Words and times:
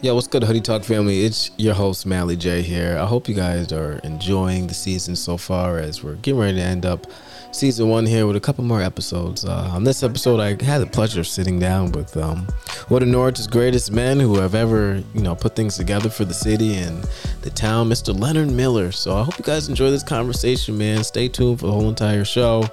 Yo, 0.00 0.14
what's 0.14 0.28
good, 0.28 0.44
Hoodie 0.44 0.60
Talk 0.60 0.84
family? 0.84 1.24
It's 1.24 1.50
your 1.56 1.74
host, 1.74 2.06
Mally 2.06 2.36
J 2.36 2.62
here. 2.62 2.96
I 2.96 3.04
hope 3.04 3.28
you 3.28 3.34
guys 3.34 3.72
are 3.72 3.94
enjoying 4.04 4.68
the 4.68 4.74
season 4.74 5.16
so 5.16 5.36
far 5.36 5.78
as 5.78 6.04
we're 6.04 6.14
getting 6.14 6.38
ready 6.38 6.58
to 6.58 6.62
end 6.62 6.86
up 6.86 7.08
season 7.50 7.88
one 7.88 8.06
here 8.06 8.24
with 8.24 8.36
a 8.36 8.40
couple 8.40 8.62
more 8.62 8.80
episodes. 8.80 9.44
Uh, 9.44 9.68
on 9.72 9.82
this 9.82 10.04
episode, 10.04 10.38
I 10.38 10.50
had 10.62 10.78
the 10.78 10.86
pleasure 10.86 11.18
of 11.18 11.26
sitting 11.26 11.58
down 11.58 11.90
with 11.90 12.16
um, 12.16 12.46
one 12.86 13.02
of 13.02 13.08
Norwich's 13.08 13.48
greatest 13.48 13.90
men 13.90 14.20
who 14.20 14.38
have 14.38 14.54
ever, 14.54 15.02
you 15.14 15.20
know, 15.20 15.34
put 15.34 15.56
things 15.56 15.76
together 15.76 16.10
for 16.10 16.24
the 16.24 16.32
city 16.32 16.76
and 16.76 17.02
the 17.42 17.50
town, 17.50 17.88
Mr. 17.88 18.16
Leonard 18.16 18.52
Miller. 18.52 18.92
So 18.92 19.16
I 19.16 19.24
hope 19.24 19.36
you 19.36 19.44
guys 19.44 19.68
enjoy 19.68 19.90
this 19.90 20.04
conversation, 20.04 20.78
man. 20.78 21.02
Stay 21.02 21.26
tuned 21.26 21.58
for 21.58 21.66
the 21.66 21.72
whole 21.72 21.88
entire 21.88 22.24
show. 22.24 22.68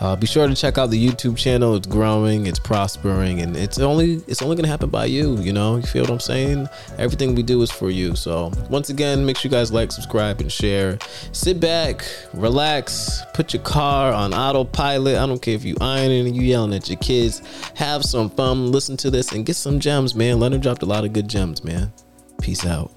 Uh, 0.00 0.14
be 0.14 0.26
sure 0.28 0.46
to 0.46 0.54
check 0.54 0.78
out 0.78 0.90
the 0.90 1.08
YouTube 1.08 1.36
channel. 1.36 1.74
It's 1.74 1.86
growing, 1.86 2.46
it's 2.46 2.60
prospering, 2.60 3.40
and 3.40 3.56
it's 3.56 3.80
only 3.80 4.22
it's 4.28 4.42
only 4.42 4.54
gonna 4.54 4.68
happen 4.68 4.90
by 4.90 5.06
you. 5.06 5.36
You 5.38 5.52
know, 5.52 5.76
you 5.76 5.82
feel 5.82 6.02
what 6.02 6.10
I'm 6.10 6.20
saying? 6.20 6.68
Everything 6.98 7.34
we 7.34 7.42
do 7.42 7.60
is 7.62 7.70
for 7.70 7.90
you. 7.90 8.14
So 8.14 8.52
once 8.70 8.90
again, 8.90 9.26
make 9.26 9.36
sure 9.36 9.48
you 9.48 9.56
guys 9.56 9.72
like, 9.72 9.90
subscribe, 9.90 10.40
and 10.40 10.52
share. 10.52 10.98
Sit 11.32 11.58
back, 11.58 12.04
relax, 12.32 13.22
put 13.34 13.52
your 13.52 13.62
car 13.62 14.12
on 14.12 14.32
autopilot. 14.32 15.16
I 15.16 15.26
don't 15.26 15.42
care 15.42 15.54
if 15.54 15.64
you 15.64 15.76
ironing 15.80 16.28
and 16.28 16.36
you 16.36 16.42
yelling 16.42 16.74
at 16.74 16.88
your 16.88 16.98
kids. 16.98 17.42
Have 17.74 18.04
some 18.04 18.30
fun. 18.30 18.70
Listen 18.70 18.96
to 18.98 19.10
this 19.10 19.32
and 19.32 19.44
get 19.44 19.56
some 19.56 19.80
gems, 19.80 20.14
man. 20.14 20.38
Leonard 20.38 20.60
dropped 20.60 20.82
a 20.82 20.86
lot 20.86 21.04
of 21.04 21.12
good 21.12 21.26
gems, 21.28 21.64
man. 21.64 21.92
Peace 22.40 22.64
out. 22.64 22.92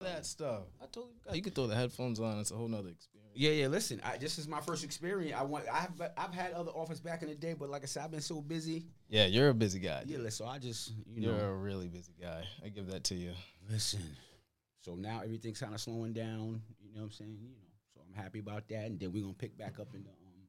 That 0.00 0.26
stuff. 0.26 0.64
I 0.82 0.86
told 0.86 1.06
you, 1.10 1.36
you 1.36 1.42
could 1.42 1.54
throw 1.54 1.68
the 1.68 1.76
headphones 1.76 2.18
on. 2.18 2.40
It's 2.40 2.50
a 2.50 2.56
whole 2.56 2.66
nother 2.66 2.88
experience. 2.88 3.11
Yeah, 3.34 3.50
yeah. 3.52 3.66
Listen, 3.68 4.00
I, 4.04 4.16
this 4.18 4.38
is 4.38 4.46
my 4.46 4.60
first 4.60 4.84
experience. 4.84 5.34
I 5.38 5.42
want. 5.42 5.64
I've 5.72 6.10
I've 6.16 6.34
had 6.34 6.52
other 6.52 6.70
offers 6.70 7.00
back 7.00 7.22
in 7.22 7.28
the 7.28 7.34
day, 7.34 7.54
but 7.58 7.70
like 7.70 7.82
I 7.82 7.86
said, 7.86 8.04
I've 8.04 8.10
been 8.10 8.20
so 8.20 8.40
busy. 8.40 8.86
Yeah, 9.08 9.26
you're 9.26 9.48
a 9.48 9.54
busy 9.54 9.78
guy. 9.78 10.02
Yeah, 10.06 10.28
so 10.28 10.46
I 10.46 10.58
just 10.58 10.92
you 11.06 11.22
know 11.22 11.28
You're 11.28 11.38
know. 11.38 11.48
a 11.48 11.54
really 11.54 11.88
busy 11.88 12.12
guy. 12.20 12.44
I 12.64 12.68
give 12.68 12.86
that 12.88 13.04
to 13.04 13.14
you. 13.14 13.32
Listen. 13.70 14.02
So 14.80 14.94
now 14.94 15.20
everything's 15.24 15.60
kind 15.60 15.74
of 15.74 15.80
slowing 15.80 16.12
down. 16.12 16.60
You 16.82 16.92
know 16.94 17.00
what 17.00 17.04
I'm 17.04 17.10
saying? 17.12 17.38
You 17.40 17.48
know. 17.48 17.68
So 17.94 18.00
I'm 18.06 18.22
happy 18.22 18.40
about 18.40 18.68
that, 18.68 18.86
and 18.86 18.98
then 18.98 19.12
we're 19.12 19.22
gonna 19.22 19.34
pick 19.34 19.56
back 19.56 19.78
up 19.80 19.88
in 19.94 20.02
the 20.02 20.10
um 20.10 20.46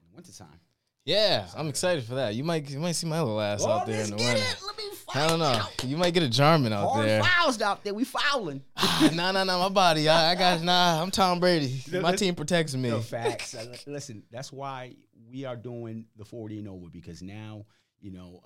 in 0.00 0.08
the 0.08 0.14
wintertime. 0.14 0.60
Yeah, 1.04 1.46
I'm 1.56 1.68
excited 1.68 2.04
for 2.04 2.14
that. 2.14 2.34
You 2.34 2.44
might 2.44 2.68
you 2.70 2.78
might 2.78 2.92
see 2.92 3.06
my 3.06 3.20
little 3.20 3.40
ass 3.40 3.64
out 3.64 3.86
there 3.86 4.02
in 4.02 4.10
the 4.10 4.16
winter. 4.16 4.42
Let 4.66 4.76
me 4.78 4.84
I 5.14 5.28
don't 5.28 5.38
know. 5.38 5.44
out. 5.44 5.84
You 5.84 5.96
might 5.96 6.14
get 6.14 6.22
a 6.22 6.28
Jarman 6.28 6.72
out 6.72 6.88
Hard 6.88 7.06
there. 7.06 7.22
fouls 7.22 7.60
out 7.60 7.84
there. 7.84 7.94
We 7.94 8.04
fouling. 8.04 8.62
Ah, 8.76 9.10
nah, 9.12 9.32
nah, 9.32 9.42
nah. 9.42 9.58
My 9.58 9.68
body. 9.70 10.08
I, 10.08 10.30
I 10.30 10.34
got 10.36 10.62
nah. 10.62 11.02
I'm 11.02 11.10
Tom 11.10 11.40
Brady. 11.40 11.82
My 12.00 12.14
team 12.14 12.34
protects 12.34 12.74
me. 12.74 12.90
No 12.90 13.00
facts. 13.00 13.56
Listen, 13.86 14.22
that's 14.30 14.52
why 14.52 14.94
we 15.28 15.44
are 15.44 15.56
doing 15.56 16.06
the 16.16 16.24
40 16.24 16.60
and 16.60 16.68
over 16.68 16.86
because 16.92 17.20
now, 17.20 17.66
you 18.00 18.12
know, 18.12 18.40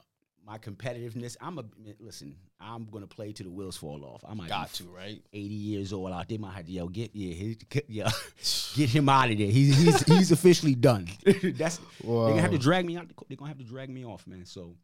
my 0.48 0.56
competitiveness. 0.56 1.36
I'm 1.40 1.58
a 1.58 1.64
listen. 2.00 2.34
I'm 2.58 2.86
gonna 2.86 3.06
play 3.06 3.32
to 3.32 3.42
the 3.42 3.50
wheels 3.50 3.76
fall 3.76 4.02
off. 4.04 4.24
I 4.26 4.32
might 4.32 4.48
Got 4.48 4.72
be 4.72 4.78
to 4.78 4.90
right. 4.90 5.22
80 5.32 5.54
years 5.54 5.92
old 5.92 6.10
out 6.10 6.26
there. 6.28 6.38
Might 6.38 6.54
have 6.54 6.66
to 6.66 6.72
yo 6.72 6.88
get 6.88 7.10
yeah 7.14 7.34
he, 7.34 7.58
yeah 7.86 8.10
get 8.74 8.88
him 8.88 9.08
out 9.10 9.30
of 9.30 9.36
there. 9.36 9.46
He's 9.46 9.76
he's 9.76 10.02
he's 10.04 10.32
officially 10.32 10.74
done. 10.74 11.06
that's 11.24 11.78
they're 12.02 12.08
gonna 12.08 12.40
have 12.40 12.52
to 12.52 12.58
drag 12.58 12.86
me 12.86 12.96
out. 12.96 13.08
the 13.08 13.14
They're 13.28 13.36
gonna 13.36 13.50
have 13.50 13.58
to 13.58 13.64
drag 13.64 13.90
me 13.90 14.06
off, 14.06 14.26
man. 14.26 14.46
So 14.46 14.74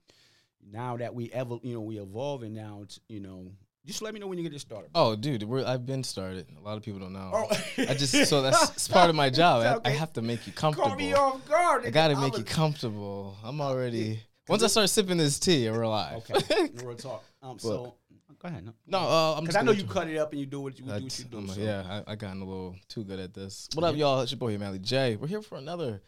now 0.71 0.99
that 0.99 1.15
we 1.15 1.33
ever 1.33 1.57
you 1.63 1.75
know 1.75 1.81
we 1.81 1.99
evolving 1.99 2.53
now, 2.53 2.81
it's, 2.83 3.01
you 3.09 3.21
know, 3.21 3.51
just 3.87 4.03
let 4.03 4.13
me 4.13 4.21
know 4.21 4.27
when 4.27 4.37
you 4.37 4.45
get 4.45 4.55
it 4.55 4.61
started. 4.61 4.91
Oh, 4.95 5.17
dude, 5.17 5.45
we're, 5.45 5.65
I've 5.65 5.87
been 5.87 6.05
started. 6.05 6.47
A 6.59 6.61
lot 6.63 6.77
of 6.77 6.83
people 6.83 7.01
don't 7.01 7.13
know. 7.15 7.31
Oh. 7.33 7.49
I 7.79 7.95
just 7.95 8.29
so 8.29 8.43
that's 8.43 8.71
it's 8.75 8.89
part 8.89 9.09
of 9.09 9.17
my 9.17 9.31
job. 9.31 9.81
I, 9.85 9.89
I 9.89 9.93
have 9.93 10.13
to 10.15 10.23
make 10.23 10.47
you 10.47 10.53
Caught 10.53 10.75
comfortable. 10.75 10.97
me 10.97 11.15
off 11.15 11.49
guard. 11.49 11.87
I 11.87 11.91
gotta 11.91 12.21
make 12.21 12.35
I 12.35 12.39
you 12.39 12.45
comfortable. 12.45 13.39
I'm 13.43 13.63
already. 13.63 14.21
Once 14.49 14.63
I 14.63 14.67
start 14.67 14.91
sipping 14.91 15.17
this 15.17 15.39
tea, 15.39 15.71
we're 15.71 15.83
alive. 15.83 16.23
Okay, 16.31 16.71
real 16.85 16.97
talk. 16.97 17.25
Um, 17.43 17.59
so 17.59 17.95
go 18.39 18.49
ahead. 18.49 18.65
No, 18.65 18.73
no, 18.87 18.99
uh, 18.99 19.35
I'm 19.37 19.45
because 19.45 19.57
I 19.57 19.63
know 19.63 19.73
you 19.73 19.85
cut 19.85 20.09
it 20.09 20.19
up 20.19 20.33
and 20.33 20.41
you 20.41 20.47
do 20.47 20.61
what 20.61 20.79
you 20.79 20.85
do. 20.85 20.93
What 20.93 21.19
you 21.19 21.25
do 21.25 21.39
I'm 21.39 21.49
so. 21.49 21.61
yeah, 21.61 22.03
I, 22.07 22.13
I 22.13 22.15
gotten 22.15 22.43
a 22.43 22.45
little 22.45 22.77
too 22.89 23.05
good 23.05 23.19
at 23.19 23.33
this. 23.33 23.69
What 23.75 23.85
up, 23.85 23.97
y'all? 23.97 24.21
It's 24.21 24.33
your 24.33 24.39
boy 24.39 24.51
here, 24.51 24.59
Mally 24.59 24.79
J. 24.81 25.17
We're 25.17 25.29
here 25.29 25.41
for 25.41 25.57
another 25.57 26.03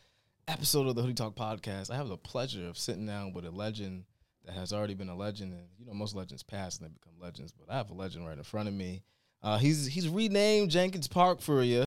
episode 0.49 0.87
of 0.87 0.95
the 0.97 1.03
Hoodie 1.03 1.15
Talk 1.15 1.35
podcast. 1.35 1.91
I 1.91 1.97
have 1.97 2.09
the 2.09 2.19
pleasure 2.19 2.69
of 2.69 2.77
sitting 2.77 3.07
down 3.07 3.33
with 3.33 3.47
a 3.47 3.51
legend 3.51 4.05
that 4.45 4.55
has 4.55 4.71
already 4.73 4.93
been 4.93 5.09
a 5.09 5.17
legend, 5.17 5.55
and 5.55 5.63
you 5.79 5.87
know 5.87 5.95
most 5.95 6.15
legends 6.15 6.43
pass 6.43 6.79
and 6.79 6.87
they 6.87 6.93
become 6.93 7.15
legends, 7.19 7.53
but 7.53 7.73
I 7.73 7.79
have 7.79 7.91
a 7.91 7.95
legend 7.95 8.27
right 8.27 8.37
in 8.37 8.45
front 8.45 8.69
of 8.69 8.75
me. 8.75 9.03
Uh, 9.43 9.57
he's 9.57 9.87
he's 9.87 10.11
renamed 10.11 10.71
Jenkins 10.71 11.09
Park 11.09 11.41
for 11.41 11.63
you, 11.63 11.85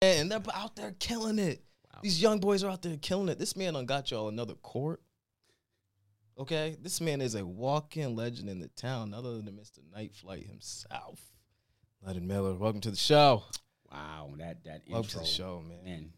and 0.00 0.32
they're 0.32 0.40
out 0.54 0.74
there 0.74 0.94
killing 0.98 1.38
it. 1.38 1.62
Wow. 1.92 2.00
These 2.02 2.22
young 2.22 2.40
boys 2.40 2.64
are 2.64 2.70
out 2.70 2.80
there 2.80 2.96
killing 2.96 3.28
it. 3.28 3.38
This 3.38 3.56
man 3.56 3.74
done 3.74 3.84
got 3.84 4.10
y'all 4.10 4.28
another 4.28 4.54
court. 4.54 5.02
Okay, 6.38 6.76
this 6.80 7.00
man 7.00 7.20
is 7.20 7.34
a 7.34 7.44
walk-in 7.44 8.14
legend 8.14 8.48
in 8.48 8.60
the 8.60 8.68
town, 8.68 9.12
other 9.12 9.40
than 9.40 9.54
Mr. 9.54 9.78
Night 9.92 10.14
Flight 10.14 10.46
himself. 10.46 11.20
Leonard 12.06 12.22
Miller, 12.22 12.54
welcome 12.54 12.80
to 12.82 12.90
the 12.92 12.96
show. 12.96 13.42
Wow, 13.90 14.30
that 14.38 14.62
that 14.64 14.82
Welcome 14.88 15.04
intro, 15.06 15.18
to 15.18 15.18
the 15.18 15.24
show, 15.24 15.64
man. 15.66 15.84
man. 15.84 16.12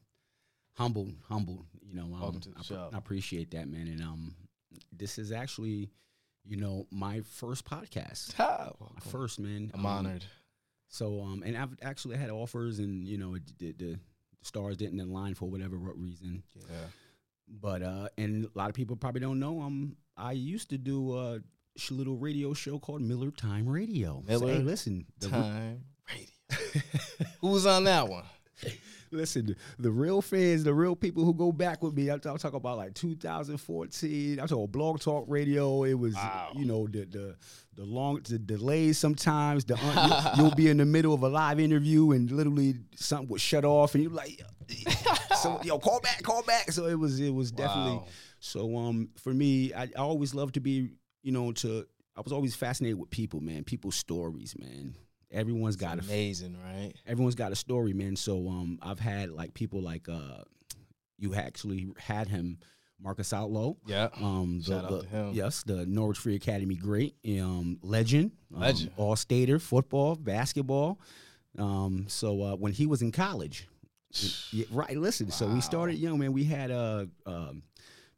Humble, 0.77 1.11
humble. 1.27 1.65
You 1.83 1.95
know, 1.95 2.03
um, 2.03 2.21
Welcome 2.21 2.41
to 2.41 2.49
the 2.51 2.59
I, 2.59 2.63
show. 2.63 2.91
I 2.93 2.99
appreciate 2.99 3.53
that, 3.53 3.67
man. 3.69 3.87
And 3.89 4.03
um, 4.03 4.35
this 4.93 5.19
is 5.19 5.33
actually, 5.33 5.89
you 6.45 6.57
know, 6.59 6.87
my 6.91 7.21
first 7.23 7.65
podcast. 7.65 8.35
Ha, 8.35 8.73
My 8.79 9.11
first, 9.11 9.39
man. 9.41 9.71
I'm 9.73 9.81
Um, 9.81 9.87
honored. 9.87 10.25
So, 10.89 11.23
um, 11.23 11.43
and 11.47 11.57
I've 11.57 11.77
actually 11.81 12.17
had 12.19 12.29
offers, 12.29 12.79
and 12.79 13.09
you 13.09 13.17
know, 13.17 13.37
it, 13.37 13.43
the, 13.59 13.73
the 13.73 13.99
stars 14.43 14.77
didn't 14.77 15.01
align 15.01 15.35
for 15.35 15.49
whatever 15.49 15.77
reason. 15.77 16.43
Yeah. 16.69 16.77
But 17.49 17.83
uh, 17.83 18.09
and 18.19 18.45
a 18.45 18.51
lot 18.59 18.69
of 18.69 18.75
people 18.75 18.97
probably 18.97 19.21
don't 19.23 19.41
know. 19.41 19.61
Um, 19.63 19.97
I 20.21 20.33
used 20.33 20.71
to 20.71 20.79
do 20.79 21.17
a 21.19 21.41
sh- 21.77 21.91
little 21.93 22.17
radio 22.17 22.53
show 22.55 22.79
called 22.79 23.03
Miller 23.03 23.31
Time 23.31 23.69
Radio. 23.69 24.23
Miller 24.27 24.53
hey, 24.55 24.59
listen, 24.61 25.07
the, 25.19 25.29
Time 25.29 25.85
Radio. 26.11 26.71
Who 27.41 27.49
was 27.49 27.67
on 27.67 27.85
that 27.85 28.09
one? 28.09 28.25
listen, 29.13 29.57
the 29.79 29.91
real 29.91 30.21
fans, 30.23 30.63
the 30.63 30.73
real 30.75 30.95
people 30.95 31.25
who 31.25 31.33
go 31.35 31.51
back 31.51 31.83
with 31.83 31.95
me. 31.95 32.11
I'm, 32.11 32.21
I'm 32.25 32.39
talking 32.39 32.57
about 32.59 32.77
like 32.77 32.95
2014. 32.95 34.39
I'm 34.39 34.47
talking 34.49 34.67
Blog 34.67 35.01
Talk 35.01 35.25
Radio. 35.29 35.85
It 35.85 35.95
was, 35.95 36.15
Wow. 36.15 36.51
you 36.55 36.65
know, 36.67 36.87
the 36.87 37.05
the 37.07 37.37
the 37.77 37.85
long 37.85 38.21
the 38.29 38.39
delays 38.39 38.99
sometimes. 38.99 39.65
The 39.65 39.75
uh, 39.75 39.79
un- 39.83 40.33
you'll, 40.37 40.47
you'll 40.47 40.55
be 40.55 40.69
in 40.69 40.77
the 40.77 40.85
middle 40.85 41.15
of 41.15 41.23
a 41.23 41.29
live 41.29 41.59
interview 41.61 42.13
and 42.13 42.31
literally 42.31 42.75
something 42.97 43.29
would 43.29 43.41
shut 43.41 43.65
off, 43.65 43.95
and 43.95 44.05
you're 44.05 44.13
like, 44.13 44.41
so 45.41 45.61
yo, 45.65 45.79
call 45.79 46.01
back, 46.01 46.23
call 46.23 46.43
back. 46.43 46.71
So 46.73 46.87
it 46.87 46.99
was 46.99 47.21
it 47.21 47.33
was 47.35 47.51
definitely. 47.51 48.01
Wow. 48.41 48.63
So 48.63 48.77
um, 48.77 49.11
for 49.17 49.33
me, 49.33 49.73
I, 49.75 49.83
I 49.85 50.01
always 50.01 50.35
love 50.35 50.53
to 50.53 50.61
be, 50.61 50.91
you 51.23 51.33
know, 51.33 51.53
to 51.53 51.87
I 52.17 52.21
was 52.23 52.33
always 52.33 52.55
fascinated 52.55 52.99
with 52.99 53.11
people, 53.11 53.41
man. 53.41 53.65
People's 53.65 53.97
stories, 53.97 54.55
man. 54.59 54.95
Everyone's 55.31 55.77
got 55.77 55.99
a 55.99 56.03
Amazing, 56.03 56.57
right? 56.65 56.93
everyone's 57.07 57.37
got 57.37 57.53
a 57.53 57.57
story, 57.57 57.93
man. 57.93 58.17
So 58.17 58.49
um, 58.49 58.79
I've 58.83 58.99
had 58.99 59.31
like 59.31 59.55
people 59.55 59.81
like 59.81 60.09
uh, 60.09 60.43
you 61.19 61.35
actually 61.35 61.93
had 61.99 62.27
him, 62.29 62.59
Marcus 63.01 63.33
Outlaw. 63.33 63.75
Yeah. 63.87 64.09
Um, 64.21 64.59
the, 64.59 64.65
Shout 64.65 64.85
out 64.85 64.91
the- 64.91 65.03
to 65.03 65.07
him. 65.09 65.31
Yes, 65.33 65.63
the 65.63 65.87
Norwich 65.87 66.19
Free 66.19 66.35
Academy 66.35 66.75
great, 66.75 67.15
um, 67.41 67.79
legend, 67.83 68.33
um, 68.55 68.61
Legend. 68.63 68.91
all 68.97 69.15
stater, 69.17 69.59
football, 69.61 70.17
basketball. 70.17 70.99
Um, 71.59 72.07
so 72.09 72.43
uh, 72.43 72.57
when 72.57 72.73
he 72.73 72.87
was 72.87 73.01
in 73.03 73.13
college, 73.13 73.69
yeah, 74.53 74.65
right. 74.73 74.97
Listen, 74.97 75.31
so 75.31 75.47
we 75.47 75.61
started 75.61 75.95
young, 75.97 76.19
man. 76.19 76.33
We 76.33 76.45
had 76.45 76.71
uh, 76.73 77.07
um, 77.25 77.63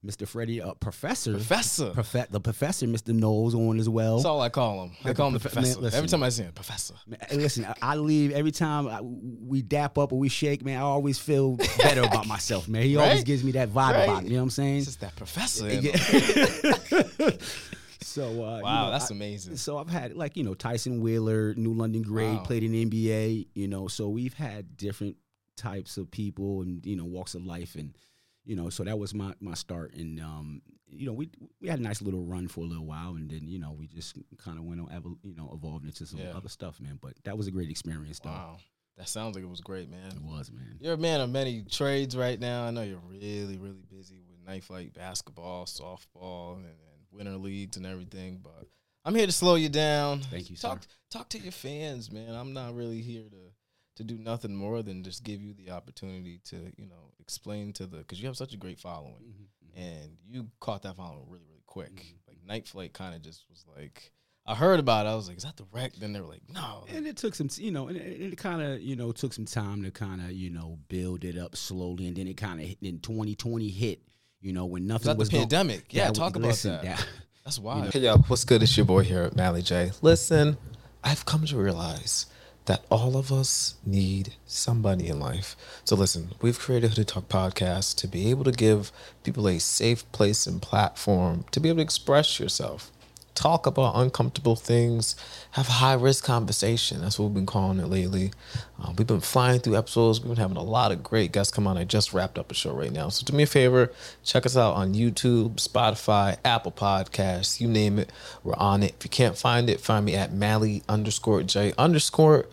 Mr. 0.04 0.26
Freddie, 0.26 0.60
uh, 0.60 0.74
professor, 0.74 1.32
Professor. 1.34 1.90
Profe- 1.92 2.28
the 2.28 2.40
professor, 2.40 2.86
Mr. 2.88 3.14
Knowles, 3.14 3.54
on 3.54 3.78
as 3.78 3.88
well. 3.88 4.16
That's 4.16 4.24
all 4.26 4.40
I 4.40 4.48
call 4.48 4.82
him. 4.84 4.92
I 5.04 5.12
call 5.12 5.28
him 5.28 5.34
the 5.34 5.38
prof- 5.40 5.54
man, 5.54 5.62
listen. 5.64 5.94
Every 5.94 6.08
time 6.08 6.22
I 6.24 6.28
see 6.30 6.42
him, 6.42 6.52
professor. 6.52 6.94
Man, 7.06 7.20
listen, 7.34 7.64
I, 7.64 7.74
I 7.80 7.94
leave 7.96 8.32
every 8.32 8.50
time 8.50 8.88
I, 8.88 9.00
we 9.00 9.62
dap 9.62 9.98
up 9.98 10.12
or 10.12 10.18
we 10.18 10.28
shake, 10.28 10.64
man. 10.64 10.78
I 10.78 10.82
always 10.82 11.18
feel 11.20 11.54
better 11.78 12.02
about 12.02 12.26
myself, 12.36 12.66
man. 12.66 12.82
He 12.82 12.96
always 12.96 13.22
gives 13.22 13.44
me 13.44 13.52
that 13.52 13.68
vibe 13.68 13.92
Right? 13.92 14.02
about 14.04 14.22
it. 14.24 14.28
You 14.28 14.32
know 14.34 14.38
what 14.38 14.42
I'm 14.44 14.50
saying? 14.50 14.76
It's 14.78 14.86
just 14.86 15.00
that 15.02 15.14
professor. 15.14 15.68
Yeah. 15.72 15.96
so, 18.00 18.24
uh, 18.44 18.56
you 18.58 18.62
Wow, 18.64 18.86
know, 18.86 18.90
that's 18.90 19.10
I- 19.10 19.14
amazing. 19.14 19.56
So 19.56 19.78
I've 19.78 19.88
had 19.88 20.14
like 20.16 20.36
you 20.36 20.44
know 20.44 20.54
Tyson 20.54 21.00
Wheeler, 21.00 21.54
New 21.54 21.74
London 21.74 22.02
Grade, 22.02 22.38
Wow. 22.38 22.42
played 22.42 22.64
in 22.64 22.72
the 22.72 22.84
NBA. 22.84 23.48
You 23.54 23.68
know, 23.68 23.88
so 23.88 24.08
we've 24.08 24.34
had 24.34 24.76
different 24.76 25.16
types 25.56 25.96
of 25.96 26.10
people 26.10 26.62
and 26.62 26.84
you 26.84 26.96
know 26.96 27.04
walks 27.04 27.34
of 27.34 27.46
life, 27.46 27.74
and 27.76 27.96
you 28.44 28.56
know, 28.56 28.68
so 28.70 28.84
that 28.84 28.98
was 28.98 29.14
my 29.14 29.34
my 29.40 29.54
start. 29.54 29.94
And 29.94 30.20
um, 30.20 30.62
you 30.88 31.06
know, 31.06 31.12
we 31.12 31.30
we 31.60 31.68
had 31.68 31.78
a 31.78 31.82
nice 31.82 32.02
little 32.02 32.24
run 32.24 32.48
for 32.48 32.60
a 32.60 32.66
little 32.66 32.86
while, 32.86 33.14
and 33.16 33.30
then 33.30 33.48
you 33.48 33.58
know 33.58 33.72
we 33.78 33.86
just 33.86 34.16
kind 34.38 34.58
of 34.58 34.64
went 34.64 34.80
on, 34.80 34.86
evol- 34.88 35.18
you 35.22 35.34
know, 35.34 35.50
evolved 35.54 35.84
into 35.84 36.06
some 36.06 36.18
Yeah. 36.20 36.36
other 36.36 36.48
stuff, 36.48 36.80
man. 36.80 36.98
But 37.00 37.14
that 37.24 37.36
was 37.38 37.46
a 37.46 37.50
great 37.50 37.70
experience, 37.70 38.18
though. 38.20 38.30
Wow. 38.30 38.56
That 38.98 39.08
sounds 39.08 39.34
like 39.34 39.42
it 39.42 39.48
was 39.48 39.60
great, 39.62 39.88
man. 39.90 40.10
It 40.14 40.22
was, 40.22 40.52
man. 40.52 40.76
You're 40.78 40.92
a 40.94 40.98
man 40.98 41.22
of 41.22 41.30
many 41.30 41.62
trades 41.62 42.14
right 42.14 42.38
now. 42.38 42.66
I 42.66 42.70
know 42.70 42.82
you're 42.82 43.00
really, 43.08 43.56
really 43.56 43.82
busy 43.90 44.20
with 44.28 44.46
night 44.46 44.64
flight 44.64 44.92
basketball, 44.92 45.64
softball, 45.64 46.56
and, 46.56 46.66
and 46.66 46.74
winter 47.10 47.36
leagues 47.38 47.78
and 47.78 47.86
everything. 47.86 48.40
But 48.42 48.66
I'm 49.06 49.14
here 49.14 49.24
to 49.26 49.32
slow 49.32 49.54
you 49.54 49.70
down. 49.70 50.20
Thank 50.20 50.50
you, 50.50 50.56
sir. 50.56 50.68
Talk 50.68 50.82
talk 51.10 51.28
to 51.30 51.38
your 51.38 51.52
fans, 51.52 52.12
man. 52.12 52.34
I'm 52.34 52.52
not 52.52 52.74
really 52.74 53.00
here 53.00 53.22
to 53.30 53.51
to 53.96 54.04
do 54.04 54.16
nothing 54.18 54.54
more 54.54 54.82
than 54.82 55.02
just 55.02 55.22
give 55.24 55.40
you 55.42 55.54
the 55.54 55.70
opportunity 55.70 56.40
to, 56.44 56.56
you 56.76 56.86
know, 56.86 57.12
explain 57.20 57.72
to 57.74 57.86
the 57.86 57.98
because 57.98 58.20
you 58.20 58.26
have 58.26 58.36
such 58.36 58.54
a 58.54 58.56
great 58.56 58.78
following 58.80 59.22
Mhm, 59.22 59.68
mhm. 59.68 59.82
and 60.02 60.16
you 60.28 60.48
caught 60.60 60.82
that 60.82 60.96
following 60.96 61.26
really, 61.28 61.44
really 61.48 61.62
quick. 61.66 61.94
Mhm, 61.94 62.28
Like 62.28 62.44
Night 62.46 62.66
Flight 62.68 62.92
kind 62.92 63.14
of 63.14 63.22
just 63.22 63.44
was 63.50 63.64
like. 63.76 64.12
I 64.44 64.56
heard 64.56 64.80
about 64.80 65.06
it. 65.06 65.10
I 65.10 65.14
was 65.14 65.28
like, 65.28 65.36
"Is 65.36 65.44
that 65.44 65.56
the 65.56 65.66
wreck?" 65.70 65.94
Then 65.94 66.12
they 66.12 66.20
were 66.20 66.26
like, 66.26 66.42
"No." 66.52 66.84
And 66.88 67.06
it 67.06 67.16
took 67.16 67.36
some, 67.36 67.48
you 67.58 67.70
know, 67.70 67.86
and 67.86 67.96
it, 67.96 68.32
it 68.32 68.36
kind 68.36 68.60
of, 68.60 68.80
you 68.82 68.96
know, 68.96 69.12
took 69.12 69.32
some 69.32 69.44
time 69.44 69.84
to 69.84 69.92
kind 69.92 70.20
of, 70.20 70.32
you 70.32 70.50
know, 70.50 70.80
build 70.88 71.22
it 71.22 71.38
up 71.38 71.54
slowly, 71.54 72.08
and 72.08 72.16
then 72.16 72.26
it 72.26 72.36
kind 72.36 72.60
of 72.60 72.66
in 72.80 72.98
2020 72.98 73.68
hit, 73.68 74.02
you 74.40 74.52
know, 74.52 74.66
when 74.66 74.84
nothing 74.84 75.10
was, 75.10 75.16
was 75.16 75.28
the 75.30 75.38
pandemic. 75.38 75.88
Going, 75.88 76.06
yeah, 76.06 76.10
talk 76.10 76.34
about 76.34 76.48
listen, 76.48 76.72
that. 76.72 76.82
that. 76.82 77.06
That's 77.44 77.60
why. 77.60 77.88
Hey, 77.92 78.00
yo, 78.00 78.16
what's 78.26 78.44
good? 78.44 78.64
It's 78.64 78.76
your 78.76 78.84
boy 78.86 79.04
here 79.04 79.22
at 79.22 79.36
Mally 79.36 79.62
J. 79.62 79.92
Listen, 80.02 80.56
I've 81.04 81.24
come 81.24 81.44
to 81.46 81.56
realize 81.56 82.26
that 82.66 82.84
all 82.90 83.16
of 83.16 83.32
us 83.32 83.74
need 83.84 84.34
somebody 84.46 85.08
in 85.08 85.18
life. 85.18 85.56
So 85.84 85.96
listen, 85.96 86.32
we've 86.40 86.58
created 86.58 86.90
Hoodie 86.90 87.04
Talk 87.04 87.28
podcast 87.28 87.96
to 87.96 88.06
be 88.06 88.30
able 88.30 88.44
to 88.44 88.52
give 88.52 88.92
people 89.24 89.48
a 89.48 89.58
safe 89.58 90.10
place 90.12 90.46
and 90.46 90.62
platform 90.62 91.44
to 91.50 91.60
be 91.60 91.68
able 91.68 91.78
to 91.78 91.82
express 91.82 92.38
yourself 92.38 92.90
talk 93.34 93.66
about 93.66 93.96
uncomfortable 93.96 94.56
things, 94.56 95.16
have 95.52 95.66
high 95.66 95.94
risk 95.94 96.24
conversation. 96.24 97.00
That's 97.00 97.18
what 97.18 97.26
we've 97.26 97.34
been 97.34 97.46
calling 97.46 97.78
it 97.78 97.86
lately. 97.86 98.32
Uh, 98.80 98.92
we've 98.96 99.06
been 99.06 99.20
flying 99.20 99.60
through 99.60 99.76
episodes. 99.76 100.20
We've 100.20 100.28
been 100.28 100.38
having 100.38 100.56
a 100.56 100.62
lot 100.62 100.92
of 100.92 101.02
great 101.02 101.32
guests 101.32 101.52
come 101.52 101.66
on. 101.66 101.78
I 101.78 101.84
just 101.84 102.12
wrapped 102.12 102.38
up 102.38 102.50
a 102.50 102.54
show 102.54 102.72
right 102.72 102.92
now. 102.92 103.08
So 103.08 103.24
do 103.24 103.36
me 103.36 103.44
a 103.44 103.46
favor, 103.46 103.92
check 104.24 104.46
us 104.46 104.56
out 104.56 104.74
on 104.74 104.94
YouTube, 104.94 105.56
Spotify, 105.56 106.36
Apple 106.44 106.72
Podcasts, 106.72 107.60
you 107.60 107.68
name 107.68 107.98
it. 107.98 108.10
We're 108.44 108.54
on 108.56 108.82
it. 108.82 108.94
If 108.98 109.04
you 109.04 109.10
can't 109.10 109.36
find 109.36 109.70
it, 109.70 109.80
find 109.80 110.04
me 110.04 110.14
at 110.14 110.32
Mally 110.32 110.82
underscore 110.88 111.42
J 111.42 111.72
underscore 111.78 112.46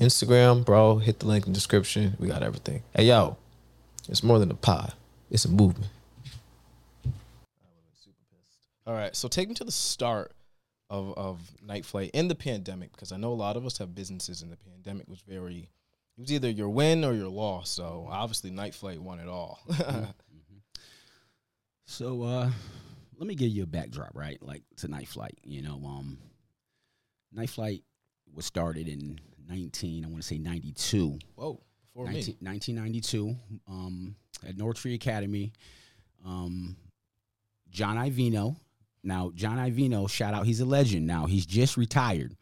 Instagram, 0.00 0.64
bro. 0.64 0.98
Hit 0.98 1.20
the 1.20 1.26
link 1.26 1.46
in 1.46 1.52
the 1.52 1.56
description. 1.56 2.16
We 2.18 2.28
got 2.28 2.42
everything. 2.42 2.82
Hey 2.94 3.06
yo, 3.06 3.36
it's 4.08 4.22
more 4.22 4.38
than 4.38 4.50
a 4.50 4.54
pod. 4.54 4.92
It's 5.30 5.44
a 5.44 5.50
movement. 5.50 5.90
All 8.86 8.94
right, 8.94 9.16
so 9.16 9.26
take 9.26 9.48
me 9.48 9.54
to 9.56 9.64
the 9.64 9.72
start 9.72 10.32
of 10.90 11.12
of 11.16 11.40
Night 11.60 11.84
Flight 11.84 12.10
in 12.14 12.28
the 12.28 12.34
pandemic 12.34 12.92
because 12.92 13.10
I 13.10 13.16
know 13.16 13.32
a 13.32 13.34
lot 13.34 13.56
of 13.56 13.66
us 13.66 13.78
have 13.78 13.94
businesses 13.94 14.42
and 14.42 14.52
the 14.52 14.56
pandemic 14.56 15.08
was 15.08 15.20
very 15.20 15.68
it 16.16 16.20
was 16.20 16.32
either 16.32 16.48
your 16.48 16.68
win 16.68 17.04
or 17.04 17.12
your 17.12 17.28
loss. 17.28 17.70
So 17.70 18.06
obviously 18.10 18.50
Night 18.50 18.74
Flight 18.74 19.00
won 19.00 19.18
it 19.18 19.28
all. 19.28 19.60
mm-hmm. 19.68 20.04
So 21.84 22.22
uh 22.22 22.50
let 23.18 23.26
me 23.26 23.34
give 23.34 23.48
you 23.48 23.64
a 23.64 23.66
backdrop, 23.66 24.12
right? 24.14 24.40
Like 24.40 24.62
to 24.76 24.88
Night 24.88 25.08
Flight, 25.08 25.38
you 25.42 25.62
know, 25.62 25.82
um 25.84 26.18
Night 27.32 27.50
Flight 27.50 27.82
was 28.32 28.46
started 28.46 28.86
in 28.86 29.18
19, 29.48 30.04
I 30.04 30.08
want 30.08 30.22
to 30.22 30.26
say 30.26 30.38
92. 30.38 31.18
Whoa, 31.34 31.60
before 31.92 32.04
19, 32.04 32.36
me. 32.40 32.48
1992 32.48 33.36
um 33.68 34.14
at 34.46 34.56
Norwich 34.56 34.78
Free 34.78 34.94
Academy. 34.94 35.52
Um 36.24 36.76
John 37.70 37.96
Ivino, 37.96 38.56
now, 39.02 39.30
John 39.34 39.58
Ivino, 39.58 40.08
shout 40.10 40.34
out, 40.34 40.46
he's 40.46 40.60
a 40.60 40.64
legend. 40.66 41.06
Now 41.06 41.26
he's 41.26 41.46
just 41.46 41.76
retired. 41.76 42.36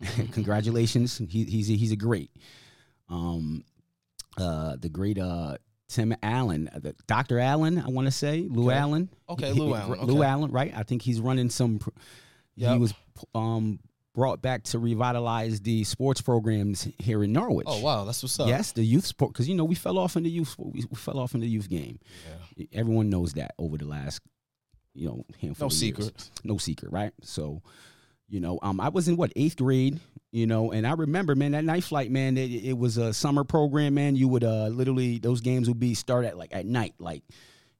Congratulations, 0.32 1.18
he, 1.28 1.44
he's 1.44 1.70
a, 1.70 1.74
he's 1.74 1.92
a 1.92 1.96
great. 1.96 2.30
Um, 3.08 3.64
uh, 4.38 4.76
the 4.80 4.88
great 4.88 5.18
uh, 5.18 5.56
Tim 5.88 6.14
Allen, 6.22 6.70
uh, 6.74 6.78
the, 6.78 6.94
Dr. 7.06 7.38
Allen, 7.38 7.78
I 7.78 7.88
want 7.88 8.06
to 8.06 8.12
say 8.12 8.46
Lou 8.48 8.68
Okay. 8.68 8.78
Allen. 8.78 9.08
Okay, 9.28 9.52
He- 9.52 9.60
Lou 9.60 9.74
Allen, 9.74 10.00
Lou. 10.06 10.22
Allen, 10.22 10.50
right? 10.52 10.72
I 10.74 10.82
think 10.84 11.02
he's 11.02 11.20
running 11.20 11.50
some. 11.50 11.78
pr- 11.80 11.90
Yep. 12.56 12.72
He 12.74 12.78
was 12.78 12.94
um, 13.34 13.78
brought 14.14 14.42
back 14.42 14.64
to 14.64 14.78
revitalize 14.78 15.60
the 15.60 15.82
sports 15.84 16.20
programs 16.20 16.86
here 16.98 17.24
in 17.24 17.32
Norwich. 17.32 17.66
Oh 17.70 17.80
wow, 17.80 18.04
that's 18.04 18.22
what's 18.22 18.38
up. 18.38 18.48
Yes, 18.48 18.72
the 18.72 18.82
youth 18.84 19.06
sport 19.06 19.32
because 19.32 19.48
you 19.48 19.54
know 19.54 19.64
we 19.64 19.74
fell 19.74 19.96
off 19.96 20.14
in 20.16 20.24
the 20.24 20.30
youth 20.30 20.54
we, 20.58 20.84
we 20.90 20.96
fell 20.96 21.18
off 21.18 21.32
in 21.34 21.40
the 21.40 21.46
youth 21.48 21.70
game. 21.70 21.98
Yeah. 22.56 22.66
Everyone 22.74 23.08
knows 23.08 23.32
that 23.34 23.52
over 23.58 23.78
the 23.78 23.86
last 23.86 24.20
you 24.94 25.06
know 25.08 25.24
handful. 25.40 25.66
No 25.66 25.68
secret. 25.70 26.30
No 26.44 26.58
secret, 26.58 26.92
right? 26.92 27.12
So, 27.22 27.62
you 28.28 28.40
know, 28.40 28.58
um, 28.62 28.80
I 28.80 28.88
was 28.88 29.08
in 29.08 29.16
what 29.16 29.32
eighth 29.36 29.56
grade, 29.56 29.98
you 30.32 30.46
know, 30.46 30.72
and 30.72 30.86
I 30.86 30.92
remember, 30.92 31.34
man, 31.34 31.52
that 31.52 31.64
night 31.64 31.84
flight, 31.84 32.10
man, 32.10 32.36
it, 32.38 32.50
it 32.50 32.78
was 32.78 32.96
a 32.96 33.12
summer 33.12 33.44
program, 33.44 33.94
man. 33.94 34.16
You 34.16 34.28
would 34.28 34.44
uh 34.44 34.68
literally 34.68 35.18
those 35.18 35.40
games 35.40 35.68
would 35.68 35.80
be 35.80 35.94
start 35.94 36.24
at 36.24 36.36
like 36.36 36.54
at 36.54 36.66
night, 36.66 36.94
like. 36.98 37.22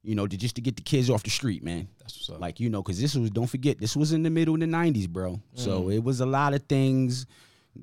You 0.03 0.15
know, 0.15 0.25
to 0.25 0.35
just 0.35 0.55
to 0.55 0.61
get 0.61 0.75
the 0.77 0.81
kids 0.81 1.11
off 1.11 1.21
the 1.21 1.29
street, 1.29 1.63
man. 1.63 1.87
That's 1.99 2.15
what's 2.17 2.29
up. 2.31 2.41
Like 2.41 2.59
you 2.59 2.71
know, 2.71 2.81
because 2.81 2.99
this 2.99 3.13
was 3.15 3.29
don't 3.29 3.45
forget 3.45 3.77
this 3.79 3.95
was 3.95 4.13
in 4.13 4.23
the 4.23 4.31
middle 4.31 4.55
of 4.55 4.59
the 4.59 4.65
'90s, 4.65 5.07
bro. 5.07 5.39
So 5.53 5.83
Mm. 5.83 5.93
it 5.97 6.03
was 6.03 6.21
a 6.21 6.25
lot 6.25 6.55
of 6.55 6.63
things 6.63 7.27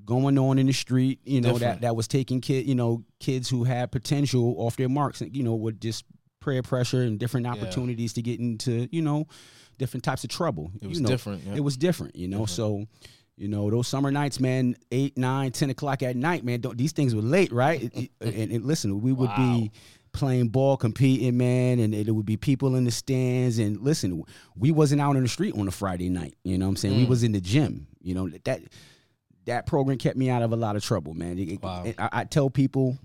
going 0.04 0.36
on 0.36 0.58
in 0.58 0.66
the 0.66 0.72
street. 0.72 1.20
You 1.24 1.40
know 1.40 1.52
Different. 1.52 1.80
that 1.82 1.86
that 1.86 1.94
was 1.94 2.08
taking 2.08 2.40
kid, 2.40 2.66
you 2.66 2.74
know, 2.74 3.04
kids 3.20 3.48
who 3.48 3.62
had 3.62 3.92
potential 3.92 4.56
off 4.58 4.76
their 4.76 4.88
marks, 4.88 5.20
and 5.20 5.36
you 5.36 5.44
know, 5.44 5.54
would 5.54 5.80
just 5.80 6.04
prayer 6.40 6.62
pressure 6.62 7.02
and 7.02 7.18
different 7.18 7.46
opportunities 7.46 8.12
to 8.14 8.22
get 8.22 8.38
into, 8.40 8.88
you 8.90 9.02
know, 9.02 9.26
different 9.78 10.04
types 10.04 10.24
of 10.24 10.30
trouble. 10.30 10.70
it 10.80 10.86
was 10.86 10.98
you 10.98 11.04
know, 11.04 11.08
different. 11.08 11.44
Yeah. 11.44 11.54
It 11.56 11.60
was 11.64 11.76
different, 11.76 12.16
you 12.16 12.28
know. 12.28 12.46
So. 12.46 12.84
You 13.40 13.46
know 13.46 13.70
those 13.70 13.86
summer 13.86 14.10
nights, 14.10 14.40
man. 14.40 14.74
Eight, 14.90 15.16
nine, 15.16 15.52
ten 15.52 15.70
o'clock 15.70 16.02
at 16.02 16.16
night, 16.16 16.42
man. 16.44 16.60
Don't, 16.60 16.76
these 16.76 16.90
things 16.90 17.14
were 17.14 17.22
late, 17.22 17.52
right? 17.52 17.80
It- 17.84 17.94
it- 17.94 18.10
and, 18.34 18.50
and 18.50 18.64
listen, 18.64 19.00
we 19.00 19.12
would 19.12 19.30
be 19.36 19.70
playing 20.10 20.48
ball, 20.48 20.76
competing, 20.76 21.36
man, 21.36 21.78
and 21.78 21.94
it 21.94 22.10
would 22.10 22.26
be 22.26 22.36
people 22.36 22.74
in 22.74 22.82
the 22.82 22.90
stands. 22.90 23.60
And 23.60 23.80
listen, 23.80 24.24
we 24.56 24.72
wasn't 24.72 25.00
out 25.00 25.14
on 25.14 25.22
the 25.22 25.28
street 25.28 25.54
on 25.54 25.68
a 25.68 25.70
Friday 25.70 26.08
night. 26.08 26.34
You 26.42 26.58
know 26.58 26.66
what 26.66 26.70
I'm 26.70 26.76
saying? 26.78 26.96
We 26.96 27.04
Mm. 27.06 27.10
was 27.10 27.22
in 27.22 27.30
the 27.30 27.40
gym. 27.40 27.86
You 28.02 28.14
know 28.14 28.28
that 28.28 28.62
that 29.44 29.66
program 29.66 29.98
kept 29.98 30.16
me 30.16 30.30
out 30.30 30.42
of 30.42 30.52
a 30.52 30.56
lot 30.56 30.74
of 30.74 30.82
trouble, 30.82 31.14
man. 31.14 31.38
It- 31.38 31.48
it- 31.48 31.62
Wow. 31.62 31.84
I, 31.96 32.08
I 32.12 32.24
tell 32.24 32.50
people 32.50 32.98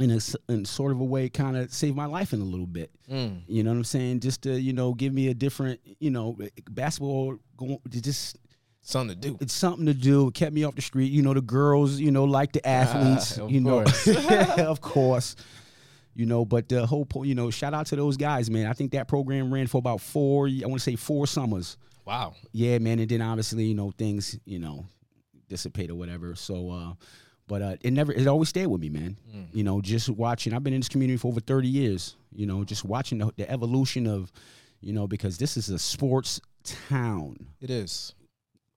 in 0.00 0.10
a 0.10 0.18
in 0.52 0.64
sort 0.64 0.92
of 0.92 1.00
a 1.00 1.04
way, 1.04 1.28
kind 1.28 1.56
of 1.56 1.72
saved 1.72 1.94
my 1.96 2.06
life 2.06 2.32
in 2.32 2.40
a 2.40 2.44
little 2.44 2.66
bit. 2.66 2.90
Mm. 3.10 3.42
You 3.46 3.62
know 3.62 3.70
what 3.70 3.76
I'm 3.76 3.84
saying? 3.84 4.20
Just 4.20 4.42
to 4.42 4.58
you 4.58 4.72
know 4.72 4.94
give 4.94 5.12
me 5.12 5.28
a 5.28 5.34
different, 5.34 5.80
you 6.00 6.10
know, 6.10 6.36
basketball. 6.70 7.36
Going, 7.56 7.78
just 7.88 8.38
Something 8.82 9.20
to 9.20 9.28
do. 9.28 9.38
it's 9.40 9.52
something 9.52 9.86
to 9.86 9.94
do. 9.94 10.28
It 10.28 10.34
kept 10.34 10.54
me 10.54 10.64
off 10.64 10.74
the 10.74 10.82
street. 10.82 11.12
You 11.12 11.22
know, 11.22 11.34
the 11.34 11.42
girls, 11.42 12.00
you 12.00 12.10
know, 12.10 12.24
like 12.24 12.52
the 12.52 12.66
athletes, 12.66 13.38
of 13.38 13.50
you 13.50 13.60
know, 13.60 13.84
of 14.58 14.80
course. 14.80 15.36
You 16.14 16.26
know, 16.26 16.44
but 16.44 16.68
the 16.68 16.86
whole, 16.86 17.04
po- 17.04 17.22
you 17.22 17.34
know, 17.34 17.50
shout 17.50 17.72
out 17.72 17.86
to 17.86 17.96
those 17.96 18.16
guys, 18.16 18.50
man. 18.50 18.66
I 18.66 18.72
think 18.72 18.92
that 18.92 19.06
program 19.06 19.52
ran 19.52 19.66
for 19.68 19.78
about 19.78 20.00
four, 20.00 20.48
I 20.48 20.66
want 20.66 20.80
to 20.80 20.80
say 20.80 20.96
four 20.96 21.26
summers. 21.26 21.76
Wow. 22.04 22.34
Yeah, 22.52 22.78
man. 22.78 22.98
And 22.98 23.08
then 23.08 23.22
obviously, 23.22 23.64
you 23.64 23.74
know, 23.74 23.92
things, 23.92 24.38
you 24.44 24.58
know, 24.58 24.86
dissipate 25.48 25.90
or 25.90 25.94
whatever. 25.94 26.34
So, 26.34 26.70
uh, 26.70 26.92
but 27.50 27.62
uh, 27.62 27.76
it 27.80 27.92
never, 27.92 28.12
it 28.12 28.28
always 28.28 28.48
stayed 28.48 28.68
with 28.68 28.80
me, 28.80 28.88
man. 28.88 29.16
Mm. 29.34 29.46
You 29.52 29.64
know, 29.64 29.80
just 29.80 30.08
watching. 30.08 30.54
I've 30.54 30.62
been 30.62 30.72
in 30.72 30.78
this 30.78 30.88
community 30.88 31.16
for 31.16 31.26
over 31.28 31.40
thirty 31.40 31.66
years. 31.66 32.14
You 32.32 32.46
know, 32.46 32.62
just 32.62 32.84
watching 32.84 33.18
the, 33.18 33.32
the 33.36 33.50
evolution 33.50 34.06
of, 34.06 34.30
you 34.80 34.92
know, 34.92 35.08
because 35.08 35.36
this 35.36 35.56
is 35.56 35.68
a 35.68 35.80
sports 35.80 36.40
town 36.62 37.36
It 37.60 37.68
is. 37.70 38.14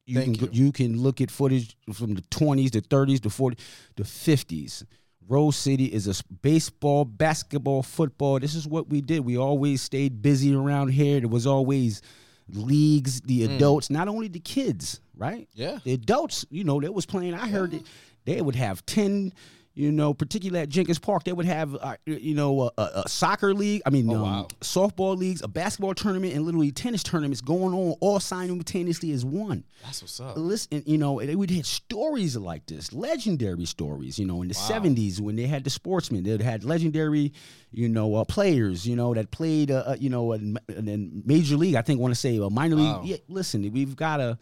you 0.07 0.19
Thank 0.19 0.39
can 0.39 0.49
you. 0.51 0.71
can 0.71 0.99
look 0.99 1.21
at 1.21 1.29
footage 1.29 1.77
from 1.93 2.15
the 2.15 2.23
20s, 2.23 2.71
the 2.71 2.81
30s, 2.81 3.21
the 3.21 3.29
40s, 3.29 3.59
the 3.95 4.03
50s. 4.03 4.83
Rose 5.27 5.55
City 5.55 5.85
is 5.85 6.07
a 6.07 6.15
baseball, 6.41 7.05
basketball, 7.05 7.83
football. 7.83 8.39
This 8.39 8.55
is 8.55 8.67
what 8.67 8.89
we 8.89 9.01
did. 9.01 9.19
We 9.23 9.37
always 9.37 9.81
stayed 9.83 10.21
busy 10.23 10.55
around 10.55 10.89
here. 10.89 11.19
There 11.19 11.29
was 11.29 11.45
always 11.45 12.01
leagues, 12.49 13.21
the 13.21 13.43
adults, 13.45 13.89
not 13.89 14.07
only 14.07 14.27
the 14.27 14.39
kids, 14.39 14.99
right? 15.15 15.47
Yeah. 15.53 15.77
The 15.83 15.93
adults, 15.93 16.45
you 16.49 16.63
know, 16.63 16.81
they 16.81 16.89
was 16.89 17.05
playing. 17.05 17.35
I 17.35 17.47
heard 17.47 17.73
it. 17.73 17.83
They 18.25 18.41
would 18.41 18.55
have 18.55 18.85
10, 18.85 19.33
you 19.75 19.91
know, 19.91 20.13
particularly 20.13 20.61
at 20.61 20.69
Jenkins 20.69 20.99
Park, 20.99 21.23
they 21.23 21.33
would 21.33 21.45
have, 21.47 21.75
uh, 21.75 21.95
you 22.05 22.35
know, 22.35 22.69
a, 22.77 22.81
a, 23.05 23.09
soccer 23.09 23.53
league. 23.55 23.81
I 23.85 23.89
mean, 23.89 24.07
Oh, 24.09 24.15
um, 24.17 24.21
wow. 24.21 24.47
softball 24.61 25.17
leagues, 25.17 25.41
a 25.41 25.47
basketball 25.47 25.95
tournament, 25.95 26.33
and 26.35 26.45
literally 26.45 26.71
tennis 26.71 27.01
tournaments 27.01 27.41
going 27.41 27.73
on 27.73 27.95
all 27.99 28.19
simultaneously 28.19 29.11
as 29.11 29.25
one 29.25 29.63
That's 29.83 30.01
what's 30.03 30.19
up. 30.19 30.37
listen, 30.37 30.83
you 30.85 30.97
know, 30.99 31.19
and 31.19 31.35
we'd 31.39 31.49
hit 31.49 31.65
stories 31.65 32.37
like 32.37 32.65
this, 32.67 32.93
legendary 32.93 33.65
stories. 33.65 34.19
You 34.19 34.25
know, 34.27 34.41
in 34.43 34.47
the 34.47 34.53
Wow. 34.55 34.79
'70s 34.79 35.19
when 35.19 35.35
they 35.35 35.47
had 35.47 35.63
the 35.63 35.69
sportsmen, 35.71 36.23
they 36.23 36.37
had 36.43 36.63
legendary, 36.63 37.33
you 37.71 37.89
know, 37.89 38.13
uh, 38.15 38.23
players. 38.25 38.85
You 38.87 38.95
know, 38.95 39.13
that 39.15 39.31
played, 39.31 39.71
uh, 39.71 39.83
uh, 39.87 39.95
you 39.99 40.09
know, 40.11 40.33
in, 40.33 40.57
in 40.69 41.23
major 41.25 41.57
league. 41.57 41.75
I 41.75 41.81
think 41.81 41.99
want 41.99 42.13
to 42.13 42.19
say 42.19 42.37
a 42.37 42.49
minor 42.49 42.75
Wow. 42.75 43.01
league. 43.01 43.09
Yeah, 43.09 43.17
listen, 43.27 43.69
we've 43.73 43.95
got 43.95 44.19
a 44.19 44.37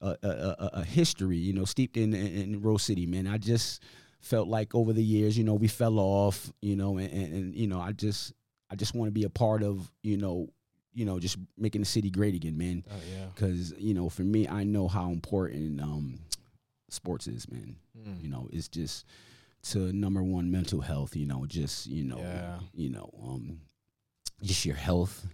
a, 0.00 0.16
a, 0.22 0.28
a, 0.28 0.70
a 0.74 0.84
history, 0.84 1.36
you 1.38 1.52
know, 1.52 1.64
steeped 1.64 1.96
in, 1.96 2.14
in 2.14 2.26
in 2.54 2.60
Rose 2.62 2.82
City. 2.84 3.06
Man, 3.06 3.26
I 3.26 3.38
just 3.38 3.82
felt 4.20 4.48
like 4.48 4.74
over 4.74 4.92
the 4.92 5.02
years, 5.04 5.36
you 5.38 5.44
know, 5.44 5.54
we 5.54 5.68
fell 5.68 5.98
off. 5.98 6.52
You 6.62 6.76
know, 6.76 6.98
and, 6.98 7.12
and, 7.12 7.32
and 7.34 7.54
you 7.54 7.66
know, 7.66 7.80
I 7.80 7.92
just 7.92 8.32
I 8.70 8.76
just 8.76 8.94
want 8.94 9.08
to 9.08 9.12
be 9.12 9.24
a 9.24 9.30
part 9.30 9.62
of, 9.62 9.90
you 10.02 10.16
know. 10.16 10.48
You 10.94 11.04
know, 11.04 11.20
just 11.20 11.36
making 11.56 11.80
the 11.82 11.86
city 11.86 12.10
great 12.10 12.34
again, 12.34 12.58
man 12.58 12.82
Oh 12.90 12.94
yeah. 13.16 13.26
because 13.32 13.72
you 13.78 13.94
know 13.94 14.08
for 14.08 14.22
me 14.22 14.48
i 14.48 14.64
know 14.64 14.88
how 14.88 15.10
important 15.10 15.80
um 15.80 16.18
sports 16.88 17.28
is 17.28 17.48
man 17.52 17.76
Mm. 17.96 18.20
you 18.22 18.28
know 18.28 18.48
it's 18.52 18.66
just 18.68 19.04
to 19.70 19.92
number 19.92 20.22
one 20.24 20.50
mental 20.50 20.80
health 20.80 21.14
you 21.14 21.26
know 21.26 21.44
just 21.46 21.86
you 21.86 22.02
know 22.04 22.18
Yeah. 22.18 22.58
you 22.74 22.90
know 22.90 23.10
um 23.22 23.60
just 24.42 24.64
your 24.64 24.74
health 24.76 25.26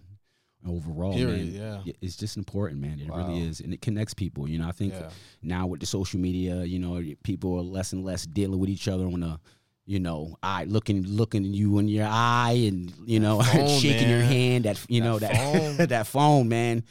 overall 0.67 1.13
Period. 1.13 1.53
man 1.53 1.81
Yeah. 1.85 1.93
it's 2.01 2.15
just 2.15 2.37
important 2.37 2.81
man 2.81 2.99
it 2.99 3.09
Wow. 3.09 3.17
really 3.17 3.39
is 3.41 3.59
and 3.61 3.73
it 3.73 3.81
connects 3.81 4.13
people 4.13 4.47
you 4.47 4.57
know 4.59 4.67
i 4.67 4.71
think 4.71 4.93
Yeah. 4.93 5.09
now 5.41 5.67
with 5.67 5.79
the 5.81 5.85
social 5.85 6.19
media 6.19 6.63
you 6.63 6.79
know 6.79 7.01
people 7.23 7.55
are 7.57 7.61
less 7.61 7.93
and 7.93 8.03
less 8.03 8.25
dealing 8.25 8.59
with 8.59 8.69
each 8.69 8.87
other 8.87 9.05
on 9.05 9.23
a 9.23 9.39
you 9.87 9.99
know, 9.99 10.35
eye 10.41 10.63
looking 10.63 11.03
looking 11.05 11.43
you 11.53 11.77
in 11.77 11.87
your 11.87 12.07
eye 12.09 12.53
and 12.67 12.91
you 13.05 13.19
know 13.19 13.39
phone, 13.43 13.67
shaking 13.67 14.09
your 14.09 14.23
hand 14.23 14.65
that 14.65 14.83
you 14.89 14.99
That 14.99 15.05
know 15.05 15.19
that 15.19 15.37
phone. 15.37 15.77
that 15.93 16.07
phone 16.07 16.49
man. 16.49 16.83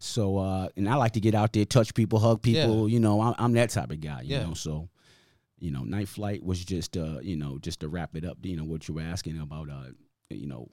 So 0.00 0.38
uh, 0.38 0.68
and 0.76 0.88
I 0.88 0.96
like 0.96 1.12
to 1.12 1.20
get 1.20 1.36
out 1.36 1.52
there, 1.52 1.64
touch 1.64 1.94
people, 1.94 2.18
hug 2.18 2.42
people. 2.42 2.88
You 2.88 2.98
know, 2.98 3.20
I'm, 3.20 3.34
I'm 3.38 3.52
that 3.52 3.70
type 3.70 3.92
of 3.92 4.00
guy. 4.00 4.22
You 4.22 4.34
Yeah. 4.34 4.42
know, 4.46 4.54
so 4.54 4.88
you 5.60 5.70
know, 5.70 5.84
night 5.84 6.08
flight 6.08 6.42
was 6.44 6.62
just 6.64 6.96
uh, 6.96 7.20
you 7.22 7.36
know, 7.36 7.58
just 7.60 7.78
to 7.80 7.88
wrap 7.88 8.16
it 8.16 8.24
up. 8.24 8.38
You 8.42 8.56
know, 8.56 8.64
what 8.64 8.88
you 8.88 8.94
were 8.94 9.02
asking 9.02 9.38
about, 9.40 9.70
uh, 9.70 9.90
you 10.30 10.48
know, 10.48 10.68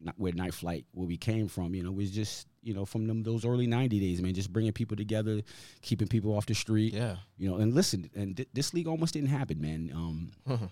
not 0.00 0.14
where 0.18 0.32
night 0.32 0.54
flight 0.54 0.86
where 0.92 1.06
we 1.06 1.16
came 1.16 1.48
from. 1.48 1.74
You 1.74 1.82
know, 1.82 1.92
was 1.92 2.10
just 2.10 2.46
you 2.62 2.74
know 2.74 2.84
from 2.84 3.06
them 3.06 3.22
those 3.22 3.44
early 3.44 3.66
'90 3.66 4.00
days, 4.00 4.22
man. 4.22 4.34
Just 4.34 4.52
bringing 4.52 4.72
people 4.72 4.96
together, 4.96 5.42
keeping 5.82 6.08
people 6.08 6.36
off 6.36 6.46
the 6.46 6.54
street. 6.54 6.94
Yeah. 6.94 7.16
You 7.38 7.50
know, 7.50 7.56
and 7.56 7.74
listen, 7.74 8.10
and 8.14 8.36
th- 8.36 8.48
this 8.52 8.74
league 8.74 8.86
almost 8.86 9.14
didn't 9.14 9.30
happen, 9.30 9.60
man. 9.60 9.90
Um, 9.94 10.30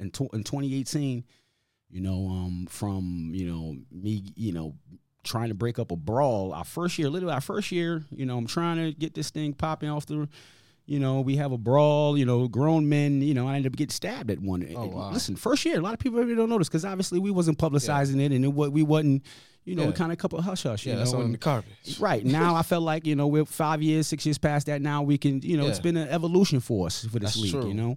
in, 0.00 0.10
tw- 0.10 0.32
in 0.32 0.44
2018, 0.44 1.24
you 1.90 2.00
know, 2.00 2.28
um, 2.28 2.66
from 2.68 3.32
you 3.34 3.46
know 3.46 3.76
me, 3.90 4.24
you 4.34 4.52
know, 4.52 4.74
trying 5.24 5.48
to 5.48 5.54
break 5.54 5.78
up 5.78 5.90
a 5.90 5.96
brawl. 5.96 6.52
Our 6.52 6.64
first 6.64 6.98
year, 6.98 7.08
literally 7.08 7.34
our 7.34 7.40
first 7.40 7.70
year, 7.70 8.04
you 8.10 8.26
know, 8.26 8.36
I'm 8.36 8.46
trying 8.46 8.76
to 8.78 8.92
get 8.92 9.14
this 9.14 9.30
thing 9.30 9.52
popping 9.52 9.90
off 9.90 10.06
the. 10.06 10.28
You 10.86 10.98
know, 10.98 11.20
we 11.20 11.36
have 11.36 11.52
a 11.52 11.58
brawl. 11.58 12.18
You 12.18 12.24
know, 12.26 12.48
grown 12.48 12.88
men. 12.88 13.22
You 13.22 13.34
know, 13.34 13.46
I 13.48 13.56
ended 13.56 13.72
up 13.72 13.76
getting 13.76 13.92
stabbed 13.92 14.30
at 14.30 14.40
one. 14.40 14.66
Oh, 14.76 14.86
wow. 14.86 15.10
Listen, 15.12 15.36
first 15.36 15.64
year, 15.64 15.76
a 15.78 15.80
lot 15.80 15.94
of 15.94 16.00
people 16.00 16.18
really 16.18 16.34
don't 16.34 16.50
notice 16.50 16.68
because 16.68 16.84
obviously 16.84 17.18
we 17.20 17.30
wasn't 17.30 17.58
publicizing 17.58 18.20
it, 18.20 18.32
and 18.32 18.44
it 18.44 18.48
we 18.48 18.82
wasn't. 18.82 19.22
You 19.64 19.76
know, 19.76 19.84
Yeah. 19.84 19.92
kind 19.92 20.10
of 20.10 20.14
a 20.14 20.20
couple 20.20 20.42
hush 20.42 20.64
hush. 20.64 20.84
Yeah, 20.86 20.94
you 20.94 20.98
that's 20.98 21.12
know, 21.12 21.18
on 21.20 21.26
and- 21.26 21.34
the 21.34 21.38
carpet. 21.38 21.70
Right 22.00 22.24
now, 22.26 22.56
I 22.56 22.62
felt 22.62 22.82
like 22.82 23.06
you 23.06 23.14
know 23.14 23.28
we're 23.28 23.44
five 23.44 23.80
years, 23.80 24.08
six 24.08 24.26
years 24.26 24.36
past 24.36 24.66
that. 24.66 24.82
Now 24.82 25.02
we 25.02 25.16
can, 25.18 25.40
you 25.42 25.56
know, 25.56 25.66
it's 25.68 25.78
been 25.78 25.96
an 25.96 26.08
evolution 26.08 26.58
for 26.58 26.86
us 26.86 27.04
for 27.04 27.20
this 27.20 27.34
That's 27.34 27.36
league. 27.36 27.52
true. 27.52 27.68
You 27.68 27.74
know, 27.74 27.96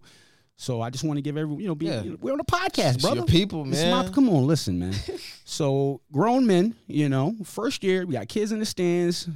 so 0.58 0.80
I 0.80 0.92
just 0.92 1.04
want 1.04 1.18
to 1.18 1.24
give 1.24 1.38
everyone, 1.38 1.60
you 1.60 1.68
know, 1.68 1.74
be, 1.74 1.88
Yeah. 1.88 2.04
you 2.04 2.12
know, 2.12 2.18
we're 2.22 2.34
on 2.34 2.39
a 2.39 2.44
podcast, 2.44 2.94
It's 2.94 3.01
brother. 3.01 3.15
your 3.15 3.25
people, 3.25 3.63
is 3.63 3.82
my- 3.84 4.04
man. 4.04 4.13
come 4.13 4.30
on, 4.30 4.46
listen, 4.46 4.77
man. 4.77 4.94
so 5.44 6.01
grown 6.12 6.46
men, 6.46 6.75
you 6.86 7.10
know, 7.10 7.36
first 7.44 7.84
year 7.84 8.06
we 8.06 8.13
got 8.13 8.27
kids 8.27 8.51
in 8.51 8.60
the 8.60 8.65
stands. 8.68 9.27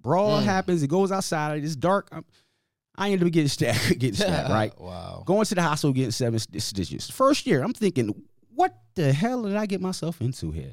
Brawl 0.00 0.40
Mm. 0.40 0.44
happens. 0.44 0.82
It 0.82 0.88
goes 0.88 1.12
outside. 1.12 1.62
It's 1.64 1.76
dark. 1.76 2.08
I'm, 2.12 2.24
I 2.96 3.10
ended 3.10 3.26
up 3.26 3.32
getting 3.32 3.48
stabbed. 3.48 3.88
Getting 3.98 4.14
stabbed. 4.14 4.50
Right. 4.52 4.78
Wow. 4.78 5.22
Going 5.26 5.44
to 5.46 5.54
the 5.54 5.62
hospital, 5.62 5.92
getting 5.94 6.10
seven 6.10 6.38
stitches. 6.38 7.08
First 7.10 7.46
year, 7.46 7.62
I'm 7.62 7.72
thinking, 7.72 8.14
what 8.54 8.76
the 8.96 9.12
hell 9.12 9.42
did 9.44 9.56
I 9.56 9.64
get 9.66 9.80
myself 9.80 10.20
into 10.20 10.50
here? 10.50 10.72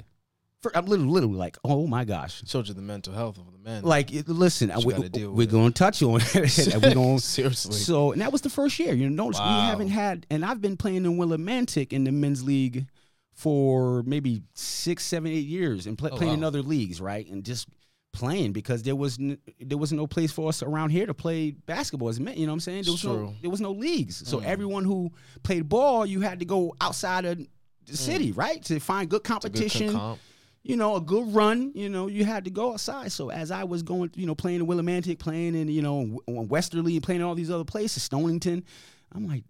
For, 0.60 0.76
I'm 0.76 0.84
literally, 0.84 1.10
literally 1.10 1.36
like, 1.36 1.56
oh 1.64 1.86
my 1.86 2.04
gosh. 2.04 2.42
Showed 2.46 2.68
you 2.68 2.74
the 2.74 2.82
mental 2.82 3.14
health 3.14 3.38
of 3.38 3.50
the 3.50 3.58
men. 3.58 3.82
Like, 3.82 4.12
it- 4.12 4.28
listen, 4.28 4.70
we, 4.84 4.92
we're 5.26 5.46
going 5.46 5.72
to 5.72 5.78
touch 5.78 6.02
on 6.02 6.20
it. 6.22 6.82
we're 6.82 6.92
going 6.94 7.18
seriously. 7.20 7.72
so, 7.78 8.12
and 8.12 8.20
that 8.20 8.30
was 8.32 8.42
the 8.42 8.50
first 8.50 8.78
year. 8.78 8.92
You 8.92 9.08
know, 9.08 9.24
notice 9.24 9.40
we 9.40 9.46
haven't 9.46 9.88
had, 9.88 10.26
and 10.30 10.44
I've 10.44 10.60
been 10.60 10.76
playing 10.76 11.06
in 11.06 11.16
Willimantic 11.16 11.94
in 11.94 12.04
the 12.04 12.12
men's 12.12 12.44
league 12.44 12.86
for 13.32 14.02
maybe 14.02 14.42
six, 14.54 15.04
seven, 15.04 15.30
eight 15.32 15.46
years, 15.46 15.86
and 15.86 15.96
play, 15.96 16.10
Oh, 16.12 16.16
playing 16.16 16.34
in 16.34 16.44
other 16.44 16.60
leagues, 16.60 17.00
right? 17.00 17.26
And 17.26 17.42
just 17.44 17.66
playing 18.12 18.52
because 18.52 18.82
there 18.82 18.96
was 18.96 19.18
n- 19.18 19.38
there 19.60 19.78
was 19.78 19.92
no 19.92 20.06
place 20.06 20.32
for 20.32 20.48
us 20.48 20.62
around 20.62 20.90
here 20.90 21.06
to 21.06 21.14
play 21.14 21.52
basketball 21.52 22.08
as 22.08 22.18
men. 22.20 22.36
You 22.36 22.46
know 22.46 22.52
what 22.52 22.54
I'm 22.56 22.60
saying? 22.60 22.82
There 22.84 22.92
was 22.92 23.00
It's 23.04 23.04
no 23.04 23.34
there 23.40 23.50
was 23.50 23.60
no 23.60 23.72
leagues, 23.72 24.28
so 24.28 24.38
Mm. 24.40 24.44
everyone 24.44 24.84
who 24.84 25.12
played 25.42 25.68
ball, 25.68 26.04
you 26.06 26.20
had 26.20 26.38
to 26.40 26.44
go 26.44 26.74
outside 26.80 27.24
of 27.24 27.38
the 27.86 27.96
city, 27.96 28.32
right, 28.32 28.62
to 28.64 28.78
find 28.80 29.08
good 29.08 29.22
Mm. 29.22 29.24
Good 29.24 29.28
competition 29.42 30.16
you 30.62 30.76
know, 30.76 30.94
a 30.96 31.00
good 31.00 31.26
run, 31.34 31.72
you 31.74 31.88
know, 31.88 32.06
you 32.06 32.22
had 32.22 32.44
to 32.44 32.50
go 32.50 32.74
outside. 32.74 33.10
So 33.10 33.30
as 33.30 33.50
I 33.50 33.64
was 33.64 33.82
going, 33.82 34.10
you 34.14 34.26
know, 34.26 34.34
playing 34.34 34.60
in 34.60 34.66
Willimantic, 34.66 35.18
playing 35.18 35.54
in, 35.54 35.68
you 35.68 35.80
know, 35.80 36.20
Westerly, 36.28 37.00
playing 37.00 37.22
in 37.22 37.26
all 37.26 37.34
these 37.34 37.50
other 37.50 37.64
places, 37.64 38.02
Stonington, 38.02 38.62
I'm 39.10 39.26
like, 39.26 39.44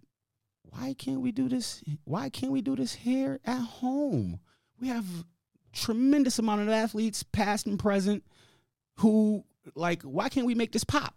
why 0.69 0.93
can't 0.97 1.19
we 1.19 1.33
do 1.33 1.49
this? 1.49 1.83
Why 2.05 2.29
can't 2.29 2.53
we 2.53 2.61
do 2.61 2.77
this 2.77 2.93
here 2.93 3.41
at 3.43 3.59
home? 3.59 4.39
We 4.79 4.87
have 4.87 5.05
tremendous 5.73 6.39
amount 6.39 6.61
of 6.61 6.69
athletes, 6.69 7.23
past 7.23 7.65
and 7.65 7.77
present, 7.77 8.23
who 8.97 9.43
like, 9.75 10.03
why 10.03 10.29
can't 10.29 10.45
we 10.45 10.55
make 10.55 10.71
this 10.71 10.83
pop? 10.83 11.13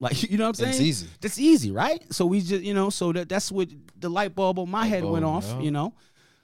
Like, 0.00 0.22
you 0.30 0.38
know 0.38 0.44
what 0.44 0.48
I'm 0.48 0.54
saying? 0.54 0.70
It's 0.70 0.80
easy. 0.80 1.06
That's 1.20 1.38
easy, 1.38 1.70
right? 1.70 2.02
So 2.12 2.26
we 2.26 2.40
just, 2.40 2.62
you 2.62 2.74
know, 2.74 2.90
so 2.90 3.12
that 3.12 3.28
that's 3.28 3.50
what 3.50 3.68
the 3.96 4.08
light 4.08 4.34
bulb 4.34 4.58
on 4.58 4.70
my 4.70 4.82
Light 4.82 4.88
head 4.88 5.04
went 5.04 5.24
off, 5.24 5.46
yeah. 5.46 5.60
you 5.60 5.70
know. 5.70 5.94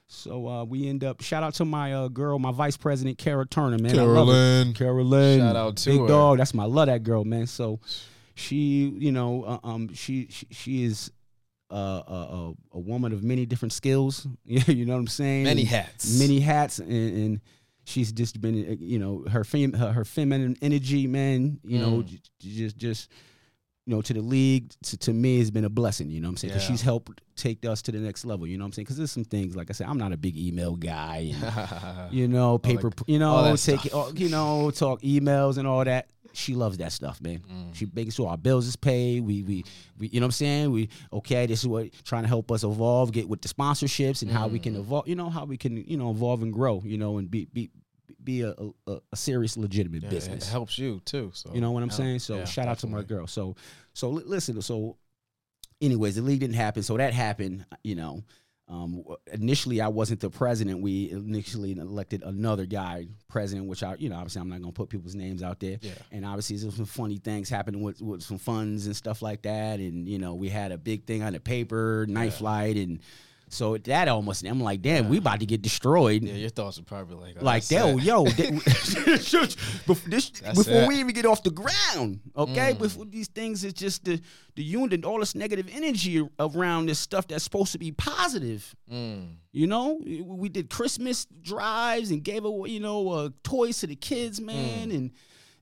So 0.07 0.47
uh, 0.47 0.63
we 0.65 0.87
end 0.87 1.03
up. 1.03 1.21
Shout 1.21 1.41
out 1.41 1.55
to 1.55 1.65
my 1.65 1.93
uh, 1.93 2.07
girl, 2.09 2.37
my 2.37 2.51
vice 2.51 2.77
president, 2.77 3.17
Kara 3.17 3.45
Turner, 3.45 3.79
man. 3.79 3.95
Her. 3.95 4.73
Carolyn, 4.73 5.39
Shout 5.39 5.55
out 5.55 5.77
to 5.77 5.89
big 5.89 6.01
her. 6.01 6.07
dog. 6.07 6.37
That's 6.37 6.53
my 6.53 6.65
love 6.65 6.87
that 6.87 7.03
girl, 7.03 7.23
man. 7.23 7.47
So 7.47 7.79
she, 8.35 8.93
you 8.97 9.11
know, 9.11 9.43
uh, 9.43 9.59
um, 9.63 9.93
she 9.93 10.27
she, 10.29 10.47
she 10.51 10.83
is 10.83 11.11
uh, 11.71 12.03
a, 12.07 12.13
a 12.13 12.53
a 12.73 12.79
woman 12.79 13.13
of 13.13 13.23
many 13.23 13.47
different 13.47 13.73
skills. 13.73 14.27
you 14.45 14.85
know 14.85 14.93
what 14.93 14.99
I'm 14.99 15.07
saying? 15.07 15.45
Many 15.45 15.63
hats. 15.63 16.19
many 16.19 16.39
hats, 16.39 16.77
and, 16.77 16.91
and 16.91 17.41
she's 17.85 18.11
just 18.11 18.41
been, 18.41 18.55
uh, 18.69 18.75
you 18.79 18.99
know, 18.99 19.23
her 19.29 19.43
fem 19.43 19.73
her, 19.73 19.91
her 19.93 20.05
feminine 20.05 20.57
energy, 20.61 21.07
man. 21.07 21.59
You 21.63 21.79
know, 21.79 21.91
Mm. 22.01 22.05
j- 22.07 22.19
j- 22.39 22.49
just 22.57 22.77
just 22.77 23.11
you 23.87 23.93
know, 23.95 24.01
to 24.01 24.13
the 24.15 24.21
league, 24.21 24.73
to, 24.81 24.97
to 24.97 25.13
me, 25.13 25.37
has 25.37 25.51
been 25.51 25.63
a 25.63 25.69
blessing. 25.69 26.09
You 26.09 26.19
know 26.19 26.27
what 26.27 26.31
I'm 26.31 26.37
saying? 26.37 26.53
Because 26.53 26.63
Yeah. 26.63 26.69
she's 26.73 26.81
helped 26.81 27.21
take 27.35 27.63
us 27.65 27.83
to 27.83 27.91
the 27.91 27.99
next 27.99 28.25
level. 28.25 28.47
You 28.47 28.57
know 28.57 28.63
what 28.63 28.69
I'm 28.69 28.71
saying? 28.73 28.85
Because 28.85 28.97
there's 28.97 29.11
some 29.11 29.25
things, 29.25 29.55
like 29.55 29.69
I 29.69 29.73
said, 29.73 29.85
I'm 29.85 29.99
not 29.99 30.11
a 30.11 30.17
big 30.17 30.35
email 30.35 30.75
guy. 30.75 31.31
And, 31.39 32.11
you 32.11 32.27
know, 32.27 32.57
paper, 32.57 32.89
that- 32.89 33.07
you 33.07 33.19
know, 33.19 33.55
take, 33.55 33.93
all- 33.93 34.11
you 34.15 34.29
know, 34.29 34.71
talk 34.71 35.03
emails 35.03 35.59
and 35.59 35.67
all 35.67 35.85
that. 35.85 36.07
She 36.35 36.53
loves 36.55 36.77
that 36.77 36.91
stuff, 36.91 37.21
man. 37.21 37.39
Mm. 37.51 37.75
She 37.75 37.87
making 37.93 38.11
sure 38.11 38.27
our 38.29 38.37
bills 38.37 38.67
is 38.67 38.75
paid. 38.75 39.21
We, 39.23 39.41
we, 39.43 39.63
we, 39.97 40.07
you 40.07 40.19
know 40.19 40.25
what 40.25 40.29
I'm 40.29 40.31
saying? 40.33 40.71
We, 40.71 40.89
okay, 41.13 41.45
this 41.45 41.61
is 41.61 41.67
what 41.67 41.89
trying 42.03 42.23
to 42.23 42.27
help 42.29 42.51
us 42.51 42.63
evolve, 42.63 43.11
get 43.11 43.27
with 43.29 43.41
the 43.41 43.47
sponsorships 43.47 44.21
and 44.21 44.29
how 44.31 44.47
we 44.47 44.59
Mm. 44.59 44.63
can 44.63 44.75
evolve. 44.75 45.07
You 45.07 45.15
know 45.15 45.29
how 45.29 45.45
we 45.45 45.57
can, 45.57 45.77
you 45.77 45.97
know, 45.97 46.11
evolve 46.11 46.41
and 46.43 46.51
grow. 46.53 46.81
You 46.85 46.97
know, 46.97 47.17
and 47.17 47.29
be, 47.31 47.45
be, 47.45 47.69
be 48.23 48.41
a, 48.41 48.53
a, 48.87 48.97
a 49.11 49.15
serious, 49.15 49.55
legitimate 49.57 50.03
Yeah, 50.03 50.09
business. 50.09 50.47
It 50.47 50.51
helps 50.51 50.77
you 50.77 51.01
too. 51.05 51.31
So 51.33 51.51
You 51.53 51.61
know 51.61 51.71
what 51.71 51.83
I'm 51.83 51.89
yeah, 51.89 51.95
saying? 51.95 52.19
So 52.19 52.37
yeah, 52.37 52.45
shout 52.45 52.67
out 52.67 52.79
to 52.79 52.87
my 52.87 53.01
girl. 53.03 53.27
So 53.27 53.55
so 53.93 54.09
li- 54.09 54.23
listen. 54.25 54.61
So, 54.61 54.97
anyways, 55.81 56.15
the 56.15 56.21
league 56.21 56.39
didn't 56.39 56.55
happen. 56.55 56.83
So 56.83 56.97
that 56.97 57.13
happened. 57.13 57.65
You 57.83 57.95
know, 57.95 58.23
um, 58.67 59.03
initially 59.31 59.79
I 59.79 59.89
wasn't 59.89 60.21
the 60.21 60.29
president. 60.29 60.81
We 60.81 61.11
initially 61.11 61.73
elected 61.73 62.23
another 62.23 62.65
guy 62.65 63.07
president, 63.27 63.67
which 63.67 63.83
I, 63.83 63.95
you 63.99 64.09
know, 64.09 64.15
obviously 64.15 64.41
I'm 64.41 64.49
not 64.49 64.59
gonna 64.61 64.71
put 64.71 64.89
people's 64.89 65.13
names 65.15 65.43
out 65.43 65.59
there. 65.59 65.77
Yeah. 65.81 65.91
And 66.11 66.25
obviously 66.25 66.57
there's 66.57 66.75
some 66.75 66.85
funny 66.85 67.17
things 67.17 67.47
happening 67.49 67.81
with, 67.83 68.01
with 68.01 68.23
some 68.23 68.39
funds 68.39 68.87
and 68.87 68.95
stuff 68.95 69.21
like 69.21 69.43
that. 69.43 69.79
And 69.79 70.07
you 70.09 70.17
know, 70.17 70.33
we 70.33 70.49
had 70.49 70.71
a 70.71 70.77
big 70.79 71.05
thing 71.05 71.21
on 71.21 71.33
the 71.33 71.39
paper, 71.39 72.05
night 72.09 72.25
Yeah. 72.25 72.29
flight, 72.31 72.77
and 72.77 72.99
so 73.55 73.77
that 73.77 74.07
almost. 74.07 74.45
I'm 74.45 74.59
like, 74.59 74.81
damn, 74.81 75.09
we 75.09 75.17
about 75.17 75.39
to 75.39 75.45
get 75.45 75.61
destroyed. 75.61 76.23
Yeah, 76.23 76.33
your 76.33 76.49
thoughts 76.49 76.77
are 76.79 76.83
probably 76.83 77.15
like, 77.15 77.37
oh, 77.39 77.43
Like 77.45 77.65
that, 77.67 78.01
yo, 78.03 78.23
that- 78.25 78.35
bef- 79.87 80.03
this, 80.05 80.29
before 80.29 80.83
it. 80.83 80.87
we 80.87 80.95
even 80.99 81.13
get 81.13 81.25
off 81.25 81.43
the 81.43 81.51
ground, 81.51 82.19
okay? 82.35 82.73
Mm. 82.73 82.79
Before 82.79 83.05
these 83.05 83.27
things, 83.27 83.63
it's 83.63 83.79
just 83.79 84.05
the 84.05 84.21
the 84.55 84.63
unit, 84.63 85.03
all 85.03 85.19
this 85.19 85.35
negative 85.35 85.67
energy 85.73 86.25
around 86.39 86.85
this 86.87 86.99
stuff 86.99 87.27
that's 87.27 87.43
supposed 87.43 87.71
to 87.73 87.77
be 87.77 87.91
positive. 87.91 88.73
Mm. 88.91 89.35
You 89.51 89.67
know, 89.67 89.99
we 90.25 90.47
did 90.49 90.69
Christmas 90.69 91.25
drives 91.41 92.11
and 92.11 92.23
gave 92.23 92.45
away, 92.45 92.69
you 92.69 92.79
know, 92.79 93.09
uh, 93.09 93.29
toys 93.43 93.79
to 93.79 93.87
the 93.87 93.95
kids, 93.95 94.39
man, 94.39 94.89
Mm. 94.91 94.95
and 94.95 95.11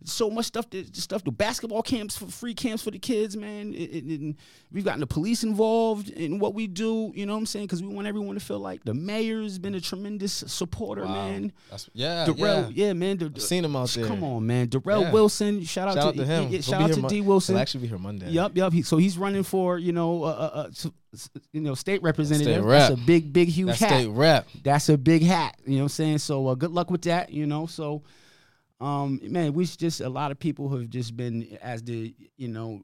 so 0.05 0.29
much 0.29 0.45
stuff. 0.45 0.69
That, 0.72 0.95
stuff, 0.95 1.24
the 1.24 1.31
basketball 1.31 1.81
camps 1.81 2.17
for 2.17 2.25
free 2.27 2.53
camps 2.53 2.83
for 2.83 2.91
the 2.91 3.00
kids, 3.00 3.36
man. 3.38 3.74
It- 3.74 3.89
it- 3.95 4.03
and 4.22 4.36
we've 4.72 4.83
gotten 4.83 5.00
the 5.00 5.07
police 5.07 5.43
involved 5.43 6.10
in 6.10 6.39
what 6.39 6.53
we 6.53 6.67
do. 6.67 7.12
You 7.15 7.25
know 7.25 7.33
what 7.33 7.39
I'm 7.39 7.45
saying? 7.45 7.65
Because 7.65 7.81
we 7.81 7.88
want 7.89 8.07
everyone 8.07 8.36
to 8.36 8.41
feel 8.41 8.60
like 8.60 8.83
the 8.83 8.93
mayor's 8.93 9.60
been 9.60 9.75
a 9.75 9.81
tremendous 9.81 10.43
supporter, 10.48 11.03
Wow. 11.05 11.13
man. 11.13 11.51
That's, 11.69 11.89
yeah, 11.93 12.25
Derell, 12.27 12.72
yeah. 12.75 12.88
yeah, 12.88 12.93
man. 12.93 13.17
the- 13.17 13.31
I've 13.36 13.41
seen 13.41 13.63
him 13.65 13.75
out 13.75 13.89
there. 13.89 14.05
Come 14.07 14.24
on, 14.24 14.45
man. 14.45 14.67
Derell 14.67 15.01
Yeah. 15.03 15.12
Wilson. 15.12 15.63
Shout 15.63 15.88
out 15.88 15.95
Shout 15.95 16.03
to, 16.15 16.22
out 16.22 16.25
to 16.27 16.31
him. 16.31 16.50
yeah, 16.51 16.62
shout 16.62 16.81
out 16.81 16.93
to 16.93 17.00
Mon- 17.01 17.10
D 17.10 17.22
Wilson. 17.22 17.55
He'll 17.55 17.62
actually 17.62 17.81
be 17.81 17.88
here 17.88 17.98
Monday. 17.98 18.29
Yep, 18.29 18.51
yep. 18.55 18.74
He, 18.74 18.81
so 18.81 18.98
he's 18.98 19.17
running 19.17 19.43
for 19.43 19.77
you 19.77 19.91
know, 19.91 20.24
uh, 20.24 20.27
uh, 20.27 20.69
uh, 20.86 20.89
you 21.51 21.62
know, 21.62 21.75
state 21.75 22.01
representative. 22.01 22.55
State 22.63 22.67
That's 22.67 22.93
a 22.93 22.98
big, 23.05 23.31
big, 23.31 23.48
huge 23.50 23.67
That's 23.67 23.79
hat. 23.81 23.89
state 23.89 24.07
rep. 24.07 24.48
That's 24.63 24.89
a 24.89 24.98
big 24.98 25.22
hat. 25.24 25.55
You 25.65 25.74
know 25.74 25.77
what 25.77 25.83
I'm 25.83 25.89
saying? 25.89 26.17
So 26.19 26.48
uh, 26.48 26.55
good 26.55 26.72
luck 26.72 26.89
with 26.89 27.03
that. 27.03 27.31
You 27.31 27.45
know, 27.45 27.65
so 27.67 28.01
um, 28.84 29.20
man, 29.24 29.54
we 29.54 29.66
just 29.66 30.02
a 30.02 30.10
lot 30.10 30.32
of 30.32 30.40
people 30.40 30.70
have 30.70 30.90
just 30.90 31.16
been 31.16 31.58
as 31.62 31.82
the 31.84 32.13
you 32.38 32.48
know. 32.50 32.84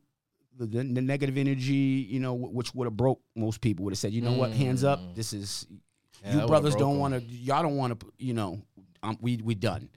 The, 0.58 0.66
the 0.66 0.84
the 0.84 1.02
negative 1.02 1.38
energy, 1.38 1.74
you 2.10 2.20
know, 2.20 2.36
wh- 2.36 2.54
which 2.54 2.76
would 2.76 2.84
have 2.86 2.98
broke 2.98 3.22
most 3.34 3.62
people 3.62 3.86
would 3.86 3.94
have 3.94 3.98
said, 3.98 4.12
you 4.12 4.22
know 4.22 4.34
what, 4.34 4.52
hands 4.52 4.84
up. 4.84 5.00
Mm. 5.00 5.16
This 5.16 5.32
is 5.32 5.66
Yeah, 6.26 6.42
you 6.42 6.48
brothers 6.48 6.76
don't 6.76 7.00
want 7.00 7.14
to, 7.14 7.22
y'all 7.22 7.64
don't 7.64 7.78
want 7.78 7.98
to, 7.98 8.06
you 8.18 8.34
know, 8.34 8.60
um, 9.02 9.18
we 9.22 9.38
we 9.38 9.56
done. 9.56 9.88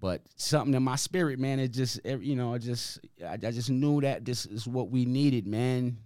But 0.00 0.22
something 0.36 0.74
in 0.74 0.82
my 0.84 0.94
spirit, 0.94 1.40
man, 1.40 1.58
it 1.58 1.68
just, 1.72 1.98
you 2.04 2.36
know, 2.36 2.54
I 2.54 2.58
just, 2.58 3.00
I, 3.26 3.32
I 3.32 3.50
just 3.50 3.68
knew 3.68 4.00
that 4.02 4.24
this 4.24 4.46
is 4.46 4.64
what 4.68 4.90
we 4.90 5.06
needed, 5.06 5.44
man. 5.48 5.96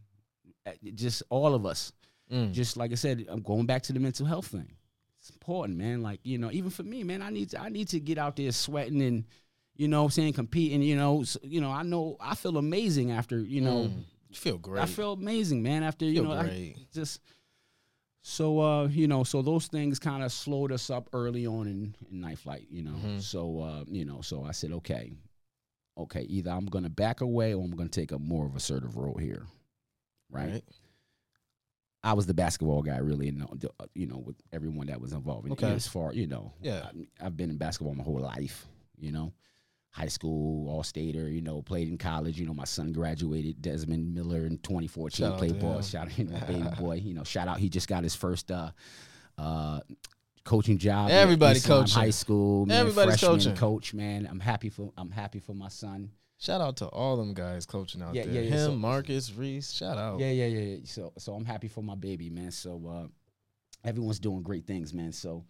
Uh, 0.67 0.71
Just 0.95 1.23
all 1.29 1.55
of 1.55 1.67
us. 1.67 1.93
Mm. 2.33 2.53
Just 2.53 2.79
like 2.79 2.93
I 2.93 2.95
said, 2.95 3.27
I'm 3.29 3.43
going 3.43 3.67
back 3.67 3.83
to 3.83 3.93
the 3.93 4.01
mental 4.01 4.25
health 4.25 4.47
thing. 4.47 4.71
It's 5.21 5.31
important, 5.31 5.79
man. 5.79 6.03
Like 6.03 6.21
you 6.23 6.39
know, 6.39 6.51
even 6.53 6.71
for 6.71 6.83
me, 6.83 7.03
man, 7.05 7.23
I 7.23 7.31
need 7.31 7.51
to, 7.51 7.61
I 7.61 7.69
need 7.69 7.89
to 7.89 8.01
get 8.01 8.19
out 8.19 8.37
there 8.37 8.53
sweating 8.53 9.03
and, 9.03 9.25
you 9.77 9.89
know, 9.89 10.05
I'm 10.05 10.11
saying 10.11 10.35
competing. 10.35 10.83
You 10.83 10.97
know, 10.97 11.23
so, 11.25 11.41
you 11.43 11.61
know, 11.61 11.71
I 11.71 11.83
know 11.83 12.17
I 12.21 12.35
feel 12.35 12.57
amazing 12.57 13.11
after, 13.11 13.39
you 13.39 13.61
know, 13.61 13.85
Mm. 13.89 14.05
You 14.31 14.37
feel 14.37 14.59
great. 14.59 14.83
I 14.83 14.87
feel 14.87 15.13
amazing, 15.15 15.63
man. 15.63 15.83
After 15.83 16.05
you 16.05 16.21
Feel 16.23 16.25
know, 16.25 16.33
I 16.33 16.75
just 16.93 17.21
So 18.21 18.61
uh, 18.61 18.87
you 18.89 19.09
know, 19.09 19.25
so 19.25 19.41
those 19.43 19.69
things 19.69 19.99
kind 19.99 20.23
of 20.23 20.31
slowed 20.33 20.71
us 20.71 20.91
up 20.91 21.09
early 21.15 21.47
on 21.47 21.67
in, 21.67 21.95
in 22.11 22.21
night 22.21 22.39
flight, 22.39 22.67
you 22.71 22.83
know. 22.83 22.93
Mhm. 23.05 23.23
So 23.23 23.61
uh, 23.61 23.85
you 23.87 24.05
know, 24.05 24.21
so 24.21 24.45
I 24.45 24.53
said, 24.53 24.73
okay, 24.73 25.13
okay, 25.97 26.23
either 26.23 26.51
I'm 26.51 26.67
gonna 26.67 26.91
back 26.91 27.23
away 27.23 27.55
or 27.55 27.65
I'm 27.65 27.71
gonna 27.75 27.89
take 27.89 28.13
a 28.13 28.19
more 28.19 28.45
of 28.45 28.55
assertive 28.55 28.97
role 28.97 29.17
here, 29.17 29.47
right? 30.31 30.63
I 32.03 32.13
was 32.13 32.27
the 32.27 32.35
basketball 32.35 32.83
guy, 32.83 32.99
really, 32.99 33.29
and 33.29 33.43
uh, 33.43 33.87
you 33.95 34.07
know, 34.07 34.19
with 34.19 34.37
everyone 34.53 34.87
that 34.87 35.01
was 35.01 35.13
involved. 35.13 35.47
in 35.47 35.53
it. 35.53 35.63
Okay. 35.63 35.73
As 35.75 35.89
far 35.89 36.13
you 36.13 36.27
know, 36.29 36.53
Yeah. 36.63 36.87
I, 37.21 37.27
I've 37.27 37.37
been 37.37 37.51
in 37.51 37.57
basketball 37.57 37.95
my 37.95 38.05
whole 38.05 38.21
life. 38.21 38.67
You 39.01 39.13
know, 39.13 39.33
high 39.91 40.07
school, 40.09 40.69
all 40.71 40.83
stater. 40.85 41.29
You 41.29 41.41
know, 41.41 41.61
played 41.63 41.89
in 41.89 41.99
college. 41.99 42.39
You 42.39 42.47
know, 42.47 42.55
my 42.55 42.65
son 42.65 42.93
graduated. 42.93 43.61
Desmond 43.63 44.15
Miller 44.15 44.47
in 44.47 44.59
2014 44.59 45.11
Shout 45.27 45.33
out 45.33 45.39
played 45.39 45.59
ball. 45.59 45.77
him. 45.77 45.83
Shout 45.83 46.07
out, 46.07 46.19
you 46.19 46.25
know, 46.27 46.39
baby 46.47 46.69
boy. 46.79 46.95
You 46.97 47.15
know, 47.15 47.25
shout 47.25 47.49
out. 47.49 47.59
He 47.59 47.69
just 47.69 47.89
got 47.89 48.05
his 48.05 48.15
first 48.15 48.51
uh, 48.53 48.71
uh, 49.37 49.81
coaching 50.45 50.79
job. 50.79 51.11
Everybody 51.11 51.61
coaching. 51.61 52.01
High 52.01 52.11
school. 52.11 52.65
Man, 52.67 52.79
Everybody's 52.79 53.21
coaching. 53.21 53.57
Coach, 53.57 53.93
man. 53.93 54.27
I'm 54.31 54.41
happy 54.41 54.69
for. 54.69 54.93
I'm 54.97 55.11
happy 55.11 55.41
for 55.41 55.55
my 55.55 55.69
son. 55.69 56.11
Shout 56.41 56.61
out 56.61 56.77
to 56.79 56.87
all 56.87 57.17
them 57.17 57.35
guys 57.35 57.67
coaching 57.67 58.01
out 58.01 58.15
Yeah, 58.15 58.25
there. 58.25 58.35
yeah, 58.35 58.41
yeah, 58.43 58.51
Him, 58.51 58.71
so- 58.71 58.77
Marcus, 58.77 59.33
Reese. 59.35 59.73
Shout 59.73 59.99
out. 59.99 60.21
Yeah, 60.21 60.31
yeah, 60.31 60.47
yeah, 60.47 60.61
yeah. 60.61 60.77
So, 60.85 61.13
so 61.19 61.35
I'm 61.35 61.45
happy 61.45 61.67
for 61.69 61.83
my 61.83 61.97
baby, 61.97 62.31
man. 62.31 62.53
So, 62.53 62.81
uh, 62.87 63.07
everyone's 63.85 64.21
doing 64.21 64.43
great 64.43 64.65
things, 64.67 64.95
man. 64.95 65.13
So, 65.13 65.45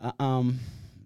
uh, 0.00 0.10
um, 0.18 0.58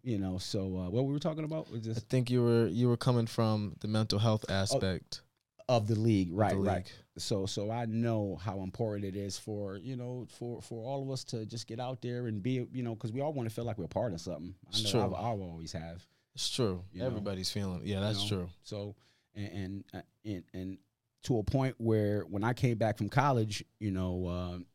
you 0.03 0.19
know, 0.19 0.39
so 0.39 0.61
uh, 0.79 0.91
what 0.91 1.05
we 1.05 1.13
were 1.13 1.19
talking 1.19 1.45
about 1.45 1.71
was 1.71 1.83
just. 1.83 2.01
I 2.01 2.05
think 2.09 2.31
you 2.31 2.43
were 2.43 2.67
you 2.69 2.89
were 2.89 2.97
coming 2.97 3.27
from 3.27 3.75
the 3.81 3.89
mental 3.89 4.19
health 4.19 4.45
Oh, 4.49 4.53
aspect. 4.55 5.21
of 5.69 5.87
the 5.87 5.95
league, 5.95 6.31
right, 6.33 6.51
the 6.55 6.57
right. 6.61 6.93
So, 7.19 7.45
so 7.47 7.71
I 7.71 7.85
know 7.85 8.37
how 8.43 8.61
important 8.63 9.05
it 9.05 9.15
is 9.17 9.39
for 9.39 9.77
you 9.77 9.97
know 9.97 10.27
for 10.39 10.61
for 10.63 10.83
all 10.85 11.03
of 11.03 11.11
us 11.11 11.23
to 11.25 11.45
just 11.47 11.67
get 11.67 11.79
out 11.81 12.01
there 12.01 12.27
and 12.29 12.43
be 12.43 12.67
you 12.73 12.83
know 12.83 12.95
because 12.95 13.13
we 13.13 13.21
all 13.21 13.33
want 13.35 13.49
to 13.49 13.55
feel 13.55 13.65
like 13.65 13.77
we're 13.79 13.87
part 13.87 14.13
of 14.15 14.21
something. 14.23 14.55
I 14.75 14.81
know 14.83 14.91
true. 14.91 15.01
I, 15.01 15.05
I 15.05 15.27
always 15.29 15.73
have. 15.73 16.05
It's 16.35 16.51
true. 16.51 16.83
You 16.93 17.01
know? 17.01 17.07
Everybody's 17.07 17.51
feeling. 17.51 17.83
Yeah, 17.85 18.01
that's 18.01 18.23
know? 18.23 18.37
true. 18.37 18.49
So, 18.63 18.95
and 19.35 19.53
and, 19.53 19.85
uh, 19.95 20.01
and 20.25 20.45
and 20.53 20.79
to 21.25 21.39
a 21.39 21.43
point 21.43 21.75
where 21.79 22.23
when 22.23 22.45
I 22.45 22.53
came 22.53 22.79
back 22.79 22.99
from 22.99 23.09
college, 23.09 23.65
you 23.79 23.91
know, 23.91 24.27
uh, 24.27 24.55
I'm 24.55 24.67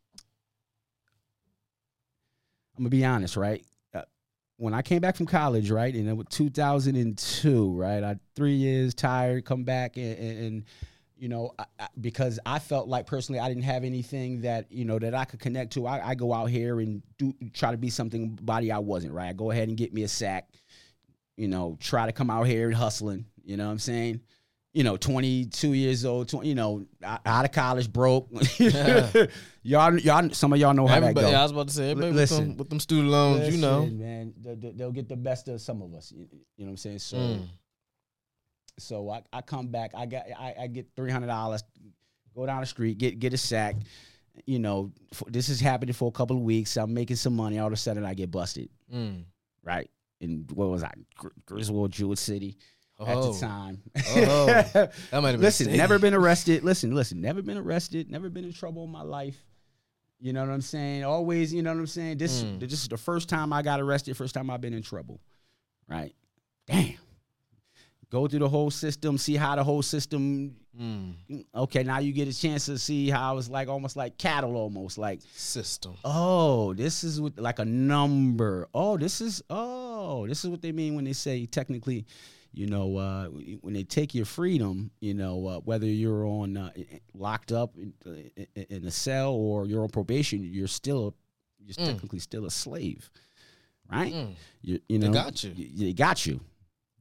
gonna 2.78 2.88
be 2.88 3.04
honest, 3.04 3.36
right? 3.36 3.64
Uh, 3.92 4.02
when 4.56 4.72
I 4.72 4.82
came 4.82 5.00
back 5.00 5.16
from 5.16 5.26
college, 5.26 5.70
right, 5.70 5.94
and 5.94 6.08
it 6.08 6.16
was 6.16 6.26
2002, 6.30 7.72
right, 7.72 8.04
I 8.04 8.16
three 8.36 8.54
years 8.54 8.94
tired, 8.94 9.44
come 9.44 9.64
back 9.64 9.96
and. 9.96 10.18
and, 10.18 10.38
and 10.38 10.64
you 11.20 11.28
know, 11.28 11.52
I, 11.58 11.64
I, 11.80 11.88
because 12.00 12.38
I 12.46 12.58
felt 12.58 12.88
like 12.88 13.06
personally 13.06 13.40
I 13.40 13.48
didn't 13.48 13.64
have 13.64 13.84
anything 13.84 14.42
that 14.42 14.70
you 14.70 14.84
know 14.84 14.98
that 14.98 15.14
I 15.14 15.24
could 15.24 15.40
connect 15.40 15.72
to. 15.72 15.86
I, 15.86 16.10
I 16.10 16.14
go 16.14 16.32
out 16.32 16.46
here 16.46 16.80
and 16.80 17.02
do 17.18 17.34
try 17.52 17.72
to 17.72 17.76
be 17.76 17.90
something 17.90 18.38
body 18.40 18.70
I 18.70 18.78
wasn't. 18.78 19.12
Right, 19.12 19.30
I 19.30 19.32
go 19.32 19.50
ahead 19.50 19.68
and 19.68 19.76
get 19.76 19.92
me 19.92 20.04
a 20.04 20.08
sack. 20.08 20.48
You 21.38 21.48
know, 21.48 21.76
try 21.80 22.04
to 22.06 22.12
come 22.12 22.28
out 22.30 22.44
here 22.48 22.66
and 22.66 22.74
hustling. 22.76 23.24
You 23.44 23.56
know 23.56 23.66
what 23.66 23.72
I'm 23.72 23.78
saying? 23.78 24.20
You 24.74 24.84
know, 24.84 24.96
22 24.98 25.72
years 25.72 26.04
old, 26.04 26.28
20, 26.28 26.46
you 26.48 26.54
know, 26.54 26.84
out 27.02 27.44
of 27.46 27.52
college, 27.52 27.90
broke. 27.90 28.28
y'all, 29.62 29.98
y'all, 29.98 30.30
some 30.30 30.52
of 30.52 30.58
y'all 30.58 30.74
know 30.74 30.86
how 30.86 30.96
Everybody, 30.96 31.26
that 31.26 31.32
yeah, 31.32 31.40
I 31.40 31.42
was 31.42 31.52
about 31.52 31.68
to 31.68 31.74
say, 31.74 31.90
everybody 31.92 32.10
with, 32.12 32.16
listen. 32.16 32.48
them, 32.48 32.56
with 32.58 32.68
them 32.68 32.80
student 32.80 33.08
loans, 33.08 33.54
you 33.54 33.60
know. 33.60 33.86
Man, 33.86 34.34
they- 34.40 34.54
they- 34.56 34.72
they'll 34.72 34.92
get 34.92 35.08
the 35.08 35.16
best 35.16 35.48
of 35.48 35.60
some 35.60 35.80
of 35.80 35.94
us. 35.94 36.12
You 36.12 36.26
you 36.56 36.64
know 36.64 36.66
what 36.66 36.70
I'm 36.70 36.76
saying? 36.76 36.98
So, 36.98 37.16
Mm. 37.16 37.48
so 38.78 39.10
I, 39.10 39.22
I 39.32 39.40
come 39.40 39.68
back. 39.68 39.92
I 39.94 40.06
got 40.06 40.24
I, 40.38 40.54
I 40.62 40.66
get 40.66 40.88
three 40.96 41.10
hundred 41.10 41.28
dollars. 41.28 41.62
Go 42.34 42.46
down 42.46 42.60
the 42.60 42.66
street, 42.66 42.98
get 42.98 43.18
get 43.18 43.32
a 43.32 43.38
sack. 43.38 43.76
You 44.46 44.58
know, 44.58 44.92
f 45.12 45.22
this 45.28 45.48
is 45.48 45.60
happening 45.60 45.94
for 45.94 46.08
a 46.08 46.12
couple 46.12 46.36
of 46.36 46.42
weeks. 46.42 46.76
I'm 46.76 46.94
making 46.94 47.16
some 47.16 47.34
money. 47.34 47.58
All 47.58 47.66
of 47.66 47.72
a 47.72 47.76
sudden, 47.76 48.04
I 48.04 48.14
get 48.14 48.30
busted. 48.30 48.68
Mm. 48.92 49.24
Right? 49.64 49.90
And 50.20 50.50
what 50.50 50.68
was 50.68 50.82
I? 50.82 50.92
Gr- 51.16 51.28
Griswold, 51.46 51.92
Jewett 51.92 52.18
City 52.18 52.56
at 53.00 53.16
Oh, 53.16 53.32
the 53.32 53.38
time. 53.40 53.80
Oh. 53.96 54.46
that 54.46 54.92
might 55.12 55.14
have 55.14 55.22
been 55.34 55.40
listen, 55.40 55.76
never 55.76 55.98
been 55.98 56.14
arrested. 56.14 56.64
Listen, 56.64 56.94
listen, 56.94 57.20
never 57.20 57.42
been 57.42 57.56
arrested. 57.56 58.10
Never 58.10 58.28
been 58.28 58.44
in 58.44 58.52
trouble 58.52 58.84
in 58.84 58.90
my 58.90 59.02
life. 59.02 59.36
You 60.20 60.32
know 60.32 60.40
what 60.44 60.50
I'm 60.52 60.60
saying? 60.62 61.04
Always, 61.04 61.54
you 61.54 61.62
know 61.62 61.72
what 61.72 61.78
I'm 61.78 61.86
saying? 61.86 62.18
This 62.18 62.42
Mm. 62.42 62.58
this 62.58 62.72
is 62.72 62.88
the 62.88 62.96
first 62.96 63.28
time 63.28 63.52
I 63.52 63.62
got 63.62 63.80
arrested, 63.80 64.16
first 64.16 64.34
time 64.34 64.50
I've 64.50 64.60
been 64.60 64.74
in 64.74 64.82
trouble. 64.82 65.20
Right? 65.86 66.12
Damn. 66.66 66.94
Go 68.10 68.26
through 68.26 68.38
the 68.40 68.48
whole 68.48 68.70
system, 68.70 69.18
see 69.18 69.36
how 69.36 69.54
the 69.56 69.62
whole 69.64 69.82
system 69.82 70.56
Mm. 70.78 71.14
okay, 71.54 71.82
now 71.82 71.98
you 71.98 72.12
get 72.12 72.28
a 72.28 72.32
chance 72.32 72.66
to 72.66 72.78
see 72.78 73.10
how 73.10 73.36
it's 73.36 73.48
like 73.50 73.66
almost 73.68 73.96
like 73.96 74.16
cattle 74.16 74.54
almost 74.56 74.96
like 74.96 75.20
system. 75.34 75.94
oh, 76.04 76.72
this 76.72 77.02
is 77.02 77.20
with, 77.20 77.36
like 77.38 77.58
a 77.58 77.64
number. 77.64 78.68
Oh, 78.72 78.96
this 78.96 79.20
is 79.20 79.42
oh, 79.50 79.87
this 80.26 80.44
is 80.44 80.50
what 80.50 80.62
they 80.62 80.72
mean 80.72 80.94
when 80.94 81.04
they 81.04 81.12
say 81.12 81.46
technically, 81.46 82.06
you 82.52 82.66
know, 82.66 82.96
uh, 82.96 83.26
when 83.60 83.74
they 83.74 83.84
take 83.84 84.14
your 84.14 84.24
freedom, 84.24 84.90
you 85.00 85.14
know, 85.14 85.46
uh, 85.46 85.58
whether 85.60 85.86
you're 85.86 86.24
on 86.24 86.56
uh, 86.56 86.70
locked 87.14 87.52
up 87.52 87.76
in, 87.76 87.92
in, 88.54 88.66
in 88.70 88.84
a 88.86 88.90
cell 88.90 89.32
or 89.32 89.66
you're 89.66 89.82
on 89.82 89.88
probation, 89.90 90.42
you're 90.42 90.66
still 90.68 91.14
you're 91.60 91.74
Mm. 91.74 91.86
technically 91.92 92.18
still 92.20 92.46
a 92.46 92.50
slave, 92.50 93.10
right? 93.90 94.12
Mm. 94.14 94.34
You, 94.62 94.80
you 94.88 94.98
They 94.98 95.06
know, 95.08 95.12
got 95.12 95.44
you. 95.44 95.52
y- 95.58 95.70
They 95.74 95.92
got 95.92 96.24
you. 96.24 96.40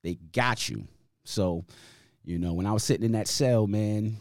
They 0.04 0.16
got 0.16 0.68
you. 0.68 0.88
So, 1.24 1.64
you 2.26 2.38
know, 2.40 2.54
when 2.54 2.66
I 2.66 2.74
was 2.74 2.84
sitting 2.84 3.06
in 3.06 3.14
that 3.14 3.28
cell, 3.30 3.66
man, 3.68 4.18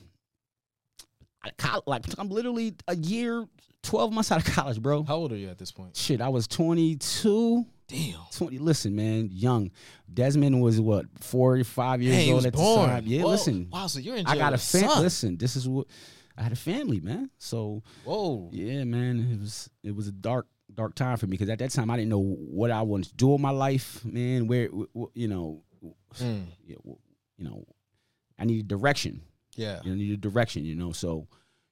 I, 1.42 1.80
like 1.86 2.04
I'm 2.18 2.28
literally 2.28 2.74
a 2.88 2.94
year, 2.96 3.46
twelve 3.82 4.12
months 4.12 4.30
out 4.32 4.46
of 4.46 4.52
college, 4.54 4.80
bro. 4.80 5.02
How 5.04 5.16
old 5.16 5.32
are 5.32 5.36
you 5.36 5.48
at 5.48 5.58
this 5.58 5.72
point? 5.72 5.96
Shit, 5.96 6.20
I 6.20 6.28
was 6.28 6.46
22. 6.48 7.64
Damn. 7.88 8.18
20. 8.32 8.58
Listen, 8.58 8.96
man, 8.96 9.28
young. 9.32 9.70
Desmond 10.12 10.60
was 10.60 10.80
what, 10.80 11.06
45 11.20 12.02
years 12.02 12.14
Hey, 12.16 12.24
he 12.26 12.32
old 12.32 12.44
at 12.46 12.52
born. 12.52 12.80
the 12.82 12.86
time. 12.94 13.04
Yeah, 13.06 13.22
Whoa. 13.22 13.30
listen. 13.30 13.68
Wow, 13.72 13.86
so 13.86 14.00
you're 14.00 14.16
in 14.16 14.26
I 14.26 14.36
got 14.36 14.52
a 14.52 14.58
family. 14.58 15.00
Listen, 15.02 15.36
this 15.36 15.54
is 15.56 15.68
what 15.68 15.86
I 16.36 16.42
had 16.42 16.52
a 16.52 16.56
family, 16.56 17.00
man. 17.00 17.30
So 17.38 17.82
Whoa. 18.04 18.50
yeah, 18.52 18.84
man, 18.84 19.28
it 19.32 19.40
was 19.40 19.70
it 19.82 19.94
was 19.94 20.08
a 20.08 20.12
dark 20.12 20.46
dark 20.74 20.94
time 20.96 21.16
for 21.16 21.26
me 21.26 21.30
because 21.30 21.48
at 21.48 21.60
that 21.60 21.70
time 21.70 21.88
I 21.90 21.96
didn't 21.96 22.10
know 22.10 22.20
what 22.22 22.70
I 22.70 22.82
wanted 22.82 23.08
to 23.10 23.14
do 23.14 23.34
in 23.34 23.40
my 23.40 23.50
life, 23.50 24.04
man. 24.04 24.46
Where 24.48 24.68
wh- 24.68 24.98
wh- 24.98 25.14
you 25.16 25.28
know, 25.28 25.62
Mm. 26.20 26.46
you 26.66 26.98
know, 27.38 27.64
I 28.38 28.44
needed 28.46 28.66
direction. 28.68 29.20
Yeah. 29.54 29.80
You 29.84 29.90
know, 29.90 29.96
needed 29.96 30.20
direction. 30.20 30.64
You 30.64 30.74
know, 30.74 30.92
so 30.92 31.28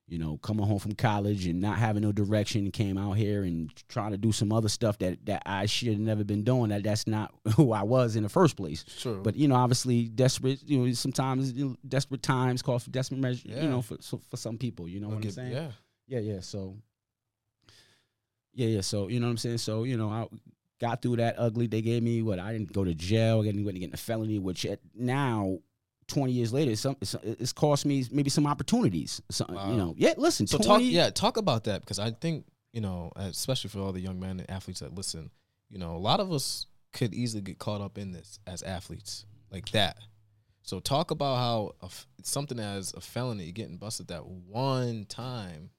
you 0.06 0.18
know, 0.18 0.36
coming 0.38 0.66
home 0.66 0.78
from 0.78 0.92
college 0.92 1.46
and 1.46 1.60
not 1.60 1.78
having 1.78 2.02
no 2.02 2.12
direction, 2.12 2.70
came 2.70 2.98
out 2.98 3.12
here 3.12 3.42
and 3.42 3.72
trying 3.88 4.10
to 4.10 4.18
do 4.18 4.32
some 4.32 4.52
other 4.52 4.68
stuff 4.68 4.98
that 4.98 5.24
that 5.26 5.42
I 5.46 5.66
should 5.66 5.88
have 5.88 5.98
never 5.98 6.24
been 6.24 6.44
doing. 6.44 6.70
That 6.70 6.84
that's 6.84 7.06
not 7.06 7.34
who 7.56 7.72
I 7.72 7.82
was 7.82 8.16
in 8.16 8.22
the 8.22 8.28
first 8.28 8.56
place. 8.56 8.84
True. 9.00 9.20
But 9.22 9.36
you 9.36 9.48
know, 9.48 9.54
obviously, 9.54 10.08
desperate. 10.08 10.62
You 10.64 10.78
know, 10.78 10.92
sometimes 10.92 11.52
you 11.52 11.68
know, 11.68 11.76
desperate 11.88 12.22
times 12.22 12.60
call 12.60 12.78
for 12.78 12.90
desperate 12.90 13.20
measures. 13.20 13.44
Yeah. 13.46 13.62
You 13.62 13.68
know, 13.68 13.82
for 13.82 13.96
so, 14.00 14.20
for 14.30 14.36
some 14.36 14.58
people, 14.58 14.88
you 14.88 15.00
know 15.00 15.08
I'll 15.08 15.16
what 15.16 15.24
I'm 15.24 15.30
saying? 15.30 15.52
Yeah. 15.52 15.70
Yeah, 16.06 16.20
yeah. 16.20 16.40
So, 16.40 16.76
yeah, 18.52 18.68
yeah. 18.68 18.80
So, 18.82 19.08
you 19.08 19.20
know 19.20 19.26
what 19.26 19.32
I'm 19.32 19.38
saying? 19.38 19.58
So, 19.58 19.84
you 19.84 19.96
know, 19.96 20.10
I 20.10 20.26
got 20.80 21.02
through 21.02 21.16
that 21.16 21.36
ugly. 21.38 21.66
They 21.66 21.82
gave 21.82 22.02
me 22.02 22.22
what 22.22 22.38
I 22.38 22.52
didn't 22.52 22.72
go 22.72 22.84
to 22.84 22.94
jail. 22.94 23.40
I 23.40 23.44
didn't 23.44 23.64
get 23.64 23.94
a 23.94 23.96
felony, 23.96 24.38
which 24.38 24.66
at 24.66 24.80
now, 24.94 25.58
20 26.08 26.32
years 26.32 26.52
later, 26.52 26.70
it's, 26.70 26.80
some, 26.80 26.96
it's, 27.00 27.14
it's 27.22 27.52
cost 27.52 27.86
me 27.86 28.04
maybe 28.10 28.30
some 28.30 28.46
opportunities. 28.46 29.20
So, 29.30 29.46
Wow. 29.48 29.70
You 29.70 29.76
know, 29.76 29.94
yeah, 29.96 30.14
listen, 30.16 30.46
So 30.46 30.58
20, 30.58 30.68
talk, 30.68 30.80
yeah, 30.82 31.10
talk 31.10 31.36
about 31.36 31.64
that 31.64 31.80
because 31.80 31.98
I 31.98 32.10
think 32.10 32.44
you 32.72 32.80
know, 32.80 33.12
especially 33.14 33.70
for 33.70 33.78
all 33.78 33.92
the 33.92 34.00
young 34.00 34.18
men 34.18 34.40
and 34.40 34.50
athletes 34.50 34.80
that 34.80 34.94
listen, 34.94 35.30
you 35.70 35.78
know, 35.78 35.94
a 35.94 35.98
lot 35.98 36.18
of 36.18 36.32
us 36.32 36.66
could 36.92 37.14
easily 37.14 37.40
get 37.40 37.58
caught 37.58 37.80
up 37.80 37.98
in 37.98 38.10
this 38.10 38.40
as 38.46 38.62
athletes 38.62 39.24
like 39.50 39.70
that. 39.70 39.96
So 40.62 40.80
talk 40.80 41.10
about 41.10 41.36
how 41.36 41.74
a 41.82 41.88
something 42.24 42.58
as 42.58 42.92
a 42.94 43.00
felony 43.00 43.52
getting 43.52 43.76
busted 43.76 44.08
that 44.08 44.26
one 44.26 45.04
time. 45.08 45.70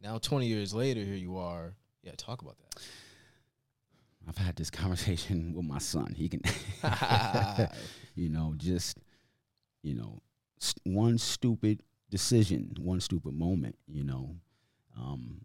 Now 0.00 0.18
twenty 0.18 0.46
years 0.46 0.72
later, 0.72 1.00
here 1.00 1.14
you 1.14 1.38
are. 1.38 1.74
Yeah, 2.02 2.12
talk 2.16 2.40
about 2.42 2.56
that. 2.58 2.80
I've 4.28 4.38
had 4.38 4.56
this 4.56 4.70
conversation 4.70 5.54
with 5.54 5.64
my 5.64 5.78
son. 5.78 6.14
He 6.14 6.28
can, 6.28 6.40
you 8.14 8.28
know, 8.28 8.54
just, 8.56 8.98
you 9.88 9.94
know, 9.94 10.20
one 10.84 11.16
stupid 11.18 11.82
decision, 12.10 12.74
one 12.78 13.00
stupid 13.00 13.34
moment, 13.34 13.76
you 13.86 14.04
know, 14.04 14.36
um, 14.96 15.40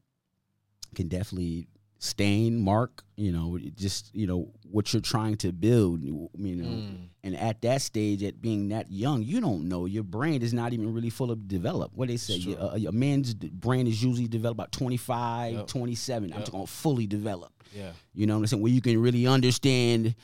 can 0.95 1.07
definitely 1.07 1.67
stain, 1.99 2.59
mark, 2.59 3.03
you 3.15 3.31
know, 3.31 3.57
just, 3.75 4.13
you 4.13 4.27
know, 4.27 4.51
what 4.69 4.91
you're 4.91 5.01
trying 5.01 5.37
to 5.37 5.53
build, 5.53 6.03
you 6.03 6.29
know. 6.37 6.67
Mm. 6.67 7.07
And 7.23 7.37
at 7.37 7.61
that 7.61 7.81
stage, 7.81 8.21
at 8.23 8.41
being 8.41 8.69
that 8.69 8.91
young, 8.91 9.23
you 9.23 9.39
don't 9.39 9.69
know. 9.69 9.85
Your 9.85 10.03
brain 10.03 10.41
is 10.41 10.53
not 10.53 10.73
even 10.73 10.93
really 10.93 11.09
full 11.09 11.31
of 11.31 11.47
develop. 11.47 11.91
What 11.95 12.09
they 12.09 12.17
say, 12.17 12.33
It's 12.33 12.85
a, 12.85 12.89
a 12.89 12.91
man's 12.91 13.33
brain 13.33 13.87
is 13.87 14.03
usually 14.03 14.27
developed 14.27 14.57
about 14.59 14.73
25, 14.73 15.53
Yep. 15.53 15.67
27. 15.67 16.33
I'm 16.33 16.43
talking 16.43 16.65
fully 16.65 17.07
developed. 17.07 17.63
Yeah. 17.73 17.91
You 18.13 18.27
know 18.27 18.33
what 18.33 18.41
I'm 18.41 18.47
saying? 18.47 18.63
Where 18.63 18.71
you 18.71 18.81
can 18.81 19.01
really 19.01 19.25
understand 19.25 20.15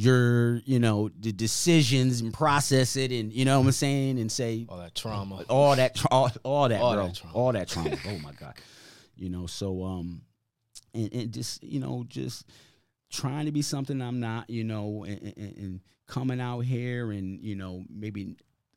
your, 0.00 0.62
you 0.64 0.78
know, 0.78 1.10
the 1.20 1.30
decisions 1.32 2.20
and 2.22 2.32
process 2.32 2.96
it, 2.96 3.12
and 3.12 3.32
you 3.32 3.44
know 3.44 3.60
what 3.60 3.66
I'm 3.66 3.72
saying, 3.72 4.18
and 4.18 4.32
say 4.32 4.64
All 4.68 4.78
that 4.78 4.94
trauma. 4.94 5.44
all 5.48 5.76
that, 5.76 5.94
tra- 5.94 6.08
all, 6.10 6.30
all 6.42 6.68
that, 6.68 6.80
All 6.80 6.94
bro, 6.94 7.06
that 7.06 7.14
trauma. 7.16 7.34
all 7.36 7.52
that 7.52 7.68
trauma. 7.68 7.96
oh 8.08 8.18
my 8.18 8.32
god, 8.32 8.54
you 9.16 9.28
know. 9.28 9.46
So, 9.46 9.84
um, 9.84 10.22
and, 10.94 11.12
and 11.12 11.32
just 11.32 11.62
you 11.62 11.80
know 11.80 12.04
just 12.08 12.46
trying 13.10 13.44
to 13.46 13.52
be 13.52 13.62
something 13.62 14.00
I'm 14.00 14.20
not, 14.20 14.48
you 14.48 14.64
know, 14.64 15.04
and, 15.06 15.20
and, 15.36 15.56
and 15.58 15.80
coming 16.06 16.40
out 16.40 16.60
here 16.60 17.10
and 17.12 17.40
you 17.42 17.54
know 17.56 17.84
maybe 17.90 18.36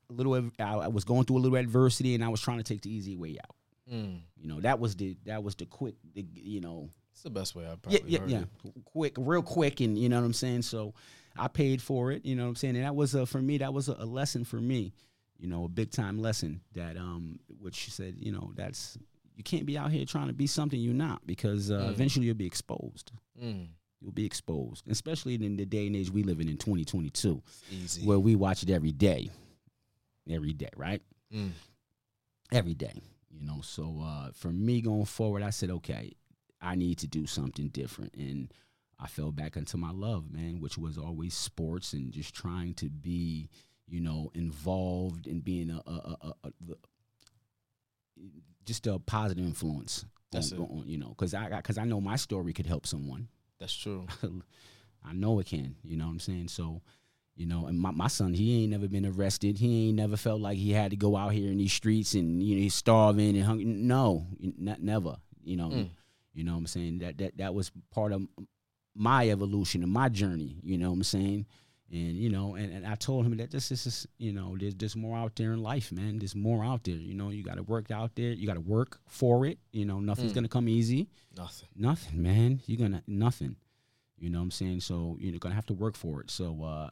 a 0.09 0.13
little. 0.13 0.33
I, 0.59 0.63
I 0.63 0.87
was 0.89 1.05
going 1.05 1.23
through 1.25 1.37
a 1.37 1.39
little 1.39 1.57
adversity, 1.57 2.15
and 2.15 2.23
I 2.23 2.27
was 2.29 2.41
trying 2.41 2.57
to 2.57 2.63
take 2.63 2.81
the 2.81 2.93
easy 2.93 3.15
way 3.15 3.37
out. 3.41 3.55
Mm. 3.93 4.19
You 4.37 4.47
know, 4.49 4.59
that 4.61 4.79
was 4.79 4.95
the 4.97 5.15
that 5.25 5.41
was 5.43 5.55
the 5.55 5.65
quick, 5.65 5.95
the, 6.13 6.25
you 6.33 6.59
know, 6.61 6.89
It's 7.13 7.23
the 7.23 7.29
best 7.29 7.55
way 7.55 7.63
I've 7.65 7.79
yeah, 7.87 7.97
probably 7.99 8.11
yeah, 8.11 8.19
heard 8.19 8.29
yeah, 8.29 8.39
it. 8.65 8.85
quick, 8.85 9.13
real 9.17 9.41
quick, 9.41 9.79
and 9.81 9.97
you 9.97 10.09
know 10.09 10.19
what 10.19 10.25
I'm 10.25 10.33
saying. 10.33 10.63
So 10.63 10.93
I 11.37 11.47
paid 11.47 11.81
for 11.81 12.11
it. 12.11 12.25
You 12.25 12.35
know 12.35 12.43
what 12.43 12.49
I'm 12.49 12.55
saying, 12.55 12.75
and 12.75 12.83
that 12.85 12.95
was 12.95 13.15
a 13.15 13.25
for 13.25 13.41
me. 13.41 13.59
That 13.59 13.73
was 13.73 13.87
a, 13.89 13.93
a 13.99 14.05
lesson 14.05 14.43
for 14.43 14.57
me. 14.57 14.93
You 15.39 15.47
know, 15.47 15.65
a 15.65 15.69
big 15.69 15.91
time 15.91 16.19
lesson 16.19 16.61
that 16.73 16.97
um, 16.97 17.39
which 17.59 17.89
said, 17.91 18.15
you 18.17 18.31
know, 18.31 18.51
that's 18.55 18.97
you 19.35 19.43
can't 19.43 19.65
be 19.65 19.77
out 19.77 19.91
here 19.91 20.05
trying 20.05 20.27
to 20.27 20.33
be 20.33 20.47
something 20.47 20.79
you're 20.79 20.93
not 20.93 21.25
because 21.25 21.71
uh, 21.71 21.75
Mm. 21.79 21.89
eventually 21.91 22.25
you'll 22.25 22.35
be 22.35 22.45
exposed. 22.45 23.11
Mm. 23.41 23.67
You'll 24.01 24.11
be 24.11 24.25
exposed, 24.25 24.87
especially 24.89 25.35
in 25.35 25.55
the 25.55 25.65
day 25.65 25.87
and 25.87 25.95
age 25.95 26.09
we 26.11 26.23
live 26.23 26.39
in 26.41 26.49
in 26.49 26.57
2022, 26.57 27.41
easy. 27.71 28.05
where 28.05 28.19
we 28.19 28.35
watch 28.35 28.61
it 28.63 28.69
every 28.69 28.91
day, 28.91 29.29
every 30.29 30.53
day, 30.53 30.69
right? 30.75 31.01
Mm. 31.33 31.49
every 32.51 32.75
day 32.75 33.01
you 33.31 33.43
know 33.43 33.59
so 33.63 33.99
uh, 34.03 34.29
for 34.35 34.49
me 34.49 34.81
going 34.81 35.05
forward 35.05 35.41
i 35.41 35.49
said 35.49 35.71
okay 35.71 36.11
i 36.63 36.73
need 36.75 36.97
to 36.97 37.07
do 37.07 37.27
something 37.27 37.67
different 37.69 38.13
and 38.15 38.51
i 38.99 39.07
fell 39.07 39.31
back 39.31 39.55
into 39.55 39.77
my 39.77 39.91
love 39.91 40.31
man 40.31 40.59
which 40.59 40.77
was 40.77 40.97
always 40.97 41.33
sports 41.35 41.93
and 41.93 42.11
just 42.11 42.33
trying 42.33 42.73
to 42.73 42.89
be 42.89 43.49
you 43.87 43.99
know 43.99 44.31
involved 44.33 45.27
in 45.27 45.39
being 45.41 45.69
a, 45.69 45.81
a, 45.89 45.91
a, 46.21 46.33
a, 46.43 46.47
a 46.47 46.75
just 48.65 48.87
a 48.87 48.99
positive 48.99 49.43
influence 49.45 50.05
That's 50.31 50.51
on, 50.53 50.59
it. 50.61 50.69
on- 50.71 50.83
you 50.87 50.97
know 50.97 51.09
because 51.09 51.33
i 51.33 51.49
because 51.49 51.77
i 51.77 51.83
know 51.83 51.99
my 52.01 52.15
story 52.15 52.53
could 52.53 52.65
help 52.67 52.85
someone 52.87 53.27
That's 53.59 53.75
true. 53.75 54.07
I 55.05 55.11
know 55.11 55.37
it 55.39 55.47
can. 55.47 55.75
You 55.83 55.97
know 55.97 56.05
what 56.05 56.11
I'm 56.11 56.19
saying? 56.21 56.47
So, 56.47 56.81
you 57.35 57.45
know, 57.45 57.65
and 57.67 57.77
my, 57.77 57.91
my 57.91 58.07
son, 58.07 58.33
he 58.33 58.63
ain't 58.63 58.71
never 58.71 58.87
been 58.87 59.05
arrested. 59.05 59.57
He 59.57 59.89
ain't 59.89 59.97
never 59.97 60.15
felt 60.15 60.39
like 60.39 60.57
he 60.57 60.71
had 60.71 60.91
to 60.91 60.95
go 60.97 61.17
out 61.17 61.33
here 61.33 61.51
in 61.51 61.57
these 61.57 61.73
streets 61.73 62.13
and 62.13 62.41
you 62.41 62.55
know 62.55 62.61
he's 62.61 62.73
starving 62.73 63.35
and 63.35 63.43
hungry. 63.45 63.65
No, 63.65 64.27
not 64.57 64.81
never. 64.81 65.17
You 65.43 65.57
know, 65.57 65.69
Mm. 65.69 65.89
You 66.33 66.43
know 66.43 66.53
what 66.53 66.59
I'm 66.59 66.67
saying? 66.67 66.99
That 66.99 67.17
that 67.19 67.37
that 67.37 67.53
was 67.53 67.71
part 67.91 68.11
of 68.11 68.21
my 68.95 69.29
evolution 69.29 69.83
and 69.83 69.91
my 69.91 70.09
journey. 70.09 70.57
You 70.63 70.77
know 70.77 70.89
what 70.89 70.97
I'm 70.97 71.03
saying? 71.03 71.45
And 71.91 72.17
you 72.17 72.29
know, 72.29 72.55
and, 72.55 72.73
and 72.73 72.87
I 72.87 72.95
told 72.95 73.25
him 73.25 73.37
that 73.37 73.51
this 73.51 73.71
is 73.71 74.07
you 74.17 74.31
know, 74.31 74.55
there's 74.59 74.75
there's 74.75 74.95
more 74.95 75.17
out 75.17 75.35
there 75.35 75.53
in 75.53 75.61
life, 75.61 75.91
man. 75.91 76.17
There's 76.19 76.35
more 76.35 76.63
out 76.63 76.83
there. 76.83 76.95
You 76.95 77.13
know, 77.13 77.29
you 77.29 77.43
got 77.43 77.57
to 77.57 77.63
work 77.63 77.91
out 77.91 78.15
there. 78.15 78.31
You 78.31 78.47
got 78.47 78.55
to 78.55 78.61
work 78.61 78.99
for 79.07 79.45
it. 79.45 79.59
You 79.71 79.85
know, 79.85 79.99
nothing's 79.99 80.31
Mm. 80.31 80.35
gonna 80.35 80.47
come 80.49 80.67
easy. 80.67 81.09
Nothing. 81.37 81.69
Nothing, 81.75 82.21
man. 82.23 82.61
You're 82.65 82.79
gonna 82.79 83.03
nothing. 83.07 83.55
You 84.17 84.29
know 84.29 84.39
what 84.39 84.43
I'm 84.45 84.51
saying? 84.51 84.79
So 84.81 85.17
you're 85.19 85.37
gonna 85.39 85.55
have 85.55 85.65
to 85.67 85.73
work 85.73 85.95
for 85.95 86.21
it. 86.21 86.31
So 86.31 86.63
uh 86.63 86.89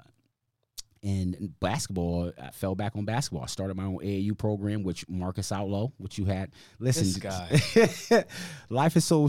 and 1.03 1.53
basketball, 1.59 2.31
I 2.39 2.51
fell 2.51 2.75
back 2.75 2.95
on 2.95 3.05
basketball. 3.05 3.41
I 3.43 3.47
started 3.47 3.75
my 3.75 3.85
own 3.85 3.97
AAU 3.97 4.37
program, 4.37 4.83
which 4.83 5.07
Marcus 5.09 5.51
Outlaw, 5.51 5.87
which 5.97 6.17
you 6.19 6.25
had. 6.25 6.51
Listen, 6.79 7.05
This 7.05 7.17
guy. 7.17 8.23
life 8.69 8.95
is 8.95 9.03
so 9.05 9.27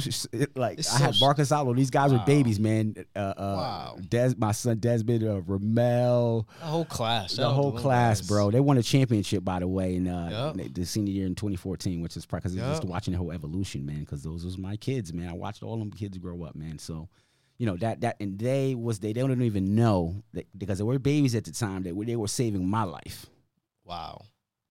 like 0.55 0.79
It's 0.81 0.93
I 0.95 0.99
so 0.99 1.05
had 1.05 1.15
Marcus 1.21 1.51
Outlaw. 1.51 1.73
These 1.73 1.91
guys 1.91 2.13
Wow. 2.13 2.19
were 2.19 2.25
babies, 2.27 2.61
man. 2.61 2.95
Uh, 3.17 3.19
uh, 3.19 3.35
Wow. 3.39 3.97
Des, 4.09 4.35
my 4.37 4.53
son 4.53 4.79
Desmond, 4.79 5.25
uh, 5.25 5.41
Ramel, 5.43 6.47
The 6.61 6.67
whole 6.67 6.85
class. 6.85 7.31
the 7.31 7.37
Shout 7.37 7.45
out 7.47 7.49
to 7.49 7.55
whole 7.55 7.73
class, 7.73 8.21
guys. 8.21 8.29
bro. 8.29 8.51
They 8.51 8.61
won 8.61 8.77
a 8.79 8.83
championship, 8.83 9.45
by 9.45 9.61
the 9.61 9.69
way, 9.69 9.97
in 9.97 10.09
uh, 10.09 10.53
Yup. 10.57 10.75
the 10.75 10.85
senior 10.85 11.13
year 11.13 11.27
in 11.27 11.35
2014, 11.35 12.01
which 12.03 12.17
is 12.17 12.27
probably 12.27 12.51
because 12.57 12.69
just 12.79 12.85
watching 12.85 13.13
the 13.13 13.19
whole 13.19 13.33
evolution, 13.33 13.87
man. 13.87 14.01
Because 14.01 14.23
those 14.23 14.45
was 14.45 14.59
my 14.59 14.77
kids, 14.77 15.13
man. 15.13 15.29
I 15.29 15.33
watched 15.33 15.63
all 15.63 15.79
them 15.79 15.91
kids 15.91 16.19
grow 16.19 16.43
up, 16.45 16.55
man. 16.55 16.79
So, 16.79 17.09
you 17.63 17.67
know 17.67 17.77
that 17.77 18.01
that 18.01 18.17
and 18.19 18.37
they 18.41 18.75
was 18.75 18.99
they 18.99 19.13
they 19.13 19.21
don't 19.21 19.41
even 19.41 19.77
know 19.77 20.17
that 20.33 20.47
because 20.59 20.79
they 20.79 20.85
were 20.85 20.99
babies 20.99 21.37
at 21.37 21.45
the 21.45 21.53
time 21.53 21.85
that 21.85 21.95
they 22.07 22.17
were 22.17 22.27
saving 22.27 22.67
my 22.69 22.83
life. 22.83 23.27
Wow. 23.85 24.23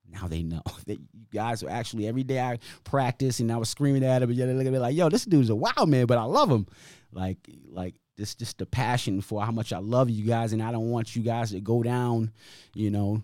Now 0.09 0.27
they 0.27 0.43
know 0.43 0.61
that 0.87 0.99
you 0.99 1.25
guys 1.33 1.63
are 1.63 1.69
actually 1.69 2.05
every 2.07 2.23
day 2.23 2.41
I 2.41 2.59
practice 2.83 3.39
and 3.39 3.49
I 3.49 3.55
was 3.55 3.69
screaming 3.69 4.03
at 4.03 4.19
them 4.19 4.29
and 4.29 4.37
they 4.37 4.53
look 4.53 4.65
at 4.65 4.73
me 4.73 4.79
like, 4.79 4.93
"Yo, 4.93 5.07
this 5.07 5.23
dude's 5.23 5.49
a 5.49 5.55
wild 5.55 5.87
man, 5.87 6.05
but 6.05 6.17
I 6.17 6.23
love 6.23 6.49
him." 6.51 6.65
Like, 7.13 7.37
like 7.69 7.95
this, 8.17 8.35
just 8.35 8.57
the 8.57 8.65
passion 8.65 9.21
for 9.21 9.41
how 9.41 9.51
much 9.53 9.71
I 9.71 9.77
love 9.77 10.09
you 10.09 10.25
guys, 10.25 10.51
and 10.51 10.61
I 10.61 10.73
don't 10.73 10.89
want 10.91 11.15
you 11.15 11.21
guys 11.23 11.51
to 11.51 11.61
go 11.61 11.81
down. 11.83 12.33
You 12.75 12.91
know, 12.91 13.23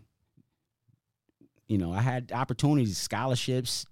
you 1.68 1.78
know, 1.78 1.92
I 1.92 2.00
had 2.02 2.32
opportunities, 2.32 2.98
scholarships, 2.98 3.86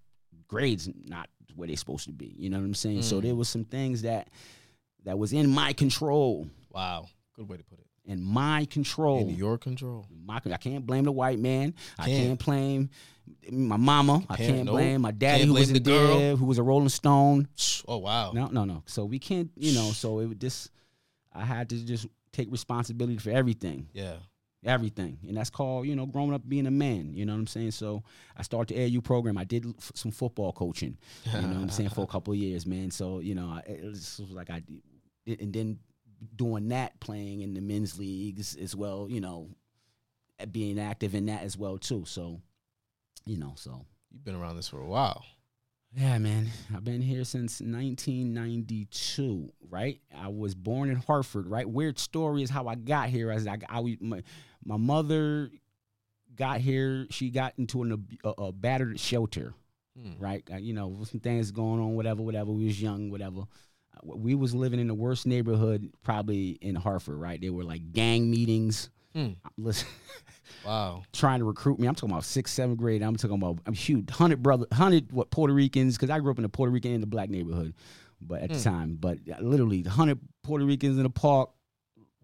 grades 0.48 0.90
not 1.06 1.28
where 1.56 1.68
they're 1.68 1.76
supposed 1.78 2.06
to 2.06 2.14
be. 2.14 2.34
You 2.38 2.50
know 2.50 2.60
what 2.60 2.66
I'm 2.66 2.74
saying? 2.74 3.02
So 3.04 3.20
Mm. 3.20 3.24
there 3.24 3.36
was 3.36 3.50
some 3.50 3.66
things 3.66 4.04
that 4.04 4.30
that 5.06 5.18
was 5.18 5.34
in 5.34 5.50
my 5.50 5.74
control, 5.74 6.48
Wow. 6.72 7.08
Good 7.36 7.48
way 7.50 7.58
to 7.58 7.64
put 7.64 7.80
it. 7.80 7.86
in 8.06 8.22
my 8.24 8.66
control. 8.66 9.20
In 9.22 9.30
your 9.36 9.58
control. 9.58 10.06
My, 10.26 10.42
I 10.46 10.58
can't 10.58 10.86
blame 10.86 11.06
the 11.06 11.12
white 11.12 11.40
man. 11.40 11.74
I 11.98 12.06
Can't. 12.06 12.28
can't 12.28 12.46
blame 12.46 12.90
my 13.52 13.78
mama. 13.78 14.24
I 14.30 14.36
Can't, 14.38 14.50
can't 14.50 14.66
nope. 14.66 14.74
blame 14.76 15.02
my 15.02 15.12
daddy 15.12 15.40
Can't 15.40 15.48
who 15.50 15.54
was 15.56 15.70
the 15.72 15.78
in 15.78 15.84
girl. 15.84 16.20
there, 16.20 16.36
who 16.36 16.46
was 16.46 16.58
a 16.60 16.64
Rolling 16.64 16.90
Stone. 16.90 17.48
Oh 17.88 17.98
wow. 17.98 18.32
No, 18.34 18.48
no, 18.48 18.64
no. 18.66 18.84
So 18.86 19.04
we 19.06 19.20
can't, 19.20 19.50
you 19.56 19.74
know. 19.74 19.92
So 19.92 20.20
it 20.20 20.28
would 20.28 20.40
just, 20.42 20.70
I 21.34 21.44
had 21.44 21.70
to 21.70 21.86
just 21.86 22.08
take 22.32 22.52
responsibility 22.52 23.18
for 23.18 23.32
everything, 23.32 23.88
Yeah. 23.94 24.16
everything, 24.64 25.18
and 25.28 25.36
that's 25.38 25.50
called, 25.50 25.88
you 25.88 25.96
know, 25.96 26.06
growing 26.06 26.34
up 26.34 26.48
being 26.48 26.68
a 26.68 26.72
man. 26.72 27.14
You 27.14 27.26
know 27.26 27.34
what 27.34 27.40
I'm 27.40 27.48
saying? 27.48 27.72
So 27.72 28.04
I 28.38 28.44
started 28.44 28.76
the 28.76 28.82
AAU 28.82 29.04
program. 29.04 29.38
I 29.38 29.44
did 29.44 29.66
f- 29.78 29.92
some 29.96 30.12
football 30.12 30.52
coaching. 30.54 30.98
You 31.26 31.42
know 31.42 31.48
what 31.48 31.58
I'm 31.58 31.70
saying 31.70 31.90
for 31.90 32.04
a 32.04 32.08
couple 32.08 32.34
of 32.34 32.40
years, 32.40 32.66
man. 32.66 32.92
So 32.92 33.20
you 33.20 33.36
know, 33.36 33.48
I- 33.50 33.70
it 33.70 33.84
was 33.86 34.22
like 34.32 34.50
I 34.50 34.60
did, 34.60 34.82
and 35.28 35.54
then 35.54 35.80
doing 36.36 36.70
that, 36.70 37.00
playing 37.00 37.42
in 37.42 37.54
the 37.54 37.62
men's 37.62 37.98
leagues 38.00 38.56
as 38.56 38.76
well. 38.76 39.08
You 39.10 39.22
know, 39.22 39.50
being 40.52 40.80
active 40.80 41.16
in 41.16 41.26
that 41.28 41.44
as 41.44 41.58
well 41.58 41.78
too. 41.78 42.04
So, 42.06 42.42
you 43.26 43.38
know, 43.38 43.54
so 43.56 43.86
You've 44.12 44.24
been 44.24 44.36
around 44.36 44.56
this 44.56 44.68
for 44.70 44.80
a 44.80 44.86
while. 44.88 45.26
yeah, 45.94 46.18
man. 46.18 46.48
I've 46.74 46.84
been 46.86 47.02
here 47.02 47.24
since 47.26 47.60
1992, 48.36 49.52
right? 49.70 50.00
I 50.18 50.28
was 50.30 50.56
born 50.56 50.90
in 50.90 50.96
Hartford, 50.98 51.48
right? 51.48 51.68
Weird 51.70 52.00
story 52.00 52.44
is 52.44 52.50
how 52.50 52.68
I 52.68 52.76
got 52.76 53.10
here. 53.10 53.32
As 53.32 53.48
I, 53.48 53.58
I 53.70 53.98
my, 54.00 54.24
my 54.64 54.78
mother 54.78 55.50
got 56.36 56.60
here, 56.62 57.08
she 57.10 57.30
got 57.30 57.54
into 57.58 57.82
an, 57.84 58.06
a, 58.24 58.30
a 58.30 58.52
battered 58.52 59.00
shelter, 59.00 59.54
Hmm. 59.98 60.22
right? 60.22 60.44
Uh, 60.52 60.58
you 60.58 60.74
know, 60.74 60.98
some 61.10 61.22
things 61.22 61.52
going 61.52 61.80
on, 61.80 61.96
whatever, 61.96 62.22
whatever. 62.22 62.52
We 62.52 62.66
was 62.66 62.82
young, 62.82 63.10
whatever. 63.10 63.44
We 64.04 64.36
was 64.36 64.54
living 64.54 64.80
in 64.80 64.88
the 64.88 64.94
worst 64.94 65.26
neighborhood 65.26 65.90
probably 66.04 66.52
in 66.62 66.76
Hartford, 66.76 67.20
right? 67.20 67.40
There 67.40 67.54
were 67.54 67.64
like 67.64 67.92
gang 67.92 68.30
meetings. 68.30 68.90
Hmm. 69.14 69.30
Listen, 69.58 69.88
Wow. 70.66 71.04
trying 71.14 71.40
to 71.40 71.46
recruit 71.46 71.80
me. 71.80 71.88
I'm 71.88 71.96
talking 71.96 72.12
about 72.12 72.24
sixth, 72.26 72.54
seventh 72.54 72.78
grade. 72.80 73.02
I'm 73.02 73.16
talking 73.16 73.38
about 73.38 73.60
I'm 73.66 73.74
huge, 73.74 74.10
hundred 74.10 74.44
brother, 74.44 74.66
hundred 74.74 75.12
what 75.12 75.30
Puerto 75.32 75.54
Ricans 75.54 75.96
because 75.96 76.10
I 76.10 76.20
grew 76.20 76.32
up 76.32 76.38
in 76.38 76.44
the 76.44 76.50
Puerto 76.50 76.72
Rican 76.72 76.92
and 76.92 77.04
the 77.04 77.08
black 77.08 77.30
neighborhood, 77.30 77.74
but 78.22 78.42
at 78.42 78.50
Hmm. 78.52 78.58
the 78.58 78.64
time, 78.64 78.98
but 79.00 79.20
literally 79.42 79.84
hundred 79.84 80.20
Puerto 80.44 80.66
Ricans 80.66 80.98
in 80.98 81.04
the 81.04 81.10
park, 81.10 81.50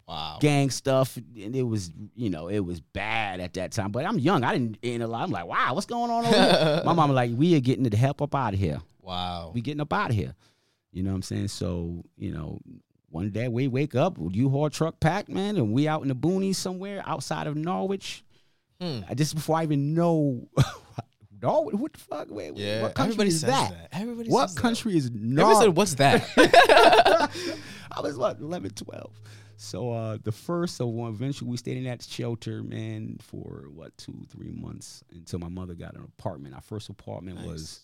Wow. 0.06 0.38
gang 0.40 0.68
stuff, 0.70 1.16
and 1.16 1.54
it 1.56 1.62
was 1.62 1.90
you 2.14 2.28
know 2.28 2.48
it 2.48 2.60
was 2.60 2.80
bad 2.80 3.40
at 3.40 3.54
that 3.54 3.72
time. 3.72 3.92
But 3.92 4.04
I'm 4.04 4.18
young, 4.18 4.44
I 4.44 4.52
didn't 4.52 4.76
ain't 4.82 5.02
a 5.02 5.06
lot. 5.06 5.22
I'm 5.22 5.30
like, 5.30 5.46
wow, 5.46 5.72
what's 5.74 5.86
going 5.86 6.10
on 6.10 6.26
over 6.26 6.34
here? 6.36 6.82
My 6.84 6.92
mama 6.92 7.12
like, 7.14 7.30
we 7.34 7.54
are 7.56 7.60
getting 7.60 7.84
the 7.88 7.96
help 7.96 8.20
up 8.20 8.34
out 8.34 8.52
of 8.54 8.60
here. 8.60 8.80
Wow. 9.00 9.52
We 9.54 9.60
getting 9.62 9.80
up 9.80 9.92
out 9.92 10.10
of 10.10 10.16
here. 10.16 10.34
You 10.92 11.02
know 11.02 11.10
what 11.10 11.16
I'm 11.16 11.22
saying? 11.22 11.48
So 11.48 12.04
you 12.16 12.32
know. 12.32 12.60
One 13.08 13.28
day 13.28 13.46
we 13.46 13.68
wake 13.68 13.94
up, 13.94 14.16
U-Haul 14.18 14.70
truck 14.70 14.98
packed, 14.98 15.28
man, 15.28 15.58
and 15.58 15.74
we 15.74 15.86
out 15.86 16.00
in 16.00 16.08
the 16.08 16.14
boonies 16.14 16.54
somewhere 16.54 17.02
outside 17.04 17.46
of 17.46 17.54
Norwich. 17.56 18.24
Hmm. 18.80 19.00
Just 19.14 19.34
before 19.34 19.58
I 19.58 19.64
even 19.64 19.92
know, 19.92 20.48
Norwich, 21.42 21.74
what 21.74 21.92
the 21.92 21.98
fuck? 21.98 22.28
Wait, 22.30 22.56
Yeah. 22.56 22.80
what 22.80 22.94
country 22.94 23.10
Everybody 23.12 23.28
is 23.28 23.40
says 23.42 23.50
that? 23.50 23.70
that. 23.70 23.88
Everybody 24.00 24.30
What 24.30 24.48
says 24.48 24.54
that. 24.54 24.60
country 24.62 24.96
is 24.96 25.06
Everybody 25.08 25.34
Norwich? 25.34 25.58
said, 25.58 25.76
"What's 25.76 25.94
that?" 25.96 26.26
I 27.92 28.00
was 28.00 28.16
what 28.16 28.40
11, 28.40 28.70
12. 28.70 29.20
So 29.58 29.92
uh, 29.92 30.16
the 30.22 30.32
first 30.32 30.80
of 30.80 30.88
one, 30.88 31.10
eventually 31.12 31.50
we 31.50 31.58
stayed 31.58 31.76
in 31.76 31.84
that 31.84 32.02
shelter, 32.02 32.62
man, 32.62 33.18
for 33.20 33.66
what 33.74 33.94
two, 33.98 34.24
three 34.30 34.50
months 34.52 35.04
until 35.12 35.38
my 35.38 35.48
mother 35.48 35.74
got 35.74 35.94
an 35.96 36.02
apartment. 36.18 36.54
Our 36.54 36.62
first 36.62 36.88
apartment 36.88 37.36
Nice. 37.40 37.46
was 37.46 37.80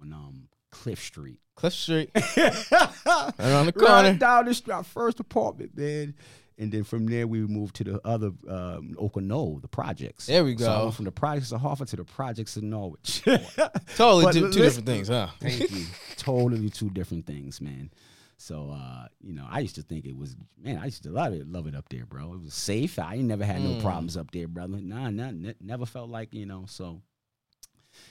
on 0.00 0.12
um, 0.12 0.48
Cliff 0.72 0.98
Street. 1.00 1.38
Cliff 1.54 1.72
Street. 1.72 2.10
right 2.14 2.32
around 3.38 3.66
the 3.66 3.72
corner. 3.72 4.14
down 4.14 4.46
the 4.46 4.54
street, 4.54 4.74
our 4.74 4.82
first 4.82 5.20
apartment, 5.20 5.76
man. 5.76 6.14
And 6.58 6.70
then 6.70 6.84
from 6.84 7.06
there 7.06 7.26
we 7.26 7.40
moved 7.40 7.76
to 7.76 7.84
the 7.84 8.00
other 8.06 8.28
um, 8.48 8.94
Okano, 8.98 9.60
the 9.62 9.68
projects. 9.68 10.26
There 10.26 10.44
we 10.44 10.56
So 10.56 10.70
I 10.70 10.76
go. 10.78 10.82
went 10.84 10.94
from 10.96 11.04
the 11.06 11.12
projects 11.12 11.50
of 11.52 11.60
Hartford 11.60 11.88
to 11.88 11.96
the 11.96 12.04
projects 12.04 12.56
of 12.56 12.62
Norwich. 12.62 13.22
Totally 13.96 14.24
But 14.24 14.32
two, 14.32 14.52
two 14.52 14.62
different 14.62 14.86
things, 14.86 15.08
huh? 15.08 15.28
Thank 15.40 15.70
you. 15.70 15.86
totally 16.16 16.68
two 16.70 16.90
different 16.90 17.26
things, 17.26 17.60
man. 17.60 17.90
So 18.36 18.70
uh, 18.70 19.06
you 19.20 19.32
know, 19.34 19.46
I 19.48 19.60
used 19.60 19.76
to 19.76 19.82
think 19.82 20.04
it 20.04 20.16
was 20.16 20.36
man, 20.62 20.76
I 20.78 20.86
used 20.86 21.02
to 21.04 21.10
love 21.10 21.32
it, 21.32 21.46
love 21.48 21.66
it 21.66 21.74
up 21.74 21.88
there, 21.88 22.04
bro. 22.06 22.34
It 22.34 22.42
was 22.42 22.54
safe. 22.54 22.98
I 22.98 23.14
ain't 23.14 23.24
never 23.24 23.44
had 23.44 23.60
no 23.62 23.70
Mm. 23.76 23.82
problems 23.82 24.16
up 24.16 24.30
there, 24.30 24.46
brother. 24.48 24.78
Nah, 24.80 25.10
nah, 25.10 25.30
ne- 25.32 25.54
never 25.60 25.86
felt 25.86 26.10
like, 26.10 26.34
you 26.34 26.46
know, 26.46 26.64
so 26.68 27.02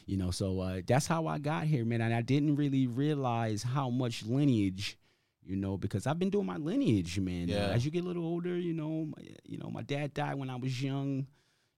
you 0.05 0.17
know, 0.17 0.31
so 0.31 0.59
uh, 0.59 0.81
that's 0.85 1.07
how 1.07 1.27
I 1.27 1.37
got 1.39 1.65
here, 1.65 1.85
man. 1.85 2.01
And 2.01 2.13
I 2.13 2.21
didn't 2.21 2.55
really 2.55 2.87
realize 2.87 3.63
how 3.63 3.89
much 3.89 4.23
lineage 4.25 4.97
You 5.43 5.55
know, 5.55 5.75
because 5.75 6.05
I've 6.05 6.19
been 6.19 6.29
doing 6.29 6.45
my 6.45 6.57
lineage, 6.57 7.19
man. 7.19 7.49
Uh, 7.49 7.53
Yeah. 7.53 7.73
as 7.75 7.83
you 7.83 7.89
get 7.91 8.03
a 8.03 8.07
little 8.07 8.23
older, 8.25 8.55
you 8.57 8.73
know, 8.73 9.05
my, 9.05 9.23
you 9.43 9.57
know, 9.57 9.69
my 9.71 9.81
dad 9.81 10.13
died 10.13 10.35
when 10.35 10.49
I 10.51 10.55
was 10.55 10.81
young. 10.81 11.25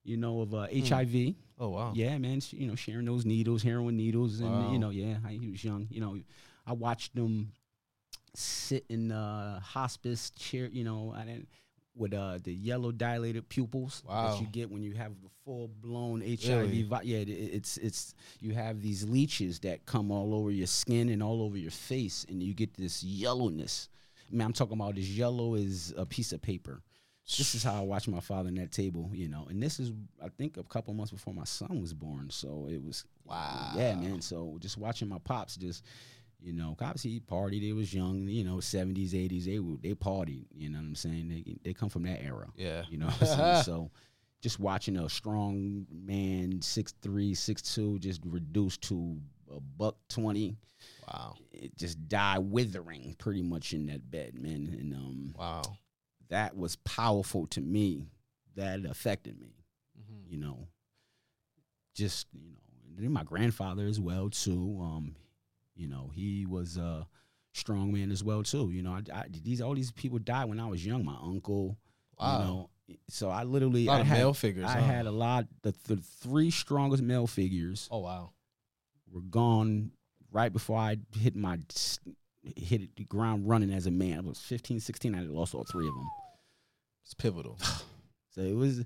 You 0.03 0.17
know, 0.17 0.41
of 0.41 0.53
uh, 0.53 0.67
Hmm. 0.67 0.83
HIV. 0.83 1.35
Oh 1.57 1.69
wow. 1.69 1.93
Yeah, 1.95 2.17
man. 2.17 2.41
You 2.51 2.67
know, 2.67 2.75
sharing 2.75 3.05
those 3.05 3.25
needles, 3.25 3.63
heroin 3.63 3.95
needles, 3.95 4.41
and 4.41 4.49
Wow. 4.63 4.71
you 4.71 4.79
know, 4.79 4.89
yeah, 4.89 5.15
I, 5.25 5.31
he 5.39 5.49
was 5.49 5.63
young. 5.63 5.87
You 5.89 6.01
know, 6.01 6.19
I 6.67 6.73
watched 6.73 7.15
them 7.15 7.53
sit 8.35 8.85
in 8.89 9.11
uh, 9.11 9.59
hospice 9.61 10.31
chair. 10.31 10.67
You 10.67 10.83
know, 10.83 11.13
I 11.15 11.23
didn't 11.25 11.47
with 11.95 12.13
uh, 12.13 12.39
the 12.43 12.53
yellow 12.53 12.91
dilated 12.91 13.47
pupils 13.49 14.03
Wow. 14.07 14.31
that 14.31 14.41
you 14.41 14.47
get 14.47 14.71
when 14.71 14.81
you 14.83 14.93
have 14.93 15.11
the 15.21 15.29
full 15.45 15.69
blown 15.81 16.21
HIV. 16.21 16.47
Really? 16.49 16.83
vi- 16.83 17.01
yeah, 17.03 17.17
it, 17.19 17.29
it's 17.29 17.77
it's 17.77 18.15
you 18.39 18.53
have 18.53 18.81
these 18.81 19.07
leeches 19.07 19.59
that 19.59 19.85
come 19.85 20.11
all 20.11 20.33
over 20.33 20.49
your 20.51 20.67
skin 20.67 21.09
and 21.09 21.21
all 21.21 21.41
over 21.41 21.57
your 21.57 21.71
face, 21.71 22.25
and 22.29 22.41
you 22.41 22.53
get 22.53 22.73
this 22.75 23.03
yellowness. 23.03 23.89
Man, 24.31 24.47
I'm 24.47 24.53
talking 24.53 24.73
about 24.73 24.97
as 24.97 25.15
yellow 25.15 25.55
as 25.55 25.93
a 25.95 26.05
piece 26.05 26.31
of 26.33 26.41
paper. 26.41 26.81
This 27.37 27.55
is 27.55 27.63
how 27.63 27.75
I 27.75 27.81
watched 27.81 28.09
my 28.09 28.19
father 28.19 28.49
in 28.49 28.55
that 28.55 28.71
table, 28.73 29.09
you 29.13 29.29
know. 29.29 29.45
And 29.49 29.61
this 29.63 29.79
is, 29.79 29.91
I 30.21 30.27
think, 30.27 30.57
a 30.57 30.63
couple 30.63 30.93
months 30.93 31.11
before 31.11 31.33
my 31.33 31.45
son 31.45 31.79
was 31.79 31.93
born. 31.93 32.29
So 32.31 32.67
it 32.69 32.83
was, 32.83 33.05
Wow. 33.23 33.71
yeah, 33.77 33.95
man. 33.95 34.19
So 34.21 34.57
just 34.59 34.77
watching 34.77 35.07
my 35.07 35.19
pops, 35.19 35.55
just, 35.55 35.85
you 36.43 36.51
know, 36.53 36.75
obviously 36.81 37.11
he 37.11 37.19
partied. 37.21 37.61
They 37.61 37.71
was 37.73 37.93
young, 37.93 38.27
you 38.27 38.43
know, 38.43 38.59
seventies, 38.59 39.15
eighties. 39.15 39.45
They 39.45 39.59
they 39.81 39.93
partied. 39.95 40.45
You 40.53 40.69
know 40.69 40.79
what 40.79 40.85
I'm 40.85 40.95
saying? 40.95 41.29
They 41.29 41.55
they 41.63 41.73
come 41.73 41.89
from 41.89 42.03
that 42.03 42.21
era. 42.23 42.47
Yeah. 42.57 42.83
You 42.89 42.97
know 42.97 43.05
what 43.07 43.21
I'm 43.21 43.27
saying? 43.27 43.63
so 43.63 43.91
just 44.41 44.59
watching 44.59 44.97
a 44.97 45.07
strong 45.09 45.87
man, 45.89 46.61
six 46.61 46.93
three, 47.01 47.33
six 47.33 47.61
two, 47.61 47.97
just 47.99 48.21
reduced 48.25 48.81
to 48.83 49.17
a 49.55 49.59
buck 49.61 49.95
twenty, 50.09 50.57
Wow. 51.07 51.35
it 51.53 51.77
just 51.77 52.09
die 52.09 52.39
withering 52.39 53.15
pretty 53.17 53.41
much 53.41 53.71
in 53.73 53.85
that 53.85 54.11
bed, 54.11 54.35
man. 54.35 54.75
And 54.77 54.93
um 54.93 55.33
Wow. 55.37 55.61
that 56.29 56.57
was 56.57 56.75
powerful 56.77 57.47
to 57.47 57.61
me. 57.61 58.09
That 58.55 58.85
affected 58.85 59.39
me, 59.39 59.55
Mhm. 59.97 60.29
you 60.29 60.37
know. 60.37 60.67
Just 61.95 62.27
you 62.33 62.51
know, 62.51 62.57
and 62.87 62.97
then 63.05 63.11
my 63.11 63.23
grandfather 63.23 63.85
as 63.85 63.99
well 63.99 64.29
too. 64.29 64.79
Um, 64.81 65.15
you 65.75 65.87
know, 65.87 66.11
he 66.13 66.45
was 66.45 66.77
a 66.77 67.07
strong 67.53 67.91
man 67.93 68.11
as 68.11 68.23
well 68.23 68.43
too. 68.43 68.69
You 68.71 68.81
know, 68.83 68.91
I, 68.93 69.01
I, 69.13 69.25
these 69.29 69.61
all 69.61 69.73
these 69.75 69.91
people 69.91 70.19
died 70.19 70.45
when 70.45 70.59
I 70.59 70.67
was 70.67 70.85
young. 70.85 71.03
My 71.05 71.17
uncle, 71.21 71.77
Wow. 72.19 72.39
you 72.39 72.45
know, 72.45 72.69
so 73.09 73.29
I 73.29 73.43
literally 73.43 73.85
a 73.87 73.89
lot 73.89 73.97
I 73.97 74.01
of 74.01 74.07
had, 74.07 74.17
male 74.19 74.33
figures. 74.33 74.65
I 74.65 74.79
huh? 74.79 74.85
had 74.85 75.05
a 75.07 75.11
lot. 75.11 75.45
The, 75.63 75.73
the 75.87 75.97
three 75.97 76.51
strongest 76.51 77.01
male 77.03 77.27
figures 77.27 77.87
Oh 77.91 77.99
wow. 77.99 78.31
were 79.11 79.21
gone 79.21 79.91
right 80.31 80.51
before 80.51 80.77
I 80.79 80.97
hit 81.17 81.35
my 81.35 81.59
hit 82.57 82.95
the 82.97 83.03
ground 83.05 83.47
running 83.47 83.71
as 83.71 83.87
a 83.87 83.91
man. 83.91 84.17
I 84.17 84.21
was 84.21 84.39
15, 84.39 84.79
16. 84.79 85.15
I 85.15 85.19
had 85.19 85.29
lost 85.29 85.55
all 85.55 85.63
three 85.63 85.87
of 85.87 85.93
them. 85.93 86.07
It's 87.03 87.13
pivotal. 87.13 87.57
So 88.35 88.41
it 88.41 88.55
was, 88.55 88.83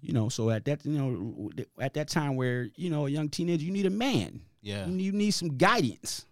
you 0.00 0.12
know, 0.12 0.28
so 0.28 0.50
at 0.50 0.64
that, 0.64 0.84
you 0.84 0.98
know, 0.98 1.50
at 1.80 1.94
that 1.94 2.08
time 2.08 2.34
where, 2.34 2.68
you 2.74 2.90
know, 2.90 3.06
a 3.06 3.08
young 3.08 3.28
teenager, 3.28 3.64
you 3.64 3.70
need 3.70 3.86
a 3.86 3.90
man. 3.90 4.40
Yeah. 4.60 4.88
You, 4.88 5.12
need 5.12 5.30
some 5.30 5.56
guidance 5.56 6.26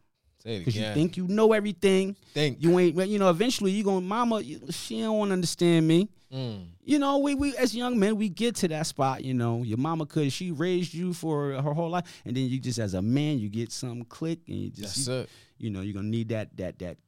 because 0.47 0.77
you 0.77 0.93
think 0.95 1.17
you 1.17 1.27
know 1.29 1.53
everything. 1.53 2.15
think. 2.33 2.63
You 2.63 2.79
ain't, 2.79 2.97
you 3.09 3.19
know, 3.19 3.31
eventually 3.31 3.73
you 3.73 3.83
going, 3.85 4.07
mama, 4.07 4.43
she 4.71 5.01
don't 5.01 5.19
want 5.19 5.31
to 5.31 5.33
understand 5.35 5.87
me. 5.87 6.09
Mm. 6.33 6.67
You 6.85 6.99
know, 6.99 7.19
we, 7.19 7.35
we 7.35 7.57
as 7.57 7.75
young 7.75 7.99
men, 7.99 8.17
we 8.17 8.29
get 8.29 8.57
to 8.57 8.69
that 8.69 8.87
spot, 8.87 9.25
you 9.25 9.35
know, 9.35 9.63
your 9.63 9.79
mama 9.79 10.07
could, 10.07 10.33
she 10.33 10.51
raised 10.51 10.93
you 10.95 11.13
for 11.13 11.53
her 11.53 11.73
whole 11.73 11.91
life. 11.91 12.05
And 12.25 12.37
then 12.37 12.45
you 12.49 12.59
just, 12.59 12.79
as 12.79 12.95
a 12.95 13.03
man, 13.03 13.39
you 13.39 13.49
get 13.49 13.71
some 13.73 14.03
click 14.05 14.41
and 14.49 14.57
you 14.57 14.71
just, 14.71 14.97
That's 14.97 15.09
you, 15.09 15.15
it. 15.15 15.29
you 15.59 15.71
know, 15.71 15.81
you're 15.83 15.95
going 15.95 16.07
to 16.07 16.11
need 16.11 16.29
that, 16.31 16.57
that, 16.57 16.79
that, 16.81 16.99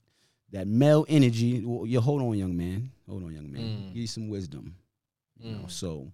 that 0.52 0.66
male 0.66 1.04
energy. 1.08 1.62
Well, 1.64 1.86
you 1.86 2.00
hold 2.00 2.22
on, 2.22 2.38
young 2.38 2.56
man. 2.56 2.90
Hold 3.08 3.24
on, 3.24 3.34
young 3.34 3.52
man. 3.52 3.62
Mm. 3.62 3.88
Give 3.88 3.96
you 4.02 4.06
some 4.06 4.28
wisdom. 4.28 4.74
You 5.40 5.52
know, 5.52 5.58
Mm. 5.66 5.70
so 5.70 6.10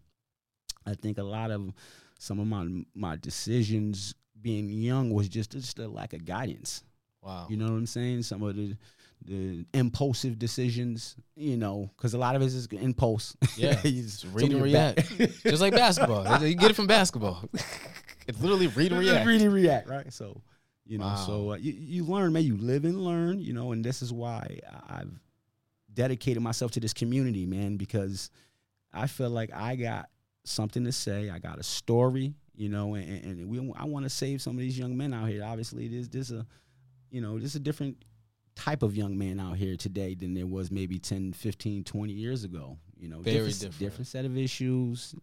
I 0.86 0.94
think 0.94 1.16
a 1.18 1.22
lot 1.22 1.50
of 1.50 1.72
some 2.18 2.38
of 2.40 2.46
my 2.46 2.66
my 2.94 3.16
decisions 3.16 4.14
being 4.40 4.68
young 4.68 5.10
was 5.10 5.28
just 5.28 5.52
just 5.52 5.78
a 5.78 5.88
lack 5.88 6.12
of 6.12 6.24
guidance. 6.24 6.82
Wow. 7.24 7.46
You 7.48 7.56
know 7.56 7.64
what 7.66 7.72
I'm 7.72 7.86
saying? 7.86 8.22
Some 8.22 8.42
of 8.42 8.54
the 8.56 8.76
the 9.26 9.64
impulsive 9.72 10.38
decisions, 10.38 11.16
you 11.34 11.56
know, 11.56 11.90
because 11.96 12.12
a 12.12 12.18
lot 12.18 12.36
of 12.36 12.42
it 12.42 12.46
is 12.46 12.66
impulse. 12.66 13.34
Yeah. 13.56 13.80
You 13.84 14.02
just- 14.02 14.24
read 14.32 14.52
and 14.52 14.60
of 14.60 14.66
your 14.66 14.72
back- 14.72 14.96
react. 15.18 15.42
Just 15.42 15.62
like 15.62 15.72
basketball. 15.72 16.42
You 16.46 16.54
get 16.54 16.70
it 16.70 16.74
from 16.74 16.86
basketball. 16.86 17.48
it's 18.26 18.38
literally 18.40 18.66
read 18.66 18.92
and 18.92 19.00
react. 19.00 19.26
Read 19.26 19.40
and 19.40 19.52
react, 19.54 19.88
right? 19.88 20.12
So, 20.12 20.42
you 20.84 20.98
know, 20.98 21.06
Wow. 21.06 21.14
so 21.26 21.52
uh, 21.52 21.56
you, 21.56 21.72
you 21.72 22.04
learn, 22.04 22.34
man. 22.34 22.42
You 22.42 22.58
live 22.58 22.84
and 22.84 23.00
learn, 23.02 23.40
you 23.40 23.54
know, 23.54 23.72
and 23.72 23.82
this 23.82 24.02
is 24.02 24.12
why 24.12 24.58
I've 24.90 25.18
dedicated 25.92 26.42
myself 26.42 26.72
to 26.72 26.80
this 26.80 26.92
community, 26.92 27.46
man, 27.46 27.76
because 27.78 28.30
I 28.92 29.06
feel 29.06 29.30
like 29.30 29.50
I 29.54 29.76
got 29.76 30.10
something 30.44 30.84
to 30.84 30.92
say. 30.92 31.30
I 31.30 31.38
got 31.38 31.58
a 31.58 31.62
story, 31.62 32.34
you 32.54 32.68
know, 32.68 32.94
and, 32.94 33.24
and 33.24 33.48
we 33.48 33.58
I 33.76 33.84
want 33.86 34.04
to 34.04 34.10
save 34.10 34.42
some 34.42 34.52
of 34.54 34.58
these 34.60 34.78
young 34.78 34.96
men 34.96 35.14
out 35.14 35.28
here. 35.30 35.42
Obviously, 35.44 35.88
there's 35.88 36.08
this 36.10 36.30
a, 36.30 36.44
you 37.14 37.20
know, 37.20 37.38
there's 37.38 37.54
a 37.54 37.60
different 37.60 38.04
type 38.56 38.82
of 38.82 38.96
young 38.96 39.16
man 39.16 39.38
out 39.40 39.56
here 39.56 39.76
today 39.76 40.14
than 40.14 40.34
there 40.34 40.46
was 40.46 40.70
maybe 40.70 40.98
10, 40.98 41.32
15, 41.32 41.84
20 41.84 42.12
years 42.12 42.44
ago. 42.44 42.76
You 42.98 43.08
know, 43.08 43.20
Very 43.20 43.36
different, 43.36 43.54
different. 43.60 43.78
different 43.78 44.06
set 44.08 44.24
of 44.24 44.36
issues. 44.36 45.14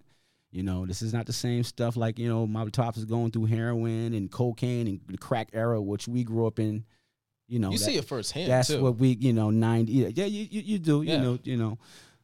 You 0.51 0.63
know, 0.63 0.85
this 0.85 1.01
is 1.01 1.13
not 1.13 1.25
the 1.25 1.33
same 1.33 1.63
stuff 1.63 1.95
like, 1.95 2.19
you 2.19 2.27
know, 2.27 2.45
my 2.47 2.65
tops 2.69 2.97
is 2.97 3.05
going 3.05 3.31
through 3.31 3.45
heroin 3.45 4.13
and 4.13 4.29
cocaine 4.31 4.87
and 4.87 4.99
the 5.07 5.17
crack 5.17 5.49
era, 5.53 5.81
which 5.81 6.07
we 6.07 6.23
grew 6.23 6.45
up 6.47 6.59
in. 6.59 6.83
You 7.47 7.59
know, 7.59 7.71
You 7.71 7.77
that- 7.77 7.83
see 7.85 7.95
it 7.97 8.05
firsthand 8.05 8.49
that's 8.49 8.69
too. 8.69 8.81
what 8.81 8.97
we, 8.97 9.09
you 9.19 9.33
know, 9.33 9.49
90. 9.49 9.91
Yeah, 9.91 10.25
you, 10.25 10.47
you, 10.49 10.61
you 10.61 10.79
do, 10.79 11.01
Yeah. 11.01 11.15
you 11.17 11.21
know, 11.21 11.39
you 11.43 11.57
know. 11.57 11.77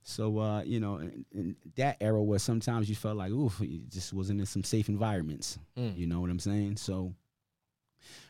So, 0.04 0.40
uh, 0.40 0.62
you 0.64 0.80
know, 0.80 0.98
in, 0.98 1.26
in 1.34 1.56
that 1.76 1.98
era 2.00 2.22
where 2.24 2.40
sometimes 2.40 2.88
you 2.90 2.96
felt 2.96 3.18
like, 3.18 3.32
oof, 3.32 3.60
you 3.60 3.80
just 3.90 4.14
wasn't 4.14 4.40
in 4.40 4.46
some 4.46 4.64
safe 4.64 4.88
environments. 4.88 5.60
Mm. 5.78 5.98
You 5.98 6.08
know 6.08 6.22
what 6.22 6.30
I'm 6.30 6.40
saying? 6.40 6.78
So, 6.78 7.14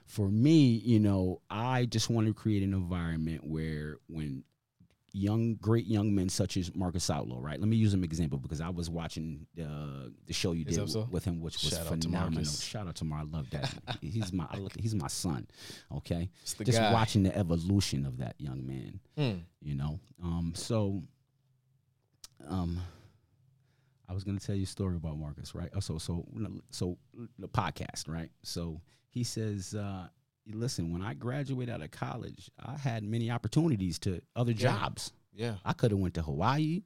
for 0.08 0.30
me, 0.30 0.82
you 0.86 1.00
know, 1.00 1.42
I 1.50 1.86
just 1.86 2.10
want 2.10 2.28
to 2.28 2.34
create 2.34 2.64
an 2.64 2.74
environment 2.74 3.46
where 3.46 3.98
when 4.08 4.44
young, 5.12 5.56
great 5.56 5.86
young 5.86 6.16
men 6.16 6.30
such 6.30 6.56
as 6.56 6.74
Marcus 6.74 7.10
Outlaw, 7.10 7.40
right? 7.42 7.60
Let 7.60 7.68
me 7.68 7.76
use 7.76 7.94
him 7.94 8.06
example 8.06 8.40
because 8.40 8.62
I 8.62 8.70
was 8.70 8.90
watching 8.90 9.46
uh, 9.60 10.10
the 10.26 10.34
show 10.34 10.54
you 10.54 10.64
did 10.64 10.80
with 11.12 11.26
him, 11.26 11.42
which 11.42 11.62
was 11.62 11.74
Shout 11.74 11.88
out 11.88 12.02
to 12.02 12.08
phenomenal. 12.08 12.46
Shout 12.46 12.88
out 12.88 12.96
to 12.96 13.06
Mar. 13.06 13.20
I 13.20 13.24
love 13.24 13.50
that. 13.50 13.74
he's 14.02 14.32
my, 14.32 14.48
look, 14.58 14.74
he's 14.80 14.96
my 14.96 15.08
son. 15.08 15.48
Okay, 15.94 16.30
just 16.64 16.80
guy. 16.80 16.94
watching 16.94 17.24
the 17.24 17.38
evolution 17.38 18.06
of 18.06 18.18
that 18.20 18.36
young 18.38 18.66
man. 18.66 19.00
Mm. 19.18 19.42
You 19.62 19.76
know, 19.76 20.00
um, 20.24 20.54
so, 20.56 21.04
um, 22.48 22.80
I 24.08 24.14
was 24.14 24.24
gonna 24.24 24.40
tell 24.40 24.56
you 24.56 24.64
a 24.64 24.68
story 24.68 24.96
about 24.96 25.18
Marcus, 25.18 25.54
right? 25.54 25.70
Oh, 25.76 25.82
so, 25.82 25.98
so, 25.98 26.26
so 26.70 26.98
the 27.38 27.50
podcast, 27.50 28.08
right? 28.08 28.30
So 28.44 28.80
he 29.10 29.24
says, 29.24 29.74
uh, 29.76 30.08
"Listen, 30.46 30.92
when 30.92 31.02
I 31.02 31.14
graduated 31.14 31.74
out 31.74 31.82
of 31.82 31.92
college, 31.92 32.50
I 32.60 32.76
had 32.78 33.04
many 33.04 33.30
opportunities 33.32 34.00
to 34.00 34.22
other 34.36 34.52
Yeah. 34.52 34.58
jobs. 34.80 35.12
Yeah. 35.34 35.56
I 35.66 35.74
could 35.74 35.92
have 35.92 36.00
went 36.00 36.14
to 36.16 36.22
Hawaii. 36.22 36.84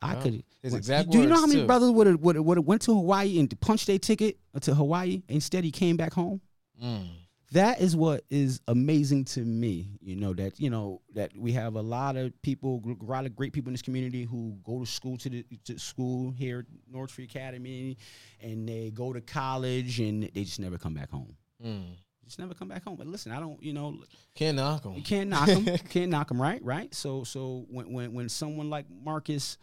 I 0.00 0.14
Yeah. 0.14 0.22
could. 0.22 0.44
His 0.62 0.74
exact 0.74 1.10
Do 1.10 1.18
you 1.20 1.26
know 1.26 1.34
how 1.36 1.46
many 1.46 1.60
too. 1.62 1.66
brothers 1.66 1.90
would 1.90 2.06
have 2.06 2.20
would 2.20 2.56
have 2.56 2.66
went 2.66 2.82
to 2.82 2.94
Hawaii 2.94 3.38
and 3.38 3.60
punched 3.60 3.86
their 3.88 3.98
ticket 3.98 4.38
to 4.60 4.74
Hawaii? 4.74 5.22
Instead, 5.28 5.64
he 5.64 5.70
came 5.72 5.96
back 5.96 6.12
home 6.12 6.40
Mm. 6.82 7.08
that 7.50 7.80
is 7.80 7.96
what 7.96 8.24
is 8.30 8.60
amazing 8.68 9.24
to 9.24 9.40
me 9.40 9.98
you 10.00 10.14
know 10.14 10.32
that 10.34 10.60
you 10.60 10.68
know 10.70 11.00
that 11.14 11.36
we 11.36 11.50
have 11.52 11.74
a 11.76 11.80
lot 11.82 12.14
of 12.16 12.30
people 12.42 12.80
a 13.00 13.04
lot 13.04 13.24
of 13.26 13.34
great 13.34 13.52
people 13.54 13.70
in 13.70 13.72
this 13.74 13.82
community 13.82 14.22
who 14.24 14.56
go 14.62 14.78
to 14.78 14.86
school 14.86 15.16
to 15.16 15.28
the 15.30 15.44
to 15.64 15.76
school 15.78 16.30
here 16.30 16.60
at 16.60 16.66
norwich 16.92 17.10
free 17.10 17.24
academy 17.24 17.96
and 18.40 18.68
they 18.68 18.90
go 18.92 19.12
to 19.14 19.20
college 19.22 19.98
and 19.98 20.22
they 20.34 20.44
just 20.44 20.60
never 20.60 20.76
come 20.78 20.92
back 20.94 21.10
home 21.10 21.34
Mm. 21.64 21.96
just 22.24 22.38
never 22.38 22.54
come 22.54 22.68
back 22.68 22.84
home 22.84 22.96
but 22.96 23.06
listen 23.06 23.32
i 23.32 23.40
don't 23.40 23.62
you 23.62 23.72
know 23.72 23.96
Can't 24.34 24.56
knock 24.56 24.84
him. 24.84 24.94
you 24.94 25.02
can't 25.02 25.28
knock 25.30 25.46
them 25.48 25.64
can't 25.90 26.10
knock 26.10 26.28
them 26.28 26.40
right 26.40 26.62
right 26.62 26.94
so 26.94 27.24
so 27.24 27.66
when 27.70 27.92
when, 27.92 28.12
when 28.12 28.28
someone 28.28 28.70
like 28.70 28.86
marcus 29.02 29.58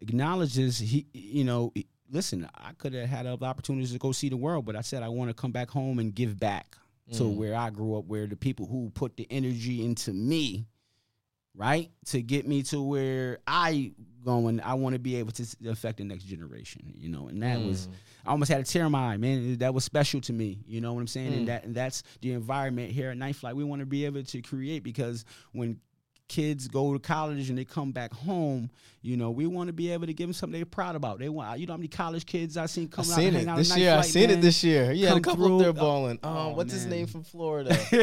acknowledges 0.00 0.78
he 0.78 1.06
you 1.12 1.44
know 1.44 1.72
listen 2.10 2.48
i 2.54 2.72
could 2.78 2.92
have 2.94 3.08
had 3.08 3.26
other 3.26 3.46
opportunities 3.46 3.92
to 3.92 3.98
go 3.98 4.12
see 4.12 4.28
the 4.28 4.36
world 4.36 4.64
but 4.64 4.76
i 4.76 4.80
said 4.80 5.02
i 5.02 5.08
want 5.08 5.28
to 5.30 5.34
come 5.34 5.52
back 5.52 5.70
home 5.70 5.98
and 5.98 6.14
give 6.14 6.38
back 6.38 6.76
to 7.12 7.22
Mm. 7.22 7.36
where 7.36 7.54
I 7.54 7.70
grew 7.70 7.96
up, 7.96 8.06
where 8.06 8.26
the 8.26 8.34
people 8.34 8.66
who 8.66 8.90
put 8.92 9.16
the 9.16 9.28
energy 9.30 9.84
into 9.84 10.12
me, 10.12 10.66
right, 11.56 11.90
to 12.06 12.22
get 12.22 12.46
me 12.46 12.62
to 12.64 12.80
where 12.80 13.38
I 13.46 13.92
going, 14.24 14.60
I 14.60 14.74
want 14.74 14.94
to 14.94 14.98
be 14.98 15.16
able 15.16 15.32
to 15.32 15.46
affect 15.68 15.98
the 15.98 16.04
next 16.04 16.24
generation, 16.24 16.94
you 16.98 17.08
know, 17.08 17.28
and 17.28 17.42
that 17.42 17.60
was, 17.60 17.86
Mm. 17.86 17.92
I 18.26 18.30
almost 18.30 18.50
had 18.50 18.60
a 18.60 18.64
tear 18.64 18.86
in 18.86 18.92
my 18.92 19.12
eye, 19.12 19.16
man. 19.16 19.58
That 19.58 19.72
was 19.72 19.84
special 19.84 20.20
to 20.22 20.32
me, 20.32 20.58
you 20.66 20.80
know 20.80 20.92
what 20.92 21.00
I'm 21.00 21.06
saying? 21.06 21.32
Mm. 21.32 21.36
And 21.36 21.48
that 21.48 21.64
and 21.64 21.74
that's 21.74 22.02
the 22.20 22.32
environment 22.32 22.90
here 22.90 23.10
at 23.10 23.16
Night 23.16 23.36
Flight 23.36 23.54
we 23.54 23.62
want 23.62 23.80
to 23.80 23.86
be 23.86 24.04
able 24.04 24.24
to 24.24 24.42
create 24.42 24.82
because 24.82 25.24
when 25.52 25.78
kids 26.28 26.68
go 26.68 26.92
to 26.92 26.98
college 26.98 27.48
and 27.48 27.58
they 27.58 27.64
come 27.64 27.92
back 27.92 28.12
home, 28.12 28.68
you 29.02 29.16
know, 29.16 29.30
we 29.30 29.46
want 29.46 29.68
to 29.68 29.72
be 29.72 29.90
able 29.92 30.06
to 30.06 30.12
give 30.12 30.26
them 30.26 30.32
something 30.32 30.58
they're 30.58 30.66
proud 30.66 30.96
about. 30.96 31.20
They 31.20 31.28
want, 31.28 31.60
you 31.60 31.66
know, 31.66 31.74
how 31.74 31.76
many 31.76 31.86
college 31.86 32.26
kids 32.26 32.56
I 32.56 32.66
seen 32.66 32.88
come 32.88 33.02
out 33.04 33.16
seen 33.16 33.34
it 33.36 33.46
out 33.46 33.56
this 33.58 33.76
year. 33.76 33.94
I 33.94 34.00
seen 34.00 34.30
it 34.30 34.40
this 34.40 34.64
year. 34.64 34.90
Yeah, 34.90 35.14
a 35.14 35.20
couple 35.20 35.44
up 35.54 35.60
there 35.62 35.72
through. 35.72 35.80
balling. 35.80 36.18
Um, 36.24 36.36
Oh, 36.36 36.48
what's 36.54 36.72
his 36.72 36.86
name 36.86 37.06
from 37.06 37.22
Florida? 37.32 37.78
we 37.92 37.98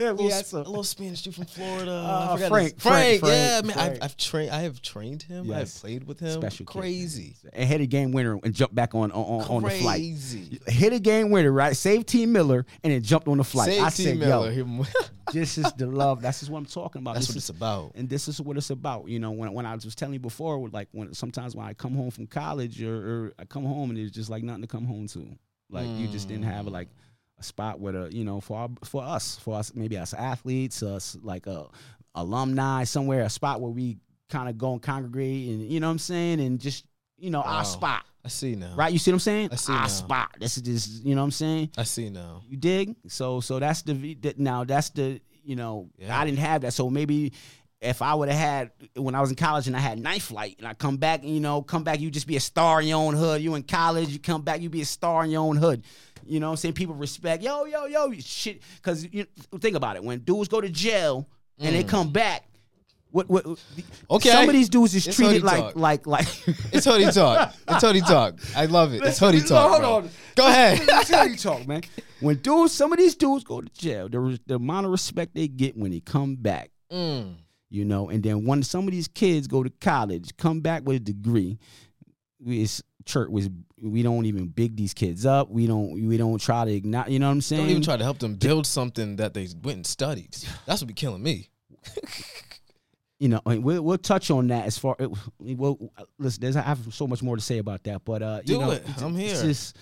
little, 0.00 0.30
some- 0.30 0.60
a 0.60 0.68
little 0.68 0.84
Spanish 0.84 1.22
dude 1.22 1.34
from 1.34 1.44
Florida. 1.44 1.90
Uh, 1.92 2.28
I 2.30 2.34
forgot 2.36 2.48
Frank, 2.48 2.80
Frank, 2.80 3.20
Frank, 3.20 3.22
yeah, 3.34 3.60
man. 3.62 3.72
Frank. 3.74 3.78
I've, 3.96 4.02
I've 4.02 4.16
trained. 4.16 4.50
I 4.52 4.60
have 4.60 4.80
trained 4.80 5.22
him. 5.22 5.52
I 5.52 5.58
have 5.58 5.74
played 5.74 6.04
with 6.04 6.18
him. 6.20 6.40
Special 6.40 6.64
kid, 6.66 6.78
crazy, 6.80 7.34
and 7.52 7.68
hit 7.68 7.80
a 7.82 7.86
game 7.86 8.12
winner 8.12 8.38
and 8.42 8.54
jumped 8.54 8.74
back 8.74 8.94
on 8.94 9.12
on, 9.12 9.42
on 9.42 9.62
the 9.62 9.70
flight. 9.70 10.00
crazy. 10.00 10.60
Hit 10.66 10.92
a 10.94 10.98
game 10.98 11.30
winner, 11.30 11.52
right? 11.52 11.76
Saved 11.76 12.06
Team 12.08 12.32
Miller 12.32 12.64
and 12.82 12.92
then 12.92 13.02
jumped 13.02 13.28
on 13.28 13.36
the 13.38 13.44
flight. 13.44 13.68
Save 13.70 13.82
I 13.82 13.90
T. 13.90 14.02
said, 14.04 14.18
Miller. 14.18 14.50
yo, 14.50 14.84
this 15.32 15.58
is 15.58 15.70
the 15.74 15.86
love. 15.86 16.22
That's 16.22 16.40
just 16.40 16.50
what 16.50 16.58
I'm 16.58 16.66
talking 16.66 17.02
about. 17.02 17.14
That's 17.14 17.25
This 17.26 17.34
what 17.34 17.36
is- 17.36 17.50
it's 17.50 17.56
about. 17.56 17.92
and 17.94 18.08
this 18.08 18.28
is 18.28 18.40
what 18.40 18.56
it's 18.56 18.70
about. 18.70 19.08
You 19.08 19.18
know, 19.18 19.30
when 19.32 19.52
when 19.52 19.66
I 19.66 19.74
was 19.74 19.94
telling 19.94 20.14
you 20.14 20.20
before, 20.20 20.58
with 20.58 20.72
like 20.72 20.88
when 20.92 21.12
sometimes 21.14 21.54
when 21.56 21.66
I 21.66 21.74
come 21.74 21.94
home 21.94 22.10
from 22.10 22.26
college 22.26 22.82
or, 22.82 22.94
or 23.26 23.32
I 23.38 23.44
come 23.44 23.64
home 23.64 23.90
and 23.90 23.98
it's 23.98 24.12
just 24.14 24.30
like 24.30 24.42
nothing 24.42 24.62
to 24.62 24.68
come 24.68 24.84
home 24.86 25.06
to. 25.08 25.36
Like 25.70 25.86
you 25.98 26.06
just 26.08 26.28
didn't 26.28 26.44
have 26.44 26.66
like 26.66 26.88
mm. 26.88 27.40
a 27.40 27.42
spot 27.42 27.80
where 27.80 27.92
the 27.92 28.14
you 28.14 28.24
know 28.24 28.40
for 28.40 28.56
our, 28.58 28.68
for 28.84 29.02
us 29.02 29.36
for 29.38 29.56
us 29.56 29.72
maybe 29.74 29.96
us 29.98 30.14
athletes 30.14 30.82
us 30.82 31.16
like 31.22 31.46
a 31.48 31.66
alumni 32.14 32.84
somewhere 32.84 33.22
a 33.22 33.30
spot 33.30 33.60
where 33.60 33.70
we 33.70 33.98
kind 34.28 34.48
of 34.48 34.56
go 34.58 34.72
and 34.72 34.82
congregate 34.82 35.48
and 35.50 35.70
you 35.70 35.80
know 35.80 35.88
what 35.88 35.92
I'm 35.92 35.98
saying 35.98 36.40
and 36.40 36.60
just 36.60 36.84
you 37.18 37.30
know 37.30 37.40
Wow. 37.40 37.58
our 37.58 37.64
spot 37.64 38.04
I 38.24 38.28
see 38.28 38.54
now. 38.56 38.74
right 38.74 38.92
you 38.92 38.98
see 38.98 39.10
what 39.10 39.16
I'm 39.16 39.20
saying 39.20 39.48
I 39.52 39.56
see 39.56 39.72
our 39.72 39.80
now. 39.82 39.86
spot 39.86 40.36
this 40.40 40.56
is 40.56 40.62
just 40.62 41.04
you 41.04 41.14
know 41.14 41.20
what 41.20 41.26
I'm 41.26 41.30
saying 41.32 41.70
I 41.76 41.82
see 41.84 42.10
now. 42.10 42.42
you 42.48 42.56
dig? 42.56 42.94
So 43.08 43.40
so 43.40 43.58
that's 43.58 43.82
the 43.82 44.14
that- 44.22 44.38
now 44.38 44.64
that's 44.64 44.90
the 44.90 45.20
you 45.46 45.56
know 45.56 45.88
Yeah. 45.98 46.18
I 46.18 46.24
didn't 46.24 46.38
have 46.38 46.62
that. 46.62 46.72
So 46.72 46.90
maybe 46.90 47.32
if 47.80 48.02
I 48.02 48.14
would 48.14 48.28
have 48.28 48.38
had 48.38 48.70
when 48.94 49.14
I 49.14 49.20
was 49.20 49.30
in 49.30 49.36
college 49.36 49.66
and 49.66 49.76
I 49.76 49.80
had 49.80 49.98
night 49.98 50.22
flight 50.22 50.56
and 50.58 50.66
I 50.66 50.74
come 50.74 50.96
back 50.96 51.22
and 51.22 51.30
you 51.30 51.40
know 51.40 51.62
come 51.62 51.84
back 51.84 52.00
you 52.00 52.10
just 52.10 52.26
be 52.26 52.36
a 52.36 52.40
star 52.40 52.80
in 52.80 52.88
your 52.88 52.98
own 52.98 53.14
hood. 53.14 53.40
You 53.42 53.54
in 53.54 53.62
college 53.62 54.08
you 54.08 54.18
come 54.18 54.42
back 54.42 54.60
you 54.60 54.68
be 54.68 54.82
a 54.82 54.86
star 54.86 55.24
in 55.24 55.30
your 55.30 55.42
own 55.42 55.56
hood. 55.56 55.84
You 56.24 56.40
know 56.40 56.48
what 56.48 56.52
I'm 56.52 56.56
saying? 56.56 56.74
People 56.74 56.94
respect 56.94 57.42
yo 57.42 57.64
yo 57.64 57.86
yo 57.86 58.12
shit 58.18 58.62
because 58.76 59.06
you 59.12 59.26
think 59.60 59.76
about 59.76 59.96
it 59.96 60.04
when 60.04 60.20
dudes 60.20 60.48
go 60.48 60.60
to 60.60 60.68
jail 60.68 61.28
and 61.58 61.74
they 61.74 61.84
mm. 61.84 61.88
come 61.88 62.10
back. 62.10 62.44
What, 63.16 63.30
what. 63.30 63.58
Okay. 64.10 64.28
Some 64.28 64.46
of 64.46 64.52
these 64.52 64.68
dudes 64.68 64.94
is 64.94 65.06
It's 65.06 65.16
treated 65.16 65.42
like, 65.42 65.74
like, 65.74 66.06
like, 66.06 66.26
It's 66.70 66.84
hoodie 66.84 67.10
talk. 67.12 67.54
It's 67.66 67.82
hoodie 67.82 68.02
talk. 68.02 68.38
I 68.54 68.66
love 68.66 68.92
it. 68.92 69.02
It's 69.02 69.18
hoodie 69.18 69.40
talk. 69.40 69.70
hold 69.70 69.80
bro. 69.80 69.94
on. 69.94 70.10
Go 70.34 70.46
ahead. 70.46 70.80
Me 70.80 71.30
you 71.32 71.36
talk, 71.38 71.66
man. 71.66 71.80
When 72.20 72.36
dudes, 72.36 72.74
some 72.74 72.92
of 72.92 72.98
these 72.98 73.14
dudes 73.14 73.42
go 73.42 73.62
to 73.62 73.68
jail, 73.72 74.10
the, 74.10 74.38
the 74.46 74.56
amount 74.56 74.84
of 74.84 74.92
respect 74.92 75.34
they 75.34 75.48
get 75.48 75.78
when 75.78 75.92
they 75.92 76.00
come 76.00 76.36
back, 76.36 76.70
Mm. 76.92 77.36
you 77.70 77.86
know, 77.86 78.10
and 78.10 78.22
then 78.22 78.44
when 78.44 78.62
some 78.62 78.86
of 78.86 78.92
these 78.92 79.08
kids 79.08 79.46
go 79.48 79.62
to 79.62 79.70
college, 79.80 80.36
come 80.36 80.60
back 80.60 80.82
with 80.84 80.96
a 80.96 81.00
degree, 81.00 81.58
we, 82.38 82.62
it's 82.62 82.82
church 83.06 83.30
was 83.30 83.48
we 83.82 84.02
don't 84.02 84.26
even 84.26 84.48
big 84.48 84.76
these 84.76 84.92
kids 84.92 85.24
up. 85.24 85.48
We 85.50 85.66
don't 85.66 86.06
we 86.06 86.16
don't 86.18 86.38
try 86.38 86.66
to 86.66 86.70
ignite. 86.70 87.08
You 87.08 87.18
know 87.18 87.26
what 87.28 87.32
I'm 87.32 87.40
saying? 87.40 87.62
Don't 87.62 87.70
even 87.70 87.82
try 87.82 87.96
to 87.96 88.04
help 88.04 88.18
them 88.18 88.34
build 88.34 88.66
something 88.66 89.16
that 89.16 89.32
they 89.32 89.48
went 89.62 89.76
and 89.76 89.86
studied. 89.86 90.36
That's 90.66 90.82
what 90.82 90.88
be 90.88 90.94
killing 90.94 91.22
me. 91.22 91.48
you 93.18 93.28
know, 93.28 93.40
we'll 93.46 93.82
we'll 93.82 93.98
touch 93.98 94.30
on 94.30 94.48
that 94.48 94.66
as 94.66 94.76
far. 94.78 94.96
It, 94.98 95.10
well, 95.40 95.78
listen, 96.18 96.40
there's 96.42 96.56
I 96.56 96.62
have 96.62 96.92
so 96.92 97.06
much 97.06 97.22
more 97.22 97.36
to 97.36 97.42
say 97.42 97.58
about 97.58 97.82
that, 97.84 98.04
but 98.04 98.22
uh, 98.22 98.42
Do 98.42 98.52
you 98.54 98.58
know, 98.58 98.70
it. 98.72 98.84
I'm 99.02 99.16
it's 99.18 99.40
here. 99.40 99.50
just 99.50 99.76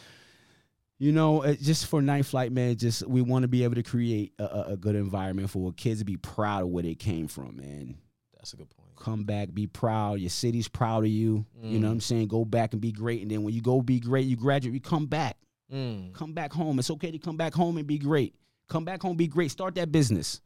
you 0.98 1.10
know, 1.10 1.44
just 1.54 1.86
for 1.86 2.00
night 2.00 2.24
flight, 2.26 2.52
man. 2.52 2.76
Just 2.76 3.06
we 3.08 3.20
want 3.20 3.42
to 3.42 3.48
be 3.48 3.64
able 3.64 3.74
to 3.74 3.82
create 3.82 4.32
a, 4.38 4.72
a, 4.72 4.76
good 4.76 4.94
environment 4.94 5.50
for 5.50 5.72
kids 5.72 5.98
to 5.98 6.04
be 6.04 6.16
proud 6.16 6.62
of 6.62 6.68
where 6.68 6.84
they 6.84 6.94
came 6.94 7.26
from, 7.26 7.56
man. 7.56 7.96
That's 8.36 8.52
a 8.52 8.56
good 8.56 8.70
point. 8.70 8.90
Come 8.96 9.24
back, 9.24 9.52
be 9.52 9.66
proud. 9.66 10.20
Your 10.20 10.30
city's 10.30 10.68
proud 10.68 11.02
of 11.04 11.10
you. 11.10 11.44
You 11.60 11.78
Mm. 11.78 11.80
know 11.82 11.88
what 11.88 11.94
I'm 11.94 12.00
saying? 12.00 12.28
Go 12.28 12.44
back 12.44 12.72
and 12.72 12.80
be 12.80 12.92
great, 12.92 13.22
and 13.22 13.30
then 13.30 13.42
when 13.42 13.52
you 13.52 13.60
go 13.60 13.82
be 13.82 13.98
great, 13.98 14.26
you 14.26 14.36
graduate, 14.36 14.72
you 14.74 14.80
come 14.80 15.06
back. 15.06 15.36
Mm. 15.72 16.12
Come 16.14 16.32
back 16.32 16.52
home. 16.52 16.78
It's 16.78 16.90
okay 16.90 17.10
to 17.10 17.18
come 17.18 17.36
back 17.36 17.52
home 17.54 17.76
and 17.76 17.86
be 17.86 17.98
great. 17.98 18.34
Come 18.68 18.84
back 18.84 19.02
home, 19.02 19.16
be 19.16 19.26
great. 19.26 19.50
Start 19.50 19.74
that 19.74 19.90
business. 19.90 20.40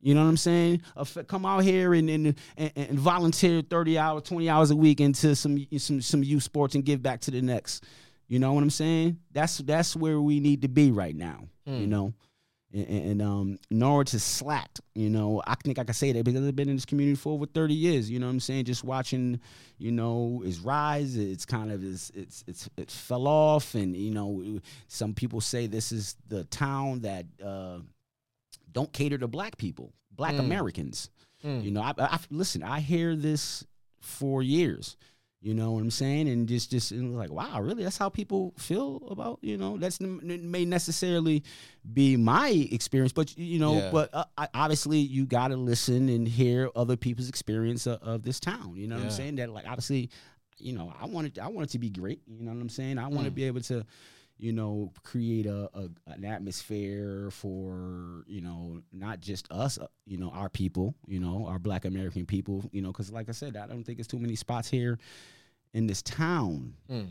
You 0.00 0.14
know 0.14 0.22
what 0.22 0.28
I'm 0.30 0.36
saying? 0.36 0.82
Come 1.26 1.44
out 1.44 1.64
here 1.64 1.92
and 1.94 2.08
and, 2.08 2.34
and 2.56 2.72
and 2.76 2.98
volunteer 2.98 3.62
30 3.62 3.98
hours, 3.98 4.22
20 4.24 4.48
hours 4.48 4.70
a 4.70 4.76
week 4.76 5.00
into 5.00 5.34
some 5.34 5.66
some 5.78 6.00
some 6.00 6.22
youth 6.22 6.42
sports 6.44 6.74
and 6.74 6.84
give 6.84 7.02
back 7.02 7.20
to 7.22 7.30
the 7.30 7.42
next. 7.42 7.84
You 8.28 8.38
know 8.38 8.52
what 8.52 8.62
I'm 8.62 8.70
saying? 8.70 9.18
That's 9.32 9.58
that's 9.58 9.96
where 9.96 10.20
we 10.20 10.38
need 10.40 10.62
to 10.62 10.68
be 10.68 10.90
right 10.92 11.16
now. 11.16 11.48
You 11.66 11.72
Mm. 11.86 11.88
know, 11.88 12.14
and, 12.72 12.86
and 12.88 13.22
um, 13.22 13.58
Norwich 13.70 14.12
is 14.14 14.22
slacked. 14.22 14.80
You 14.94 15.08
know, 15.10 15.42
I 15.46 15.54
think 15.56 15.78
I 15.78 15.84
can 15.84 15.94
say 15.94 16.12
that 16.12 16.24
because 16.24 16.46
I've 16.46 16.54
been 16.54 16.68
in 16.68 16.76
this 16.76 16.84
community 16.84 17.16
for 17.16 17.32
over 17.32 17.46
30 17.46 17.74
years. 17.74 18.10
You 18.10 18.18
know 18.20 18.26
what 18.26 18.32
I'm 18.32 18.40
saying? 18.40 18.66
Just 18.66 18.84
watching, 18.84 19.40
you 19.78 19.90
know, 19.90 20.42
its 20.44 20.58
rise. 20.58 21.16
It's 21.16 21.44
kind 21.46 21.72
of 21.72 21.82
it's 21.82 22.10
it's 22.14 22.44
it's 22.46 22.68
it 22.76 22.90
fell 22.90 23.26
off, 23.26 23.74
and 23.74 23.96
you 23.96 24.10
know, 24.12 24.60
some 24.86 25.14
people 25.14 25.40
say 25.40 25.66
this 25.66 25.90
is 25.90 26.14
the 26.28 26.44
town 26.44 27.00
that 27.00 27.24
uh, 27.44 27.78
don't 28.72 28.92
cater 28.92 29.18
to 29.18 29.28
black 29.28 29.56
people, 29.58 29.92
black 30.12 30.34
Mm. 30.34 30.40
Americans. 30.40 31.10
Mm. 31.44 31.64
You 31.64 31.70
know, 31.70 31.82
I, 31.82 31.92
I 31.98 32.18
listen. 32.30 32.62
I 32.62 32.80
hear 32.80 33.14
this 33.16 33.64
for 34.00 34.42
years. 34.42 34.96
You 35.40 35.54
know 35.54 35.70
what 35.70 35.80
I'm 35.82 35.90
saying? 35.92 36.28
And 36.28 36.48
just, 36.48 36.68
just 36.72 36.90
and 36.90 37.16
like, 37.16 37.30
wow, 37.30 37.60
really? 37.60 37.84
That's 37.84 37.96
how 37.96 38.08
people 38.08 38.54
feel 38.58 39.00
about 39.08 39.38
you 39.40 39.56
know. 39.56 39.76
That's 39.78 40.00
may 40.00 40.64
necessarily 40.64 41.44
be 41.92 42.16
my 42.16 42.48
experience, 42.72 43.12
but 43.12 43.38
you 43.38 43.60
know, 43.60 43.74
Yeah. 43.76 43.90
but 43.92 44.10
uh, 44.12 44.24
I, 44.36 44.48
obviously 44.52 44.98
you 44.98 45.26
got 45.26 45.48
to 45.48 45.56
listen 45.56 46.08
and 46.08 46.26
hear 46.26 46.70
other 46.74 46.96
people's 46.96 47.28
experience 47.28 47.86
of, 47.86 48.02
of 48.02 48.22
this 48.24 48.40
town. 48.40 48.74
You 48.74 48.88
know 48.88 48.96
what 48.96 49.04
I'm 49.04 49.10
saying? 49.12 49.36
That 49.36 49.50
like 49.50 49.64
obviously, 49.66 50.10
you 50.58 50.72
know, 50.72 50.92
I 51.00 51.06
wanted, 51.06 51.38
I 51.38 51.46
want 51.46 51.68
it 51.68 51.72
to 51.74 51.78
be 51.78 51.88
great. 51.90 52.20
You 52.26 52.42
know 52.44 52.50
what 52.52 52.60
I'm 52.60 52.68
saying? 52.68 52.98
I 52.98 53.06
want 53.06 53.26
to 53.26 53.30
Mm. 53.30 53.34
be 53.36 53.44
able 53.44 53.60
to, 53.60 53.86
you 54.38 54.52
know, 54.52 54.92
create 55.02 55.46
a, 55.46 55.68
a 55.74 55.88
an 56.06 56.24
atmosphere 56.24 57.30
for 57.30 58.24
you 58.26 58.40
know 58.40 58.80
not 58.92 59.20
just 59.20 59.50
us, 59.50 59.78
uh, 59.78 59.86
you 60.06 60.16
know, 60.16 60.30
our 60.30 60.48
people, 60.48 60.94
you 61.06 61.18
know, 61.20 61.46
our 61.46 61.58
Black 61.58 61.84
American 61.84 62.24
people, 62.24 62.64
you 62.72 62.80
know, 62.80 62.92
because 62.92 63.10
like 63.12 63.28
I 63.28 63.32
said, 63.32 63.56
I 63.56 63.66
don't 63.66 63.84
think 63.84 63.98
it's 63.98 64.08
too 64.08 64.18
many 64.18 64.36
spots 64.36 64.68
here 64.68 64.98
in 65.74 65.86
this 65.86 66.02
town, 66.02 66.74
Mm. 66.90 67.08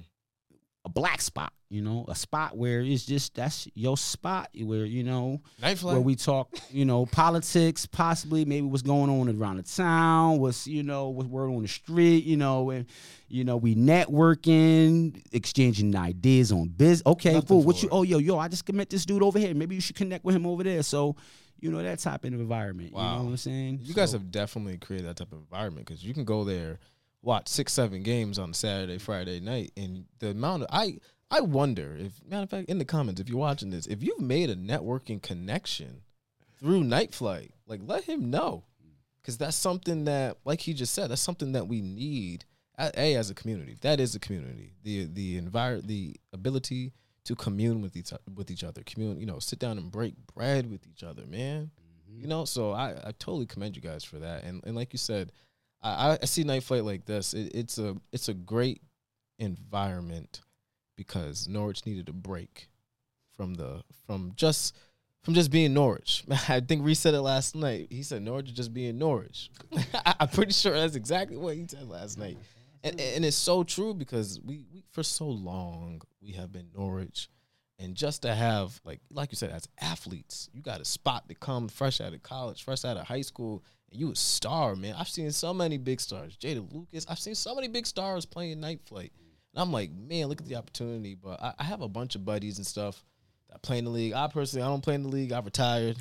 A 0.87 0.89
black 0.89 1.21
spot, 1.21 1.51
you 1.69 1.81
know, 1.81 2.05
a 2.07 2.15
spot 2.15 2.57
where 2.57 2.79
it's 2.79 3.05
just 3.05 3.35
that's 3.35 3.67
your 3.75 3.97
spot 3.97 4.49
where 4.57 4.85
you 4.85 5.03
know 5.03 5.41
where 5.81 5.99
we 5.99 6.15
talk, 6.15 6.49
you 6.71 6.85
know, 6.85 7.05
politics, 7.05 7.85
possibly 7.85 8.45
maybe 8.45 8.65
what's 8.65 8.83
going 8.83 9.09
on 9.09 9.29
around 9.29 9.57
the 9.57 9.63
town, 9.63 10.39
what's 10.39 10.65
you 10.65 10.81
know, 10.81 11.09
what's 11.09 11.27
word 11.27 11.49
on 11.49 11.61
the 11.61 11.67
street, 11.67 12.23
you 12.23 12.37
know, 12.37 12.69
and 12.69 12.85
you 13.27 13.43
know, 13.43 13.57
we 13.57 13.75
networking, 13.75 15.21
exchanging 15.33 15.93
ideas 15.93 16.53
on 16.53 16.69
biz. 16.69 17.03
Okay, 17.05 17.33
Nothing 17.33 17.47
cool. 17.47 17.63
What 17.63 17.83
you? 17.83 17.89
Oh, 17.91 18.03
yo, 18.03 18.17
yo, 18.17 18.39
I 18.39 18.47
just 18.47 18.71
met 18.71 18.89
this 18.89 19.05
dude 19.05 19.21
over 19.21 19.37
here. 19.37 19.53
Maybe 19.53 19.75
you 19.75 19.81
should 19.81 19.97
connect 19.97 20.23
with 20.23 20.35
him 20.35 20.47
over 20.47 20.63
there. 20.63 20.83
So, 20.83 21.17
you 21.59 21.69
know, 21.69 21.83
that 21.83 21.99
type 21.99 22.23
of 22.23 22.33
environment. 22.33 22.93
Wow. 22.93 23.01
You 23.01 23.17
know 23.17 23.23
what 23.25 23.29
I'm 23.31 23.37
saying? 23.37 23.79
You 23.83 23.93
guys 23.93 24.13
have 24.13 24.31
definitely 24.31 24.77
created 24.77 25.07
that 25.09 25.17
type 25.17 25.33
of 25.33 25.39
environment 25.39 25.85
because 25.85 26.01
you 26.01 26.13
can 26.13 26.23
go 26.23 26.45
there, 26.45 26.79
watch 27.27 27.49
six, 27.49 27.73
seven 27.73 28.01
games 28.01 28.39
on 28.39 28.53
Saturday, 28.53 28.97
Friday 28.97 29.41
night, 29.41 29.71
and 29.77 30.05
the 30.19 30.29
amount 30.29 30.63
of 30.63 30.69
I 30.71 30.97
I 31.29 31.41
wonder 31.41 31.95
if 31.99 32.13
matter 32.25 32.43
of 32.43 32.49
fact 32.49 32.69
in 32.69 32.79
the 32.79 32.85
comments 32.85 33.19
if 33.21 33.29
you're 33.29 33.37
watching 33.37 33.69
this 33.69 33.85
if 33.85 34.01
you've 34.01 34.21
made 34.21 34.49
a 34.49 34.55
networking 34.55 35.21
connection 35.21 36.01
through 36.57 36.85
Night 36.85 37.13
Flight, 37.13 37.51
like 37.67 37.81
let 37.85 38.05
him 38.05 38.31
know. 38.31 38.63
Because 39.21 39.37
that's 39.37 39.57
something 39.57 40.05
that 40.05 40.37
like 40.45 40.61
he 40.61 40.73
just 40.73 40.93
said 40.93 41.11
that's 41.11 41.21
something 41.21 41.51
that 41.51 41.67
we 41.67 41.81
need 41.81 42.45
a, 42.79 43.15
as 43.15 43.29
a 43.29 43.35
community. 43.35 43.75
That 43.81 43.99
is 43.99 44.15
a 44.15 44.19
community 44.19 44.73
the 44.83 45.05
the 45.05 45.39
envir- 45.41 45.85
the 45.85 46.15
ability 46.31 46.93
to 47.25 47.35
commune 47.35 47.81
with 47.81 47.97
each 47.97 48.13
with 48.33 48.49
each 48.49 48.63
other 48.63 48.83
commune 48.85 49.19
you 49.19 49.25
know 49.25 49.37
sit 49.39 49.59
down 49.59 49.77
and 49.77 49.91
break 49.91 50.13
bread 50.33 50.71
with 50.71 50.87
each 50.87 51.03
other 51.03 51.25
man. 51.27 51.71
Mm-hmm. 52.09 52.21
you 52.21 52.27
know 52.27 52.45
so 52.45 52.71
i 52.71 52.91
i 52.91 53.11
totally 53.19 53.45
commend 53.45 53.75
you 53.75 53.81
guys 53.81 54.05
for 54.05 54.17
that. 54.19 54.45
And 54.45 54.63
and 54.65 54.77
like 54.77 54.93
you 54.93 54.99
said 54.99 55.33
i 55.81 56.17
i 56.21 56.25
see 56.25 56.43
night 56.43 56.63
flight 56.63 56.83
like 56.83 57.05
this. 57.05 57.33
It, 57.33 57.53
it's 57.53 57.77
a 57.77 57.95
it's 58.11 58.29
a 58.29 58.33
great 58.33 58.81
environment 59.39 60.41
because 60.95 61.47
norwich 61.47 61.85
needed 61.85 62.09
a 62.09 62.13
break 62.13 62.69
from 63.35 63.53
the 63.53 63.83
from 64.05 64.33
just 64.35 64.75
from 65.23 65.33
just 65.33 65.51
being 65.51 65.73
norwich. 65.73 66.23
I 66.49 66.59
think 66.61 66.85
Reese 66.85 66.99
said 66.99 67.13
it 67.13 67.21
last 67.21 67.55
night. 67.55 67.87
He 67.89 68.03
said 68.03 68.21
norwich 68.21 68.53
just 68.53 68.73
being 68.73 68.97
norwich. 68.97 69.49
I'm 70.19 70.29
pretty 70.29 70.53
sure 70.53 70.73
that's 70.73 70.95
exactly 70.95 71.37
what 71.37 71.55
he 71.55 71.65
said 71.67 71.87
last 71.87 72.17
night. 72.17 72.37
And, 72.83 72.99
and 72.99 73.25
it's 73.25 73.35
so 73.35 73.63
true 73.63 73.93
because 73.93 74.39
we, 74.43 74.65
we 74.73 74.83
for 74.91 75.03
so 75.03 75.27
long 75.27 76.01
we 76.21 76.31
have 76.31 76.51
been 76.51 76.69
norwich 76.75 77.29
and 77.79 77.95
just 77.95 78.23
to 78.23 78.33
have 78.33 78.79
like 78.83 78.99
like 79.11 79.31
you 79.31 79.35
said 79.35 79.51
as 79.51 79.67
athletes 79.79 80.49
you 80.53 80.61
got 80.61 80.81
a 80.81 80.85
spot 80.85 81.27
to 81.29 81.35
come 81.35 81.67
fresh 81.67 82.01
out 82.01 82.13
of 82.13 82.23
college 82.23 82.63
fresh 82.63 82.83
out 82.85 82.97
of 82.97 83.07
high 83.07 83.21
school 83.21 83.63
and 83.91 83.99
you 83.99 84.11
a 84.11 84.15
star 84.15 84.75
man 84.75 84.95
i've 84.97 85.07
seen 85.07 85.31
so 85.31 85.53
many 85.53 85.77
big 85.77 85.99
stars 85.99 86.35
jada 86.37 86.65
lucas 86.73 87.05
i've 87.09 87.19
seen 87.19 87.35
so 87.35 87.55
many 87.55 87.67
big 87.67 87.85
stars 87.85 88.25
playing 88.25 88.59
night 88.59 88.81
flight 88.85 89.11
and 89.53 89.61
i'm 89.61 89.71
like 89.71 89.91
man 89.91 90.27
look 90.27 90.41
at 90.41 90.47
the 90.47 90.55
opportunity 90.55 91.15
but 91.15 91.41
i, 91.41 91.53
I 91.59 91.63
have 91.63 91.81
a 91.81 91.87
bunch 91.87 92.15
of 92.15 92.25
buddies 92.25 92.57
and 92.57 92.65
stuff 92.65 93.03
that 93.49 93.61
play 93.61 93.77
in 93.77 93.85
the 93.85 93.91
league. 93.91 94.13
I 94.13 94.27
personally, 94.27 94.63
I 94.65 94.67
don't 94.67 94.81
play 94.81 94.95
in 94.95 95.03
the 95.03 95.09
league. 95.09 95.31
I 95.31 95.39
retired. 95.39 95.97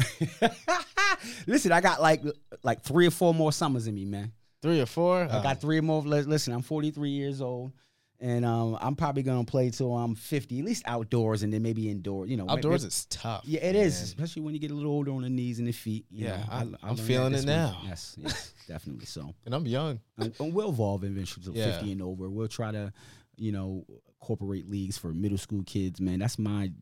Listen, 1.46 1.72
I 1.72 1.80
got 1.80 2.00
like 2.00 2.22
like 2.62 2.82
three 2.82 3.06
or 3.06 3.10
four 3.10 3.34
more 3.34 3.52
summers 3.52 3.86
in 3.86 3.94
me, 3.94 4.04
man. 4.04 4.32
Three 4.62 4.80
or 4.80 4.86
four. 4.86 5.22
I 5.22 5.42
got 5.42 5.56
oh. 5.56 5.60
three 5.60 5.80
more. 5.80 6.02
Listen, 6.02 6.52
I'm 6.52 6.62
43 6.62 7.10
years 7.10 7.40
old, 7.40 7.72
and 8.20 8.44
um, 8.44 8.78
I'm 8.80 8.96
probably 8.96 9.22
gonna 9.22 9.44
play 9.44 9.70
till 9.70 9.92
I'm 9.96 10.14
50, 10.14 10.58
at 10.58 10.64
least 10.64 10.82
outdoors, 10.86 11.42
and 11.42 11.52
then 11.52 11.62
maybe 11.62 11.90
indoors. 11.90 12.30
You 12.30 12.36
know, 12.36 12.46
outdoors. 12.48 12.82
maybe- 12.82 12.88
is 12.88 13.04
tough. 13.06 13.42
yeah, 13.44 13.60
it 13.64 13.76
is, 13.76 13.94
man. 13.96 14.04
especially 14.04 14.42
when 14.42 14.54
you 14.54 14.60
get 14.60 14.70
a 14.70 14.74
little 14.74 14.92
older 14.92 15.10
on 15.12 15.22
the 15.22 15.28
knees 15.30 15.58
and 15.58 15.68
the 15.68 15.72
feet. 15.72 16.06
you 16.10 16.24
Yeah, 16.26 16.36
know. 16.38 16.76
I- 16.82 16.94
that 16.94 17.00
feeling 17.00 17.34
it 17.34 17.38
week. 17.38 17.46
now. 17.46 17.80
Yes, 17.84 18.16
yes, 18.18 18.52
definitely. 18.68 19.06
So, 19.06 19.34
and 19.44 19.54
I'm 19.54 19.66
young. 19.66 20.00
and, 20.18 20.34
and 20.40 20.54
we'll 20.54 20.70
evolve 20.70 21.04
eventually 21.04 21.44
to 21.46 21.52
Yeah. 21.52 21.72
50 21.72 21.92
and 21.92 22.02
over. 22.02 22.28
We'll 22.30 22.48
try 22.48 22.72
to, 22.72 22.92
you 23.36 23.52
know, 23.52 23.84
corporate 24.20 24.68
leagues 24.70 24.96
for 24.98 25.12
middle 25.12 25.38
school 25.38 25.62
kids. 25.64 26.00
Man, 26.00 26.18
that's 26.20 26.38
my 26.38 26.72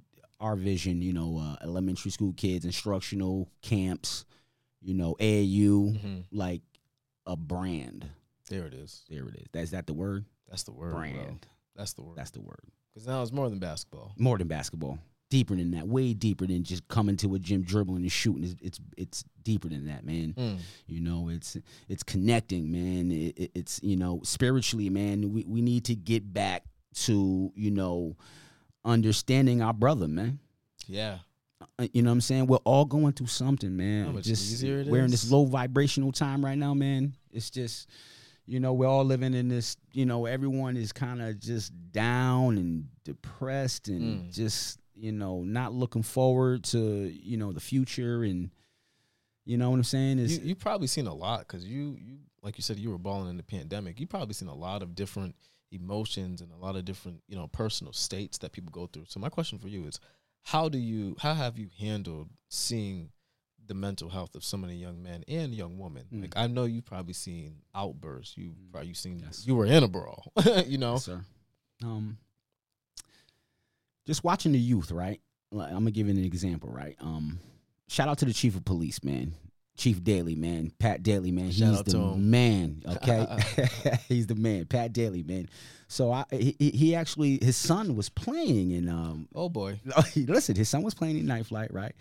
our 0.40 0.56
vision. 0.56 1.00
You 1.02 1.12
know, 1.12 1.38
uh, 1.38 1.56
elementary 1.64 2.10
school 2.10 2.32
kids, 2.32 2.64
instructional 2.64 3.48
camps. 3.62 4.24
You 4.82 4.92
know, 4.94 5.16
AAU, 5.18 5.94
Mhm. 5.98 6.24
like 6.30 6.60
a 7.26 7.36
brand. 7.36 8.06
There 8.50 8.66
it 8.66 8.74
is. 8.74 9.02
There 9.08 9.26
it 9.28 9.36
is. 9.36 9.46
That's 9.52 9.70
that 9.70 9.86
the 9.86 9.94
word. 9.94 10.26
That's 10.48 10.62
the 10.64 10.72
word. 10.72 10.90
bro. 10.92 11.00
brand. 11.00 11.46
That's 11.76 11.92
the 11.94 12.02
word. 12.02 12.16
That's 12.16 12.30
the 12.30 12.40
word. 12.40 12.60
Because 12.92 13.06
now 13.08 13.22
it's 13.22 13.32
more 13.32 13.50
than 13.50 13.58
basketball. 13.58 14.12
More 14.18 14.38
than 14.38 14.46
basketball. 14.48 14.98
Deeper 15.30 15.56
than 15.56 15.72
that. 15.72 15.88
Way 15.88 16.12
deeper 16.14 16.46
than 16.46 16.62
just 16.62 16.86
coming 16.86 17.16
to 17.16 17.34
a 17.34 17.38
gym, 17.40 17.62
dribbling 17.62 18.02
and 18.02 18.12
shooting. 18.12 18.44
It's 18.44 18.54
it's, 18.60 18.80
it's 18.96 19.24
deeper 19.42 19.68
than 19.68 19.86
that, 19.86 20.04
man. 20.04 20.34
Mm. 20.38 20.58
You 20.86 21.00
know, 21.00 21.28
it's 21.28 21.56
it's 21.88 22.02
connecting, 22.04 22.70
man. 22.70 23.10
It, 23.10 23.38
it- 23.38 23.50
it's 23.54 23.80
you 23.82 23.96
know, 23.96 24.20
spiritually, 24.22 24.90
man. 24.90 25.32
We 25.32 25.44
we 25.48 25.60
need 25.62 25.86
to 25.86 25.96
get 25.96 26.32
back 26.32 26.62
to 27.06 27.50
you 27.56 27.70
know, 27.72 28.16
understanding 28.84 29.62
our 29.62 29.72
brother, 29.72 30.06
man. 30.08 30.38
Yeah. 30.86 31.18
Uh, 31.78 31.88
You 31.92 32.02
know 32.02 32.10
what 32.10 32.14
I'm 32.14 32.20
saying? 32.20 32.46
We're 32.46 32.58
all 32.58 32.84
going 32.84 33.12
through 33.14 33.28
something, 33.28 33.74
man. 33.76 34.06
How 34.06 34.12
much 34.12 34.24
just 34.24 34.44
easier 34.52 34.80
it 34.80 34.86
we're 34.86 35.04
in 35.04 35.10
this 35.10 35.30
low 35.30 35.46
vibrational 35.46 36.12
time 36.12 36.44
right 36.44 36.58
now, 36.58 36.74
man. 36.74 37.14
It's 37.32 37.50
just, 37.50 37.88
you 38.46 38.60
know, 38.60 38.72
we're 38.72 38.86
all 38.88 39.04
living 39.04 39.34
in 39.34 39.48
this. 39.48 39.76
You 39.92 40.06
know, 40.06 40.26
everyone 40.26 40.76
is 40.76 40.92
kind 40.92 41.22
of 41.22 41.38
just 41.40 41.72
down 41.92 42.58
and 42.58 42.88
depressed 43.04 43.88
and 43.88 44.24
Mm. 44.24 44.32
just, 44.34 44.78
you 44.94 45.12
know, 45.12 45.42
not 45.42 45.72
looking 45.72 46.02
forward 46.02 46.64
to, 46.64 46.78
you 47.10 47.36
know, 47.36 47.52
the 47.52 47.60
future 47.60 48.22
and, 48.22 48.50
you 49.44 49.56
know 49.58 49.70
what 49.70 49.76
I'm 49.76 49.84
saying? 49.84 50.18
Is 50.18 50.38
You 50.38 50.48
you 50.48 50.54
probably 50.54 50.86
seen 50.86 51.06
a 51.06 51.14
lot 51.14 51.40
because 51.40 51.64
you 51.66 51.96
you 52.00 52.18
like 52.42 52.58
you 52.58 52.62
said 52.62 52.78
you 52.78 52.90
were 52.90 52.98
balling 52.98 53.28
in 53.30 53.36
the 53.36 53.42
pandemic. 53.42 53.98
You 54.00 54.06
probably 54.06 54.34
seen 54.34 54.48
a 54.48 54.54
lot 54.54 54.82
of 54.82 54.94
different 54.94 55.34
emotions 55.70 56.40
and 56.40 56.52
a 56.52 56.56
lot 56.56 56.76
of 56.76 56.84
different 56.84 57.22
you 57.28 57.36
know 57.36 57.46
personal 57.48 57.92
states 57.92 58.38
that 58.38 58.52
people 58.52 58.70
go 58.70 58.86
through. 58.86 59.04
So 59.08 59.20
my 59.20 59.28
question 59.28 59.58
for 59.58 59.68
you 59.68 59.86
is, 59.86 59.98
how 60.42 60.68
do 60.68 60.78
you 60.78 61.16
how 61.18 61.34
have 61.34 61.58
you 61.58 61.68
handled 61.78 62.28
seeing 62.48 63.10
the 63.66 63.74
mental 63.74 64.08
health 64.08 64.34
of 64.34 64.44
so 64.44 64.56
many 64.56 64.76
young 64.76 65.02
men 65.02 65.24
and 65.28 65.54
young 65.54 65.78
women? 65.78 66.04
Mm. 66.12 66.22
Like 66.22 66.36
I 66.36 66.46
know 66.46 66.64
you've 66.64 66.84
probably 66.86 67.14
seen 67.14 67.56
outbursts. 67.74 68.36
You 68.36 68.50
Mm. 68.50 68.72
probably 68.72 68.94
seen 68.94 69.20
Yes. 69.24 69.46
you 69.46 69.54
were 69.54 69.66
in 69.66 69.82
a 69.82 69.88
brawl. 69.88 70.32
you 70.66 70.78
know. 70.78 70.92
Yes, 70.94 71.04
sir. 71.04 71.24
Um, 71.82 72.18
just 74.06 74.24
watching 74.24 74.52
the 74.52 74.58
youth, 74.58 74.90
right? 74.90 75.20
Like, 75.50 75.68
I'm 75.68 75.78
gonna 75.78 75.90
give 75.90 76.08
you 76.08 76.14
an 76.14 76.24
example, 76.24 76.70
right? 76.70 76.96
Um, 77.00 77.38
shout 77.88 78.08
out 78.08 78.18
to 78.18 78.24
the 78.24 78.32
chief 78.32 78.56
of 78.56 78.64
police, 78.64 79.02
man. 79.04 79.34
Chief 79.76 80.02
Daly, 80.04 80.36
man. 80.36 80.70
Pat 80.78 81.02
Daly, 81.02 81.32
man. 81.32 81.50
Shout 81.50 81.84
He's 81.84 81.94
the 81.94 81.98
man. 82.16 82.82
Okay, 82.88 83.26
he's 84.08 84.26
the 84.28 84.34
man. 84.36 84.66
Pat 84.66 84.92
Daly, 84.92 85.22
man. 85.24 85.48
So 85.88 86.12
I, 86.12 86.24
he, 86.30 86.54
he- 86.58 86.70
he 86.70 86.94
actually, 86.94 87.38
his 87.42 87.56
son 87.56 87.96
was 87.96 88.08
playing 88.08 88.70
in 88.70 88.88
um, 88.88 89.28
Oh 89.34 89.48
boy. 89.48 89.80
listen, 90.16 90.54
his 90.54 90.68
son 90.68 90.82
was 90.82 90.94
playing 90.94 91.18
in 91.18 91.26
Night 91.26 91.46
Flight, 91.46 91.72
right? 91.72 91.94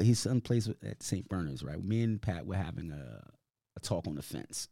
His 0.00 0.18
son 0.20 0.40
plays 0.40 0.68
at 0.68 1.02
St. 1.02 1.28
Bernard's, 1.28 1.62
right? 1.62 1.82
Me 1.82 2.02
and 2.02 2.20
Pat 2.20 2.46
were 2.46 2.56
having 2.56 2.90
a, 2.92 3.22
a 3.76 3.80
talk 3.80 4.06
on 4.06 4.14
the 4.14 4.22
fence, 4.22 4.68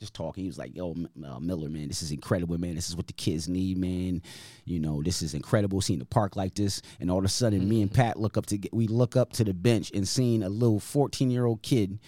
just 0.00 0.14
talking. 0.14 0.42
He 0.44 0.48
was 0.48 0.58
like, 0.58 0.74
"Yo, 0.74 0.94
uh, 1.24 1.38
Miller, 1.40 1.68
man, 1.68 1.88
this 1.88 2.02
is 2.02 2.10
incredible, 2.10 2.58
man. 2.58 2.74
This 2.74 2.88
is 2.88 2.96
what 2.96 3.06
the 3.06 3.12
kids 3.12 3.48
need, 3.48 3.78
man. 3.78 4.22
You 4.64 4.80
know, 4.80 5.02
this 5.02 5.22
is 5.22 5.34
incredible. 5.34 5.80
Seeing 5.80 5.98
the 5.98 6.04
park 6.04 6.36
like 6.36 6.54
this, 6.54 6.82
and 6.98 7.10
all 7.10 7.18
of 7.18 7.24
a 7.24 7.28
sudden, 7.28 7.68
me 7.68 7.82
and 7.82 7.92
Pat 7.92 8.18
look 8.18 8.36
up 8.36 8.46
to 8.46 8.58
get. 8.58 8.74
we 8.74 8.86
look 8.86 9.16
up 9.16 9.32
to 9.34 9.44
the 9.44 9.54
bench 9.54 9.90
and 9.94 10.06
seeing 10.08 10.42
a 10.42 10.48
little 10.48 10.80
fourteen 10.80 11.30
year 11.30 11.46
old 11.46 11.62
kid." 11.62 11.98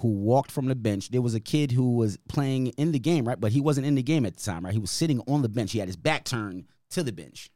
Who 0.00 0.08
walked 0.08 0.52
from 0.52 0.66
the 0.66 0.74
bench? 0.74 1.08
There 1.08 1.22
was 1.22 1.34
a 1.34 1.40
kid 1.40 1.72
who 1.72 1.96
was 1.96 2.18
playing 2.28 2.66
in 2.66 2.92
the 2.92 2.98
game, 2.98 3.26
right? 3.26 3.40
But 3.40 3.52
he 3.52 3.62
wasn't 3.62 3.86
in 3.86 3.94
the 3.94 4.02
game 4.02 4.26
at 4.26 4.36
the 4.36 4.42
time, 4.42 4.62
right? 4.62 4.74
He 4.74 4.78
was 4.78 4.90
sitting 4.90 5.20
on 5.26 5.40
the 5.40 5.48
bench. 5.48 5.72
He 5.72 5.78
had 5.78 5.88
his 5.88 5.96
back 5.96 6.24
turned 6.24 6.66
to 6.90 7.02
the 7.02 7.12
bench, 7.12 7.50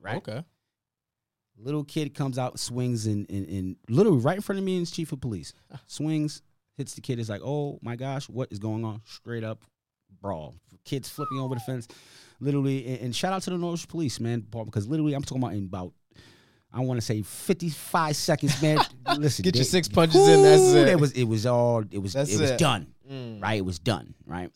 right? 0.00 0.16
Okay. 0.16 0.42
Little 1.62 1.84
kid 1.84 2.14
comes 2.14 2.38
out, 2.38 2.58
swings, 2.58 3.06
and, 3.06 3.28
and, 3.30 3.46
and 3.48 3.76
literally 3.88 4.18
right 4.18 4.36
in 4.36 4.42
front 4.42 4.58
of 4.58 4.64
me 4.64 4.76
and 4.76 4.90
chief 4.90 5.12
of 5.12 5.20
police. 5.20 5.52
Swings, 5.86 6.42
hits 6.76 6.94
the 6.94 7.00
kid. 7.00 7.18
Is 7.18 7.28
like, 7.30 7.40
oh 7.44 7.78
my 7.82 7.96
gosh, 7.96 8.28
what 8.28 8.50
is 8.50 8.58
going 8.58 8.84
on? 8.84 9.00
Straight 9.04 9.44
up 9.44 9.62
brawl. 10.20 10.54
Kids 10.84 11.08
flipping 11.08 11.38
over 11.38 11.54
the 11.54 11.60
fence. 11.60 11.86
Literally, 12.40 12.86
and, 12.86 13.00
and 13.00 13.16
shout 13.16 13.32
out 13.32 13.42
to 13.42 13.50
the 13.50 13.58
Norwich 13.58 13.86
Police, 13.88 14.18
man, 14.20 14.42
Paul, 14.50 14.64
because 14.64 14.86
literally, 14.88 15.14
I'm 15.14 15.22
talking 15.22 15.42
about 15.42 15.54
in 15.54 15.64
about, 15.66 15.92
I 16.72 16.80
want 16.80 16.98
to 16.98 17.04
say 17.06 17.22
55 17.22 18.16
seconds, 18.16 18.60
man. 18.62 18.78
Listen, 19.18 19.42
Get 19.44 19.54
your 19.54 19.64
six 19.64 19.88
punches 19.88 20.26
in, 20.28 20.42
that's 20.42 20.62
it. 20.72 20.88
It 20.88 20.98
was, 21.00 21.12
it 21.12 21.24
was 21.24 21.46
all, 21.46 21.84
it 21.90 21.98
was, 21.98 22.14
That's 22.14 22.32
it 22.34 22.40
was 22.40 22.50
it. 22.50 22.58
done 22.58 22.88
Mm. 23.10 23.42
right? 23.42 23.58
It 23.58 23.64
was 23.64 23.78
done, 23.78 24.14
right? 24.26 24.50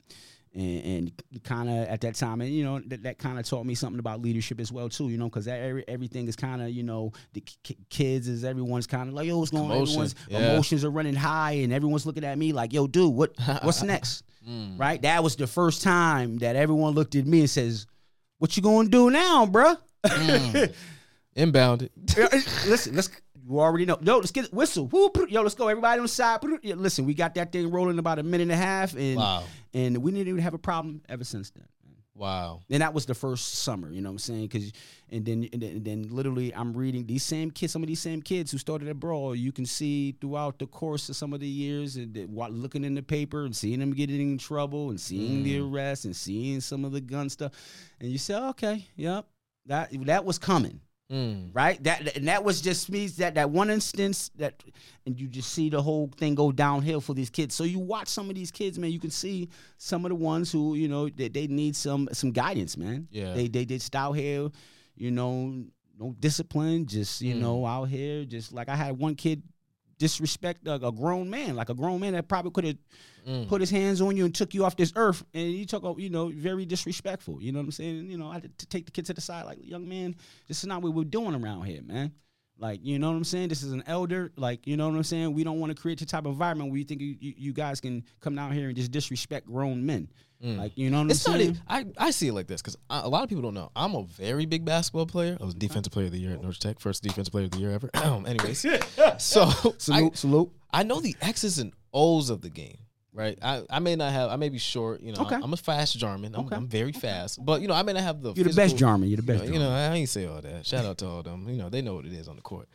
And, 0.56 1.12
and 1.32 1.42
kind 1.44 1.68
of 1.68 1.86
at 1.86 2.00
that 2.00 2.14
time, 2.14 2.40
and 2.40 2.50
you 2.50 2.64
know 2.64 2.80
that, 2.86 3.02
that 3.02 3.18
kind 3.18 3.38
of 3.38 3.44
taught 3.44 3.66
me 3.66 3.74
something 3.74 3.98
about 3.98 4.22
leadership 4.22 4.58
as 4.58 4.72
well 4.72 4.88
too. 4.88 5.10
You 5.10 5.18
know, 5.18 5.26
because 5.26 5.46
every, 5.46 5.84
everything 5.86 6.28
is 6.28 6.34
kind 6.34 6.62
of 6.62 6.70
you 6.70 6.82
know 6.82 7.12
the 7.34 7.42
k- 7.42 7.76
kids 7.90 8.26
is 8.26 8.42
everyone's 8.42 8.86
kind 8.86 9.10
of 9.10 9.14
like 9.14 9.26
yo, 9.26 9.38
what's 9.38 9.50
going 9.50 9.70
on? 9.70 9.82
Everyone's 9.82 10.14
yeah. 10.28 10.52
emotions 10.52 10.82
are 10.82 10.90
running 10.90 11.14
high, 11.14 11.52
and 11.52 11.74
everyone's 11.74 12.06
looking 12.06 12.24
at 12.24 12.38
me 12.38 12.54
like 12.54 12.72
yo, 12.72 12.86
dude, 12.86 13.12
what 13.12 13.32
what's 13.60 13.82
next? 13.82 14.24
Mm. 14.48 14.80
Right? 14.80 15.02
That 15.02 15.22
was 15.22 15.36
the 15.36 15.46
first 15.46 15.82
time 15.82 16.38
that 16.38 16.56
everyone 16.56 16.94
looked 16.94 17.16
at 17.16 17.26
me 17.26 17.40
and 17.40 17.50
says, 17.50 17.86
"What 18.38 18.56
you 18.56 18.62
gonna 18.62 18.88
do 18.88 19.10
now, 19.10 19.44
bruh? 19.44 19.76
Mm. 20.06 20.72
Inbound. 21.36 21.90
Listen, 22.16 22.96
let's. 22.96 23.10
You 23.48 23.60
already 23.60 23.84
know. 23.84 23.98
Yo, 24.02 24.18
let's 24.18 24.32
get 24.32 24.52
whistle. 24.52 24.86
Woo, 24.86 25.10
Yo, 25.28 25.42
let's 25.42 25.54
go. 25.54 25.68
Everybody 25.68 25.98
on 25.98 26.04
the 26.04 26.08
side. 26.08 26.40
Listen, 26.64 27.06
we 27.06 27.14
got 27.14 27.34
that 27.36 27.52
thing 27.52 27.70
rolling 27.70 27.98
about 27.98 28.18
a 28.18 28.22
minute 28.22 28.42
and 28.42 28.52
a 28.52 28.56
half, 28.56 28.94
and 28.94 29.16
Wow. 29.16 29.44
and 29.72 29.98
we 29.98 30.10
didn't 30.10 30.28
even 30.28 30.42
have 30.42 30.54
a 30.54 30.58
problem 30.58 31.02
ever 31.08 31.24
since 31.24 31.50
then. 31.50 31.66
Wow. 32.16 32.62
And 32.70 32.80
that 32.80 32.94
was 32.94 33.04
the 33.04 33.14
first 33.14 33.56
summer, 33.56 33.92
you 33.92 34.00
know 34.00 34.08
what 34.08 34.14
I'm 34.14 34.18
saying? 34.20 34.48
Cause, 34.48 34.72
and 35.10 35.24
then, 35.24 35.48
and 35.52 35.60
then, 35.60 35.70
and 35.72 35.84
then 35.84 36.06
literally, 36.08 36.54
I'm 36.54 36.72
reading 36.72 37.04
these 37.04 37.22
same 37.22 37.50
kids, 37.50 37.74
some 37.74 37.82
of 37.82 37.88
these 37.88 38.00
same 38.00 38.22
kids 38.22 38.50
who 38.50 38.56
started 38.56 38.88
at 38.88 38.98
Brawl. 38.98 39.34
You 39.34 39.52
can 39.52 39.66
see 39.66 40.12
throughout 40.18 40.58
the 40.58 40.66
course 40.66 41.10
of 41.10 41.16
some 41.16 41.34
of 41.34 41.40
the 41.40 41.46
years, 41.46 41.96
and 41.96 42.16
looking 42.34 42.84
in 42.84 42.94
the 42.94 43.02
paper 43.02 43.44
and 43.44 43.54
seeing 43.54 43.80
them 43.80 43.92
getting 43.92 44.32
in 44.32 44.38
trouble, 44.38 44.88
and 44.88 44.98
seeing 44.98 45.42
the 45.42 45.58
mm. 45.58 45.70
arrests, 45.70 46.06
and 46.06 46.16
seeing 46.16 46.60
some 46.60 46.86
of 46.86 46.92
the 46.92 47.02
gun 47.02 47.28
stuff, 47.28 47.52
and 48.00 48.10
you 48.10 48.16
say, 48.16 48.34
okay, 48.34 48.86
yep, 48.96 49.26
that 49.66 49.90
that 50.06 50.24
was 50.24 50.38
coming 50.38 50.80
Mm. 51.10 51.50
right? 51.54 51.80
That 51.84 52.16
and 52.16 52.26
that 52.26 52.42
was 52.42 52.60
just 52.60 52.90
me 52.90 53.06
that 53.06 53.36
that 53.36 53.50
one 53.50 53.70
instance 53.70 54.30
that, 54.38 54.62
and 55.06 55.18
you 55.20 55.28
just 55.28 55.52
see 55.52 55.68
the 55.70 55.80
whole 55.80 56.10
thing 56.16 56.34
go 56.34 56.50
downhill 56.50 57.00
for 57.00 57.14
these 57.14 57.30
kids. 57.30 57.54
So 57.54 57.62
you 57.62 57.78
watch 57.78 58.08
some 58.08 58.28
of 58.28 58.34
these 58.34 58.50
kids, 58.50 58.76
man. 58.76 58.90
You 58.90 58.98
can 58.98 59.10
see 59.12 59.48
some 59.78 60.04
of 60.04 60.08
the 60.08 60.16
ones 60.16 60.50
who 60.50 60.74
you 60.74 60.88
know 60.88 61.08
they, 61.08 61.28
they 61.28 61.46
need 61.46 61.76
some 61.76 62.08
some 62.12 62.32
guidance, 62.32 62.76
man. 62.76 63.06
Yeah. 63.12 63.34
they 63.34 63.46
they 63.46 63.64
just 63.64 63.94
out 63.94 64.14
here, 64.14 64.48
you 64.96 65.12
know, 65.12 65.64
no 65.96 66.14
discipline, 66.18 66.86
just 66.86 67.20
you 67.22 67.34
Mm. 67.36 67.38
know 67.40 67.64
out 67.66 67.84
here, 67.84 68.24
just 68.24 68.52
like 68.52 68.68
I 68.68 68.74
had 68.74 68.98
one 68.98 69.14
kid 69.14 69.42
disrespect 69.98 70.66
a, 70.66 70.74
a 70.74 70.92
grown 70.92 71.30
man, 71.30 71.56
like 71.56 71.68
a 71.68 71.74
grown 71.74 72.00
man 72.00 72.12
that 72.12 72.28
probably 72.28 72.50
could 72.50 72.64
have 72.64 72.76
Mm. 73.26 73.48
put 73.48 73.60
his 73.60 73.70
hands 73.70 74.00
on 74.00 74.16
you 74.16 74.24
and 74.24 74.32
took 74.32 74.54
you 74.54 74.64
off 74.64 74.76
this 74.76 74.92
earth, 74.94 75.24
and 75.34 75.50
you 75.50 75.66
took, 75.66 75.82
you 75.98 76.08
know, 76.08 76.28
very 76.28 76.64
disrespectful. 76.64 77.42
You 77.42 77.50
know 77.50 77.58
what 77.58 77.64
I'm 77.64 77.72
saying? 77.72 78.08
You 78.08 78.16
know, 78.18 78.28
I 78.30 78.34
had 78.34 78.56
to 78.56 78.66
take 78.66 78.84
the 78.86 78.92
kid 78.92 79.04
to 79.06 79.14
the 79.14 79.20
side, 79.20 79.46
like, 79.46 79.58
young 79.60 79.88
man, 79.88 80.14
this 80.46 80.58
is 80.58 80.66
not 80.66 80.80
what 80.80 80.94
we're 80.94 81.02
doing 81.02 81.34
around 81.34 81.64
here, 81.64 81.82
man. 81.82 82.12
Like, 82.56 82.78
you 82.84 83.00
know 83.00 83.10
what 83.10 83.16
I'm 83.16 83.24
saying? 83.24 83.48
This 83.48 83.64
is 83.64 83.72
an 83.72 83.82
elder. 83.88 84.30
Like, 84.36 84.64
you 84.68 84.76
know 84.76 84.88
what 84.88 84.94
I'm 84.94 85.02
saying? 85.02 85.34
We 85.34 85.42
don't 85.42 85.58
want 85.58 85.74
to 85.74 85.82
create 85.82 85.98
the 85.98 86.06
type 86.06 86.24
of 86.24 86.30
environment 86.34 86.70
where 86.70 86.78
you 86.78 86.84
think 86.84 87.00
you, 87.00 87.16
you, 87.18 87.34
you 87.36 87.52
guys 87.52 87.80
can 87.80 88.04
come 88.20 88.36
down 88.36 88.52
here 88.52 88.68
and 88.68 88.76
just 88.76 88.92
disrespect 88.92 89.48
grown 89.48 89.84
men. 89.84 90.08
Mm. 90.44 90.58
Like, 90.58 90.76
you 90.76 90.90
know 90.90 91.02
what 91.02 91.10
It's 91.10 91.26
I'm 91.26 91.32
not. 91.32 91.40
saying? 91.40 91.58
I 91.68 91.86
I 91.96 92.10
see 92.10 92.28
it 92.28 92.32
like 92.34 92.46
this 92.46 92.60
because 92.60 92.76
a 92.90 93.08
lot 93.08 93.22
of 93.22 93.28
people 93.30 93.42
don't 93.42 93.54
know. 93.54 93.70
I'm 93.74 93.94
a 93.94 94.02
very 94.04 94.44
big 94.44 94.64
basketball 94.64 95.06
player. 95.06 95.38
I 95.40 95.44
was 95.44 95.54
defensive 95.54 95.92
player 95.92 96.06
of 96.06 96.12
the 96.12 96.18
year 96.18 96.32
at 96.32 96.42
North 96.42 96.58
Tech, 96.58 96.78
first 96.78 97.02
defensive 97.02 97.32
player 97.32 97.46
of 97.46 97.52
the 97.52 97.58
year 97.58 97.70
ever. 97.72 97.88
Anyways, 97.94 98.58
so 99.18 99.42
I, 99.44 99.72
salute, 99.78 100.16
salute. 100.18 100.50
I 100.70 100.82
know 100.82 101.00
the 101.00 101.16
X's 101.22 101.58
and 101.58 101.72
O's 101.94 102.28
of 102.30 102.42
the 102.42 102.50
game. 102.50 102.78
Right, 103.14 103.38
I, 103.40 103.62
I 103.70 103.78
may 103.78 103.96
not 103.96 104.12
have. 104.12 104.28
I 104.28 104.36
may 104.36 104.50
be 104.50 104.58
short. 104.58 105.00
You 105.00 105.12
know, 105.14 105.22
Okay. 105.22 105.36
I'm 105.36 105.54
a 105.54 105.56
fast 105.56 105.96
German. 105.96 106.34
I'm, 106.34 106.44
Okay. 106.44 106.54
I'm 106.56 106.68
very 106.68 106.92
fast, 106.92 107.42
but 107.42 107.62
you 107.62 107.66
know, 107.68 107.72
I 107.72 107.82
may 107.82 107.94
not 107.94 108.02
have 108.02 108.20
the. 108.20 108.34
You're 108.34 108.44
the 108.44 108.50
best 108.50 108.58
physical- 108.74 108.78
Jarman. 108.80 109.08
You're 109.08 109.16
the 109.16 109.22
best 109.22 109.44
You 109.44 109.48
know, 109.52 109.54
you 109.54 109.60
know, 109.60 109.70
I 109.70 109.94
ain't 109.94 110.10
say 110.10 110.26
all 110.26 110.42
that. 110.42 110.66
Shout 110.66 110.84
out 110.84 110.98
to 110.98 111.06
all 111.08 111.22
them. 111.22 111.48
You 111.48 111.56
know, 111.56 111.70
they 111.70 111.80
know 111.80 111.94
what 111.94 112.04
it 112.04 112.12
is 112.12 112.28
on 112.28 112.36
the 112.36 112.42
court. 112.42 112.68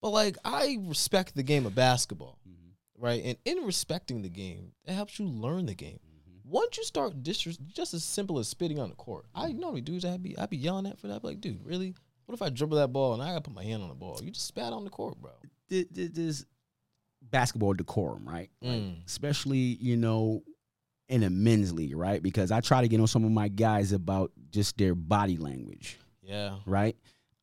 But 0.00 0.10
like, 0.10 0.36
I 0.44 0.78
respect 0.82 1.34
the 1.34 1.42
game 1.42 1.66
of 1.66 1.74
basketball, 1.74 2.38
Mm-hmm. 2.48 3.04
right? 3.04 3.20
And 3.24 3.36
in 3.44 3.64
respecting 3.64 4.22
the 4.22 4.28
game, 4.28 4.70
it 4.84 4.92
helps 4.92 5.18
you 5.18 5.26
learn 5.26 5.66
the 5.66 5.74
game. 5.74 5.98
Mm-hmm. 6.48 6.54
Once 6.54 6.76
you 6.78 6.84
start 6.84 7.22
disres- 7.22 7.58
just 7.72 7.94
as 7.94 8.04
simple 8.04 8.38
as 8.38 8.48
spitting 8.48 8.78
on 8.78 8.88
the 8.88 8.94
court, 8.96 9.26
I 9.34 9.52
normally 9.52 9.80
dudes 9.82 10.04
I'd 10.04 10.22
be 10.22 10.36
I'd 10.38 10.50
be 10.50 10.56
yelling 10.56 10.86
at 10.86 10.98
for 10.98 11.06
that. 11.08 11.16
I'd 11.16 11.22
be 11.22 11.28
like, 11.28 11.40
dude, 11.40 11.64
really? 11.64 11.94
What 12.26 12.34
if 12.34 12.42
I 12.42 12.50
dribble 12.50 12.76
that 12.78 12.92
ball 12.92 13.14
and 13.14 13.22
I 13.22 13.28
gotta 13.28 13.40
put 13.40 13.54
my 13.54 13.64
hand 13.64 13.82
on 13.82 13.88
the 13.88 13.94
ball? 13.94 14.20
You 14.22 14.30
just 14.30 14.46
spat 14.46 14.72
on 14.72 14.84
the 14.84 14.90
court, 14.90 15.16
bro. 15.20 15.30
th- 15.70 15.88
th- 15.94 16.12
There's 16.12 16.44
basketball 17.22 17.74
decorum, 17.74 18.26
right? 18.28 18.50
Like, 18.62 18.72
Mm. 18.80 19.06
especially 19.06 19.58
you 19.80 19.96
know 19.96 20.42
in 21.08 21.22
a 21.22 21.30
men's 21.30 21.72
league, 21.72 21.96
right? 21.96 22.22
Because 22.22 22.50
I 22.50 22.60
try 22.60 22.82
to 22.82 22.88
get 22.88 23.00
on 23.00 23.06
some 23.06 23.24
of 23.24 23.30
my 23.30 23.48
guys 23.48 23.92
about 23.92 24.30
just 24.50 24.76
their 24.78 24.94
body 24.94 25.36
language. 25.38 25.98
Yeah. 26.22 26.56
right? 26.66 26.94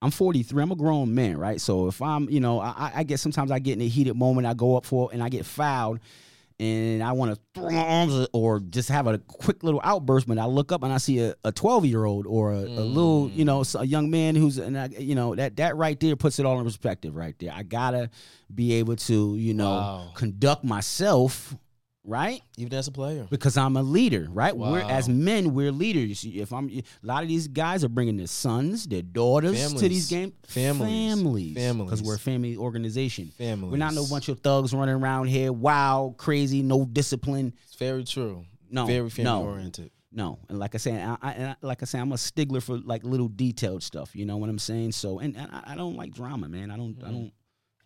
I'm 0.03 0.11
43. 0.11 0.61
I'm 0.61 0.71
a 0.71 0.75
grown 0.75 1.15
man, 1.15 1.37
right? 1.37 1.59
So 1.59 1.87
if 1.87 1.99
I'm, 1.99 2.29
you 2.29 2.39
know, 2.39 2.59
I, 2.59 2.91
I 2.97 3.03
get 3.03 3.19
sometimes 3.19 3.49
I 3.49 3.57
get 3.57 3.73
in 3.73 3.81
a 3.81 3.87
heated 3.87 4.15
moment. 4.15 4.45
I 4.45 4.53
go 4.53 4.77
up 4.77 4.85
for 4.85 5.09
it, 5.09 5.15
and 5.15 5.23
I 5.23 5.29
get 5.29 5.43
fouled, 5.47 5.99
and 6.59 7.03
I 7.03 7.11
want 7.11 7.33
to 7.35 7.41
throw 7.53 7.69
my 7.69 7.77
arms 7.77 8.27
or 8.31 8.59
just 8.61 8.89
have 8.89 9.07
a 9.07 9.17
quick 9.17 9.63
little 9.63 9.81
outburst. 9.83 10.27
But 10.27 10.37
I 10.37 10.45
look 10.45 10.71
up 10.71 10.83
and 10.83 10.93
I 10.93 10.97
see 10.97 11.19
a 11.19 11.51
12 11.51 11.85
year 11.85 12.05
old 12.05 12.25
or 12.27 12.53
a, 12.53 12.59
a 12.59 12.85
little, 12.85 13.29
mm. 13.29 13.35
you 13.35 13.45
know, 13.45 13.63
a 13.75 13.85
young 13.85 14.09
man 14.09 14.35
who's, 14.35 14.57
and 14.57 14.77
I, 14.77 14.87
you 14.97 15.15
know, 15.15 15.35
that 15.35 15.57
that 15.57 15.75
right 15.75 15.99
there 15.99 16.15
puts 16.15 16.39
it 16.39 16.45
all 16.45 16.57
in 16.59 16.65
perspective, 16.65 17.15
right 17.15 17.37
there. 17.39 17.51
I 17.53 17.63
gotta 17.63 18.09
be 18.53 18.73
able 18.75 18.95
to, 18.95 19.35
you 19.35 19.53
know, 19.53 19.65
Wow. 19.71 20.11
conduct 20.13 20.63
myself. 20.63 21.55
Right, 22.07 22.41
Even 22.57 22.71
as 22.73 22.87
a 22.87 22.91
player. 22.91 23.25
because 23.31 23.57
I'm 23.57 23.75
a 23.77 23.81
leader, 23.81 24.27
right? 24.29 24.55
We're 24.55 24.79
as 24.79 25.09
men, 25.09 25.55
we're 25.55 25.71
leaders. 25.71 26.23
If 26.23 26.53
I'm 26.53 26.69
a 26.69 26.83
lot 27.01 27.23
of 27.23 27.29
these 27.29 27.47
guys 27.47 27.83
are 27.83 27.89
bringing 27.89 28.15
their 28.17 28.27
sons, 28.27 28.85
their 28.85 29.01
daughters 29.01 29.53
to 29.53 29.69
Families. 29.69 29.81
these 29.81 30.07
games, 30.09 30.33
Families. 30.47 31.55
families, 31.55 31.85
because 31.85 32.03
we're 32.03 32.15
a 32.15 32.19
family 32.19 32.57
organization. 32.57 33.31
Families. 33.37 33.71
We're 33.71 33.77
not 33.77 33.95
no 33.95 34.05
bunch 34.05 34.29
of 34.29 34.39
thugs 34.41 34.71
running 34.73 34.95
around 34.95 35.27
here, 35.27 35.51
wild, 35.51 36.17
crazy, 36.17 36.61
no 36.61 36.85
discipline. 36.85 37.53
It's 37.65 37.75
very 37.75 38.03
true. 38.03 38.45
No, 38.69 38.85
Very 38.85 39.09
family 39.09 39.31
no. 39.31 39.43
oriented. 39.43 39.91
No, 40.11 40.39
and 40.47 40.57
like 40.57 40.75
I 40.75 40.77
said, 40.77 41.01
I, 41.01 41.17
I, 41.21 41.31
and 41.33 41.49
I, 41.49 41.55
like 41.61 41.81
I 41.81 41.85
said, 41.85 42.01
I'm 42.01 42.13
a 42.13 42.17
stickler 42.17 42.61
for 42.61 42.77
like 42.77 43.03
little 43.03 43.27
detailed 43.27 43.83
stuff. 43.83 44.15
You 44.15 44.25
know 44.25 44.37
what 44.37 44.49
I'm 44.49 44.59
saying? 44.59 44.93
So, 44.93 45.19
and, 45.19 45.35
and 45.35 45.51
I, 45.51 45.73
I 45.73 45.75
don't 45.75 45.97
like 45.97 46.13
drama, 46.13 46.47
man. 46.47 46.71
I 46.71 46.77
don't, 46.77 46.97
I 47.03 47.07
mm. 47.07 47.11
don't, 47.11 47.33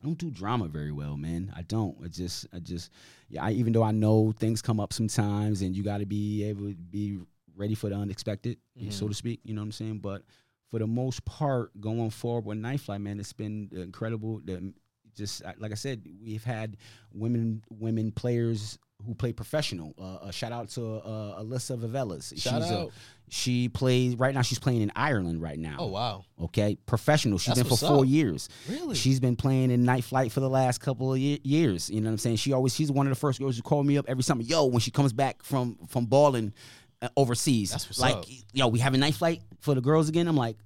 I 0.02 0.06
don't 0.06 0.18
do 0.18 0.30
drama 0.30 0.68
very 0.68 0.92
well, 0.92 1.18
man. 1.18 1.52
I 1.56 1.64
don't. 1.64 1.98
I 2.04 2.08
just, 2.08 2.46
I 2.54 2.60
just, 2.60 2.92
yeah. 3.30 3.46
I, 3.46 3.52
even 3.52 3.74
though 3.74 3.84
I 3.84 3.92
know 3.92 4.34
things 4.38 4.62
come 4.62 4.80
up 4.80 4.94
sometimes, 4.94 5.62
and 5.62 5.76
you 5.76 5.84
got 5.84 6.00
to 6.00 6.06
be 6.06 6.44
able 6.44 6.70
to 6.70 6.76
be 6.76 7.20
ready 7.56 7.76
for 7.76 7.90
the 7.90 7.96
unexpected, 7.96 8.58
eh, 8.78 8.90
so 8.90 9.04
mm-hmm. 9.04 9.10
to 9.10 9.14
speak. 9.14 9.40
You 9.44 9.54
know 9.54 9.62
what 9.62 9.66
I'm 9.66 9.72
saying? 9.72 10.00
But 10.00 10.24
for 10.70 10.80
the 10.80 10.88
most 10.88 11.26
part, 11.26 11.80
going 11.80 12.10
forward 12.10 12.46
with 12.46 12.58
Night 12.58 12.80
Flight, 12.80 13.02
man, 13.02 13.20
it's 13.20 13.34
been 13.34 13.70
incredible. 13.72 14.42
The, 14.44 14.74
just 15.16 15.44
uh, 15.44 15.54
like 15.60 15.72
I 15.72 15.76
said, 15.76 16.04
we've 16.24 16.44
had 16.44 16.78
women, 17.14 17.62
women 17.70 18.12
players 18.12 18.78
who 19.06 19.16
play 19.16 19.32
professional. 19.32 19.94
Uh, 19.98 20.28
a 20.28 20.32
shout 20.34 20.52
out 20.52 20.70
to 20.72 20.96
uh, 20.96 21.42
Alyssa 21.42 21.78
Vivelas. 21.80 22.38
Shout 22.42 22.62
she's 22.64 22.72
a- 22.72 22.80
out. 22.80 22.92
she 23.30 23.70
plays 23.70 24.16
right 24.18 24.34
now. 24.36 24.42
She's 24.42 24.60
playing 24.60 24.82
in 24.82 24.92
Ireland 24.96 25.42
right 25.42 25.58
now. 25.58 25.78
Oh 25.80 25.88
wow. 25.88 26.26
Okay, 26.42 26.78
professional. 26.86 27.38
She's 27.38 27.56
That's 27.56 27.68
been 27.70 27.78
for 27.78 27.86
four 27.88 28.02
up. 28.04 28.08
years. 28.10 28.50
Really? 28.70 28.96
She's 28.96 29.20
been 29.22 29.36
playing 29.38 29.72
in 29.72 29.84
Night 29.86 30.04
Flight 30.04 30.32
for 30.34 30.42
the 30.42 30.50
last 30.50 30.80
couple 30.82 31.14
of 31.14 31.20
ye- 31.20 31.40
years. 31.44 31.90
You 31.90 32.02
know 32.02 32.08
what 32.10 32.14
I'm 32.14 32.18
saying? 32.18 32.36
She 32.38 32.52
always 32.52 32.76
she's 32.76 32.92
one 32.92 33.08
of 33.08 33.12
the 33.12 33.20
first 33.20 33.40
girls 33.40 33.56
who 33.56 33.62
call 33.62 33.84
me 33.84 33.98
up 33.98 34.06
every 34.10 34.24
summer. 34.24 34.42
Yo, 34.42 34.66
when 34.66 34.80
she 34.82 34.92
comes 34.92 35.14
back 35.14 35.44
from 35.44 35.78
from 35.88 36.06
balling 36.06 36.54
uh, 37.02 37.08
overseas, 37.16 37.72
That's 37.72 37.88
what's 37.88 38.00
like 38.02 38.16
up. 38.16 38.26
yo, 38.52 38.68
we 38.68 38.80
have 38.80 38.94
a 38.94 38.98
Night 38.98 39.14
Flight 39.16 39.42
for 39.62 39.74
the 39.76 39.82
girls 39.82 40.10
again. 40.10 40.28
I'm 40.28 40.36
like, 40.36 40.58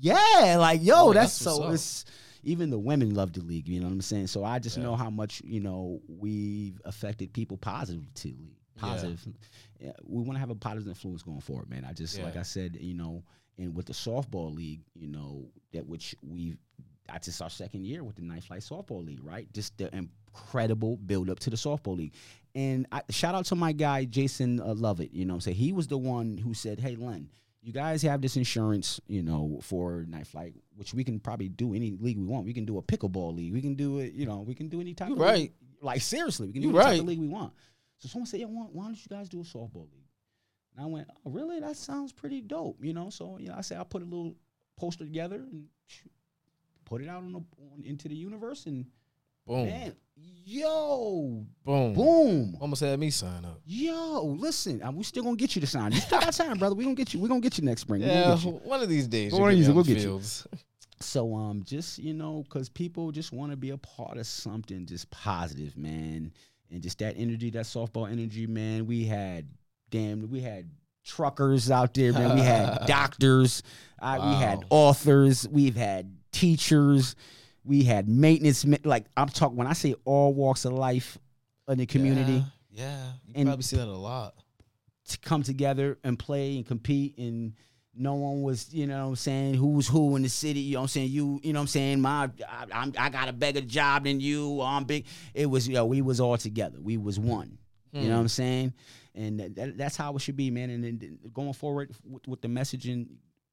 yeah, 0.00 0.56
like 0.58 0.82
yo, 0.82 0.94
Oh, 0.96 1.12
that's, 1.12 1.38
that's 1.38 1.56
so. 1.56 1.70
It's 1.70 2.04
even 2.48 2.70
the 2.70 2.78
women 2.78 3.14
love 3.14 3.32
the 3.32 3.42
league. 3.42 3.68
You 3.68 3.80
know 3.80 3.86
what 3.86 3.92
I'm 3.92 4.00
saying? 4.00 4.28
So 4.28 4.44
I 4.44 4.58
just 4.58 4.76
Yeah. 4.76 4.84
know 4.84 4.96
how 4.96 5.10
much 5.10 5.42
you 5.44 5.60
know 5.60 6.00
we've 6.08 6.80
affected 6.84 7.32
people 7.32 7.56
positively. 7.56 8.56
Positive. 8.76 9.26
Yeah, 9.80 9.92
we 10.04 10.22
want 10.22 10.34
to 10.36 10.38
have 10.40 10.50
a 10.50 10.54
positive 10.54 10.88
influence 10.88 11.22
going 11.22 11.40
forward, 11.40 11.68
man. 11.68 11.84
I 11.84 11.92
just 11.92 12.18
like 12.20 12.36
I 12.36 12.42
said, 12.42 12.76
you 12.80 12.94
know, 12.94 13.24
and 13.58 13.74
with 13.74 13.86
the 13.86 13.92
softball 13.92 14.54
league, 14.54 14.82
you 14.94 15.08
know, 15.08 15.50
that 15.72 15.86
which 15.86 16.14
we've 16.22 16.56
that's 17.06 17.26
just 17.26 17.40
our 17.42 17.50
second 17.50 17.86
year 17.86 18.04
with 18.04 18.16
the 18.16 18.22
Night 18.22 18.44
Flight 18.44 18.60
Softball 18.60 19.04
League, 19.04 19.24
right? 19.24 19.50
Just 19.54 19.78
the 19.78 19.88
incredible 19.96 20.96
build 20.98 21.30
up 21.30 21.38
to 21.40 21.50
the 21.50 21.56
softball 21.56 21.96
league. 21.96 22.12
And 22.54 22.86
I, 22.92 23.00
shout 23.10 23.34
out 23.34 23.46
to 23.46 23.54
my 23.56 23.72
guy 23.72 24.04
Jason 24.04 24.60
uh, 24.60 24.74
Lovett. 24.74 25.12
You 25.12 25.24
know, 25.24 25.32
what 25.32 25.36
I'm 25.36 25.40
saying 25.40 25.56
he 25.56 25.72
was 25.72 25.86
the 25.88 25.98
one 25.98 26.36
who 26.38 26.52
said, 26.54 26.78
"Hey, 26.80 26.96
Len, 26.96 27.30
you 27.60 27.72
guys 27.72 28.02
have 28.02 28.22
this 28.22 28.36
insurance, 28.36 29.00
you 29.08 29.22
know, 29.22 29.58
for 29.62 30.04
Night 30.08 30.26
Flight, 30.26 30.54
which 30.76 30.94
we 30.94 31.04
can 31.04 31.18
probably 31.18 31.48
do 31.48 31.74
any 31.74 31.96
league 32.00 32.18
we 32.18 32.24
want. 32.24 32.46
We 32.46 32.52
can 32.52 32.64
do 32.64 32.78
a 32.78 32.82
pickleball 32.82 33.34
league. 33.36 33.52
We 33.52 33.60
can 33.60 33.74
do 33.74 33.98
it. 33.98 34.12
You 34.12 34.26
know, 34.26 34.40
we 34.40 34.54
can 34.54 34.68
do 34.68 34.80
any 34.80 34.94
type 34.94 35.08
You 35.08 35.14
of 35.14 35.20
right. 35.20 35.38
league. 35.38 35.52
Like 35.80 36.00
seriously, 36.00 36.46
we 36.46 36.52
can 36.52 36.62
do 36.62 36.70
any 36.70 36.78
type 36.78 37.00
of 37.00 37.06
league 37.06 37.20
we 37.20 37.28
want." 37.28 37.52
So 37.98 38.08
someone 38.08 38.26
said, 38.26 38.40
"Yeah, 38.40 38.46
why, 38.46 38.66
why 38.72 38.84
don't 38.84 38.96
you 38.96 39.08
guys 39.08 39.28
do 39.28 39.40
a 39.40 39.44
softball 39.44 39.90
league?" 39.92 40.06
And 40.76 40.84
I 40.84 40.86
went, 40.86 41.08
"Oh, 41.24 41.30
really? 41.30 41.60
That 41.60 41.76
sounds 41.76 42.12
pretty 42.12 42.40
dope." 42.40 42.82
You 42.82 42.92
know, 42.92 43.10
so 43.10 43.38
you 43.38 43.48
know, 43.48 43.54
I 43.56 43.60
said, 43.62 43.78
"I'll 43.78 43.84
put 43.84 44.02
a 44.02 44.04
little 44.04 44.36
poster 44.76 45.04
together 45.04 45.36
and 45.36 45.66
put 46.84 47.02
it 47.02 47.08
out 47.08 47.22
on, 47.24 47.32
the, 47.32 47.40
on 47.72 47.84
into 47.84 48.08
the 48.08 48.16
universe." 48.16 48.66
And 48.66 48.86
Boom. 49.48 49.66
man, 49.66 49.96
yo, 50.44 51.44
Boom. 51.64 51.94
boom. 51.94 52.56
Almost 52.60 52.82
had 52.82 53.00
me 53.00 53.10
sign 53.10 53.44
up. 53.44 53.60
Yo, 53.64 54.22
listen, 54.38 54.82
uh, 54.82 54.92
we 54.92 55.02
still 55.02 55.22
gonna 55.24 55.36
get 55.36 55.54
you 55.56 55.60
to 55.60 55.66
sign. 55.66 55.92
You 55.92 56.00
still 56.00 56.20
got 56.20 56.34
time, 56.34 56.58
brother. 56.58 56.74
We 56.74 56.84
gonna 56.84 56.94
get 56.94 57.14
you. 57.14 57.20
We 57.20 57.28
gonna 57.28 57.40
get 57.40 57.58
you 57.58 57.64
next 57.64 57.80
spring. 57.80 58.02
Yeah, 58.02 58.36
one 58.36 58.82
of 58.82 58.88
these 58.88 59.08
days. 59.08 59.32
One 59.32 59.50
of 59.50 59.56
these, 59.56 59.70
we'll 59.70 59.84
get 59.84 59.98
you. 59.98 60.20
So 61.00 61.34
um, 61.34 61.62
just 61.64 61.98
you 61.98 62.12
know, 62.12 62.44
cause 62.50 62.68
people 62.68 63.10
just 63.12 63.32
want 63.32 63.52
to 63.52 63.56
be 63.56 63.70
a 63.70 63.78
part 63.78 64.18
of 64.18 64.26
something 64.26 64.84
just 64.84 65.10
positive, 65.10 65.76
man, 65.76 66.32
and 66.70 66.82
just 66.82 66.98
that 66.98 67.14
energy, 67.16 67.50
that 67.50 67.64
softball 67.64 68.10
energy, 68.10 68.46
man. 68.46 68.86
We 68.86 69.04
had 69.04 69.46
damn, 69.90 70.28
we 70.30 70.40
had 70.40 70.68
truckers 71.04 71.70
out 71.70 71.94
there, 71.94 72.12
man. 72.12 72.34
We 72.34 72.42
had 72.42 72.80
doctors, 72.86 73.62
uh, 74.00 74.18
we 74.20 74.44
had 74.44 74.64
authors, 74.70 75.48
we've 75.48 75.76
had 75.76 76.14
teachers, 76.32 77.14
we 77.68 77.84
had 77.84 78.08
maintenance. 78.08 78.64
Like 78.82 79.04
I'm 79.16 79.28
talking 79.28 79.56
when 79.56 79.66
I 79.66 79.74
say 79.74 79.94
all 80.04 80.32
walks 80.32 80.64
of 80.64 80.72
life 80.72 81.18
in 81.68 81.78
the 81.78 81.86
community. 81.86 82.44
Yeah, 82.72 82.84
yeah. 82.86 83.04
you 83.26 83.32
And- 83.36 83.46
probably 83.46 83.62
see 83.62 83.76
that 83.76 83.86
a 83.86 83.92
lot. 83.92 84.34
to 85.08 85.18
come 85.18 85.42
together 85.42 85.98
and 86.04 86.18
play 86.18 86.56
and 86.56 86.66
compete 86.66 87.16
and 87.18 87.54
no 87.94 88.14
one 88.14 88.42
was, 88.42 88.72
you 88.72 88.86
know 88.86 89.04
what 89.04 89.08
I'm 89.10 89.16
saying, 89.16 89.54
who's 89.54 89.88
who 89.88 90.16
in 90.16 90.22
the 90.22 90.28
city, 90.28 90.60
you 90.60 90.74
know 90.74 90.80
what 90.80 90.84
I'm 90.84 90.88
saying, 90.88 91.10
you, 91.10 91.40
you 91.42 91.52
know 91.52 91.60
what 91.60 91.62
I'm 91.62 91.66
saying, 91.68 92.00
my, 92.00 92.30
I, 92.48 92.66
I'm, 92.72 92.92
I 92.96 93.08
got 93.08 93.28
a 93.28 93.32
bigger 93.32 93.62
job 93.62 94.04
than 94.04 94.20
you, 94.20 94.60
I'm 94.60 94.84
big. 94.84 95.06
It 95.34 95.46
was, 95.46 95.66
you 95.66 95.74
know, 95.74 95.86
we 95.86 96.02
was 96.02 96.20
all 96.20 96.36
together. 96.36 96.78
We 96.80 96.96
was 96.96 97.18
one, 97.18 97.58
you 97.92 98.02
know 98.02 98.06
hmm. 98.06 98.12
what 98.12 98.20
I'm 98.20 98.28
saying? 98.28 98.74
And 99.14 99.40
that, 99.40 99.54
that- 99.56 99.78
that's 99.78 99.96
how 99.96 100.14
it 100.14 100.20
should 100.20 100.36
be, 100.36 100.50
man. 100.50 100.70
And 100.70 100.84
then 100.84 101.18
going 101.32 101.54
forward 101.54 101.90
with, 102.04 102.28
with 102.28 102.40
the 102.42 102.48
messaging 102.48 103.06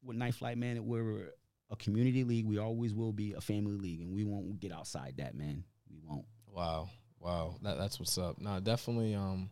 with 0.04 0.16
Night 0.16 0.34
Flight, 0.34 0.58
man, 0.58 0.86
we're 0.86 1.30
a 1.70 1.76
community 1.76 2.24
league. 2.24 2.46
We 2.46 2.58
always 2.58 2.94
will 2.94 3.12
be 3.12 3.32
a 3.32 3.40
family 3.40 3.76
league 3.76 4.00
and 4.00 4.12
we 4.14 4.24
won't 4.24 4.60
get 4.60 4.72
outside 4.72 5.14
that, 5.18 5.34
man. 5.34 5.64
We 5.90 5.98
won't. 6.04 6.24
Wow, 6.52 6.88
wow, 7.20 7.56
that, 7.62 7.76
that's 7.78 7.98
what's 7.98 8.16
up. 8.18 8.40
No, 8.40 8.60
definitely. 8.60 9.14
Um, 9.14 9.50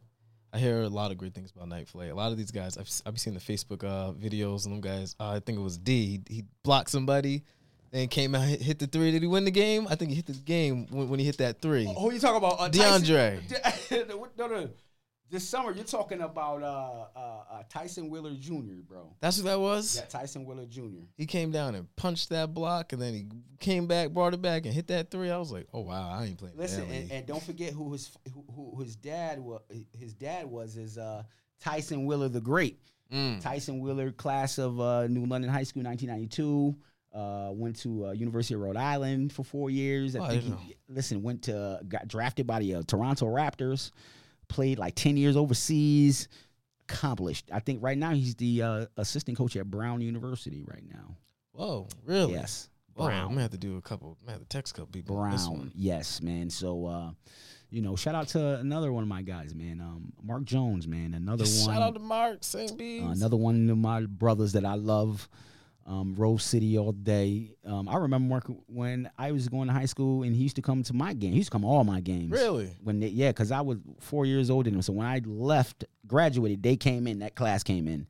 I 0.53 0.59
hear 0.59 0.83
a 0.83 0.89
lot 0.89 1.11
of 1.11 1.19
great 1.19 1.35
things 1.35 1.51
about 1.55 1.69
Night 1.69 1.89
Flight. 1.89 2.11
A 2.11 2.15
lot 2.15 2.31
of 2.33 2.39
these 2.39 2.51
guys, 2.53 2.79
I've 2.79 2.87
s- 2.87 3.03
I've 3.05 3.19
seen 3.19 3.35
the 3.35 3.41
Facebook 3.41 3.83
uh 3.85 4.13
videos 4.13 4.65
and 4.67 4.75
them 4.75 4.81
guys. 4.81 5.17
Uh, 5.19 5.31
I 5.31 5.41
think 5.41 5.59
it 5.59 5.63
was 5.63 5.77
D. 5.77 6.23
He, 6.29 6.37
he 6.37 6.45
blocked 6.63 6.91
somebody, 6.91 7.43
then 7.91 8.07
came 8.09 8.35
out 8.37 8.45
hit, 8.45 8.63
hit 8.63 8.79
the 8.79 8.87
three. 8.87 9.11
Did 9.11 9.23
he 9.23 9.29
win 9.29 9.45
the 9.45 9.51
game? 9.51 9.87
I 9.91 9.97
think 9.97 10.11
he 10.11 10.17
hit 10.17 10.27
the 10.27 10.33
game 10.35 10.87
when, 10.91 11.09
when 11.09 11.19
he 11.19 11.27
hit 11.27 11.39
that 11.39 11.61
three. 11.61 11.85
Who 11.87 12.13
you 12.13 12.21
talking 12.21 12.37
about? 12.37 12.61
Uh, 12.61 12.69
DeAndre. 12.71 13.41
Tyson- 13.49 14.09
no, 14.39 14.47
no. 14.47 14.69
This 15.31 15.49
summer, 15.49 15.73
you're 15.73 15.85
talking 15.85 16.21
about 16.21 16.63
uh, 16.63 17.07
uh, 17.19 17.43
uh, 17.51 17.63
Tyson 17.69 18.09
Wheeler 18.11 18.35
Jr., 18.39 18.83
bro. 18.87 19.15
That's 19.21 19.39
who 19.39 19.43
that 19.45 19.59
was. 19.59 19.97
Yeah, 19.97 20.05
Tyson 20.07 20.45
Wheeler 20.45 20.67
Jr. 20.67 21.07
He 21.17 21.27
came 21.27 21.51
down 21.51 21.75
and 21.75 21.95
punched 21.97 22.29
that 22.29 22.53
block, 22.55 22.93
and 22.93 23.01
then 23.03 23.15
he 23.15 23.27
came 23.59 23.87
back, 23.87 24.11
brought 24.11 24.35
it 24.35 24.43
back, 24.43 24.65
and 24.67 24.75
hit 24.75 24.87
that 24.89 25.11
three. 25.11 25.31
I 25.31 25.39
was 25.39 25.51
like, 25.51 25.67
oh 25.73 25.81
wow, 25.81 26.11
I 26.11 26.27
ain't 26.27 26.39
playing. 26.39 26.57
Listen, 26.57 26.89
that 26.89 26.95
and, 26.95 27.11
and 27.11 27.27
don't 27.27 27.43
forget 27.43 27.73
who 27.73 27.93
his 27.93 28.11
who, 28.33 28.45
who 28.55 28.83
his 28.83 28.97
dad 28.97 29.41
was. 29.41 29.63
His 29.99 30.13
dad 30.15 30.47
was 30.47 30.77
is 30.77 30.99
uh, 30.99 31.23
Tyson 31.61 32.05
Wheeler 32.07 32.29
the 32.29 32.41
Great. 32.41 32.79
Mm. 33.13 33.41
Tyson 33.41 33.81
Wheeler, 33.81 34.13
class 34.13 34.59
of 34.59 34.81
uh, 34.81 35.07
New 35.09 35.27
London 35.27 35.51
High 35.51 35.63
School, 35.65 35.83
1992. 35.85 36.77
Uh, 37.13 37.51
went 37.53 37.77
to 37.77 38.07
uh, 38.07 38.11
University 38.13 38.55
of 38.55 38.61
Rhode 38.61 38.77
Island 38.77 39.33
for 39.33 39.45
four 39.45 39.71
years. 39.71 40.17
I 40.17 40.19
Oh, 40.19 40.29
think 40.29 40.43
didn't 40.43 40.59
he, 40.59 40.75
listen, 40.89 41.23
went 41.23 41.43
to 41.43 41.81
got 41.89 42.09
drafted 42.09 42.47
by 42.47 42.59
the 42.59 42.75
uh, 42.77 42.83
Toronto 42.87 43.27
Raptors. 43.27 43.93
Played 44.49 44.79
like 44.79 44.95
ten 44.95 45.17
years 45.17 45.37
overseas. 45.37 46.29
Accomplished. 46.89 47.49
I 47.53 47.61
think 47.61 47.83
right 47.83 47.97
now 47.97 48.11
he's 48.13 48.35
the 48.35 48.61
uh, 48.63 48.87
assistant 48.99 49.39
coach 49.39 49.57
at 49.57 49.71
Brown 49.71 50.03
University 50.03 50.65
right 50.67 50.85
now. 50.93 51.17
Whoa, 51.53 51.89
really? 52.05 52.33
Yes, 52.35 52.69
Whoa, 52.95 53.07
I'm 53.07 53.11
Brown. 53.11 53.29
gonna 53.31 53.41
have 53.43 53.51
to 53.53 53.57
do 53.59 53.77
a 53.79 53.81
couple. 53.81 54.19
I'm 54.21 54.27
gonna 54.27 54.33
have 54.39 54.43
to 54.43 54.49
text 54.49 54.73
a 54.75 54.81
couple 54.81 54.93
people. 54.93 55.17
Brown. 55.17 55.39
one. 55.51 55.73
Yes, 55.75 56.21
man. 56.21 56.51
So, 56.51 56.85
uh, 56.87 57.11
you 57.71 57.81
know, 57.81 57.97
shout 57.97 58.15
out 58.15 58.29
to 58.29 58.57
another 58.57 58.93
one 58.93 59.03
of 59.03 59.09
my 59.09 59.23
guys, 59.23 59.55
man. 59.55 59.81
Um, 59.81 60.13
Mark 60.23 60.45
Jones, 60.45 60.87
man. 60.87 61.15
Another 61.15 61.45
one. 61.45 61.75
Shout 61.75 61.81
out 61.83 61.95
to 61.95 62.01
Mark 62.01 62.45
St. 62.45 62.77
Bees. 62.77 63.03
Uh, 63.03 63.07
another 63.07 63.37
one 63.39 63.71
of 63.71 63.79
my 63.79 64.03
brothers 64.03 64.53
that 64.53 64.65
I 64.67 64.75
love. 64.75 65.27
Um, 65.87 66.15
Rose 66.17 66.43
City 66.43 66.79
all 66.79 66.93
day. 66.93 67.57
Um, 67.67 67.89
I 67.91 67.97
remember 67.97 68.27
Mark 68.29 68.45
when 68.67 69.11
I 69.19 69.33
was 69.33 69.49
going 69.49 69.69
to 69.69 69.75
high 69.75 69.85
school, 69.85 70.23
and 70.23 70.35
he 70.35 70.43
used 70.43 70.57
to 70.57 70.63
come 70.63 70.83
to 70.85 70.95
my 70.95 71.13
game. 71.13 71.33
He 71.33 71.37
used 71.39 71.49
to 71.49 71.53
come 71.53 71.61
to 71.63 71.69
all 71.69 71.85
my 71.85 72.01
games. 72.01 72.31
Really? 72.31 72.71
When 72.83 73.01
they, 73.01 73.09
yeah, 73.09 73.29
because 73.31 73.53
I 73.53 73.61
was 73.61 73.79
four 74.01 74.25
years 74.25 74.49
older 74.49 74.71
than 74.71 74.77
him. 74.79 74.83
So 74.83 74.95
when 74.95 75.07
I 75.07 75.21
left, 75.27 75.85
graduated, 76.07 76.63
they 76.63 76.77
came 76.77 77.07
in. 77.07 77.19
That 77.19 77.35
class 77.35 77.63
came 77.63 77.87
in. 77.87 78.07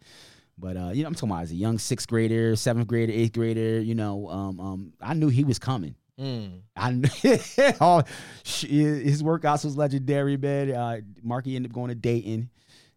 But 0.57 0.77
uh, 0.77 0.91
you 0.95 1.03
know, 1.03 1.09
I'm 1.09 1.15
talking 1.17 1.31
about 1.31 1.43
as 1.43 1.51
a 1.51 1.57
young 1.57 1.79
sixth 1.79 2.07
grader, 2.07 2.55
seventh 2.55 2.87
grader, 2.87 3.13
eighth 3.13 3.33
grader. 3.33 3.81
You 3.81 3.97
know, 3.97 4.29
um, 4.29 4.61
um, 4.61 4.93
I 5.01 5.15
knew 5.15 5.29
he 5.29 5.43
was 5.43 5.59
coming. 5.59 5.97
Mm. 6.17 6.61
I 6.77 6.91
kn- 6.91 7.75
oh, 7.81 8.03
his 8.45 9.21
workouts 9.23 9.65
was 9.65 9.77
legendary, 9.77 10.37
man. 10.37 10.71
Uh, 10.71 11.01
Marky 11.25 11.57
ended 11.57 11.73
up 11.73 11.75
going 11.75 11.89
to 11.89 11.97
Dayton. 11.97 12.51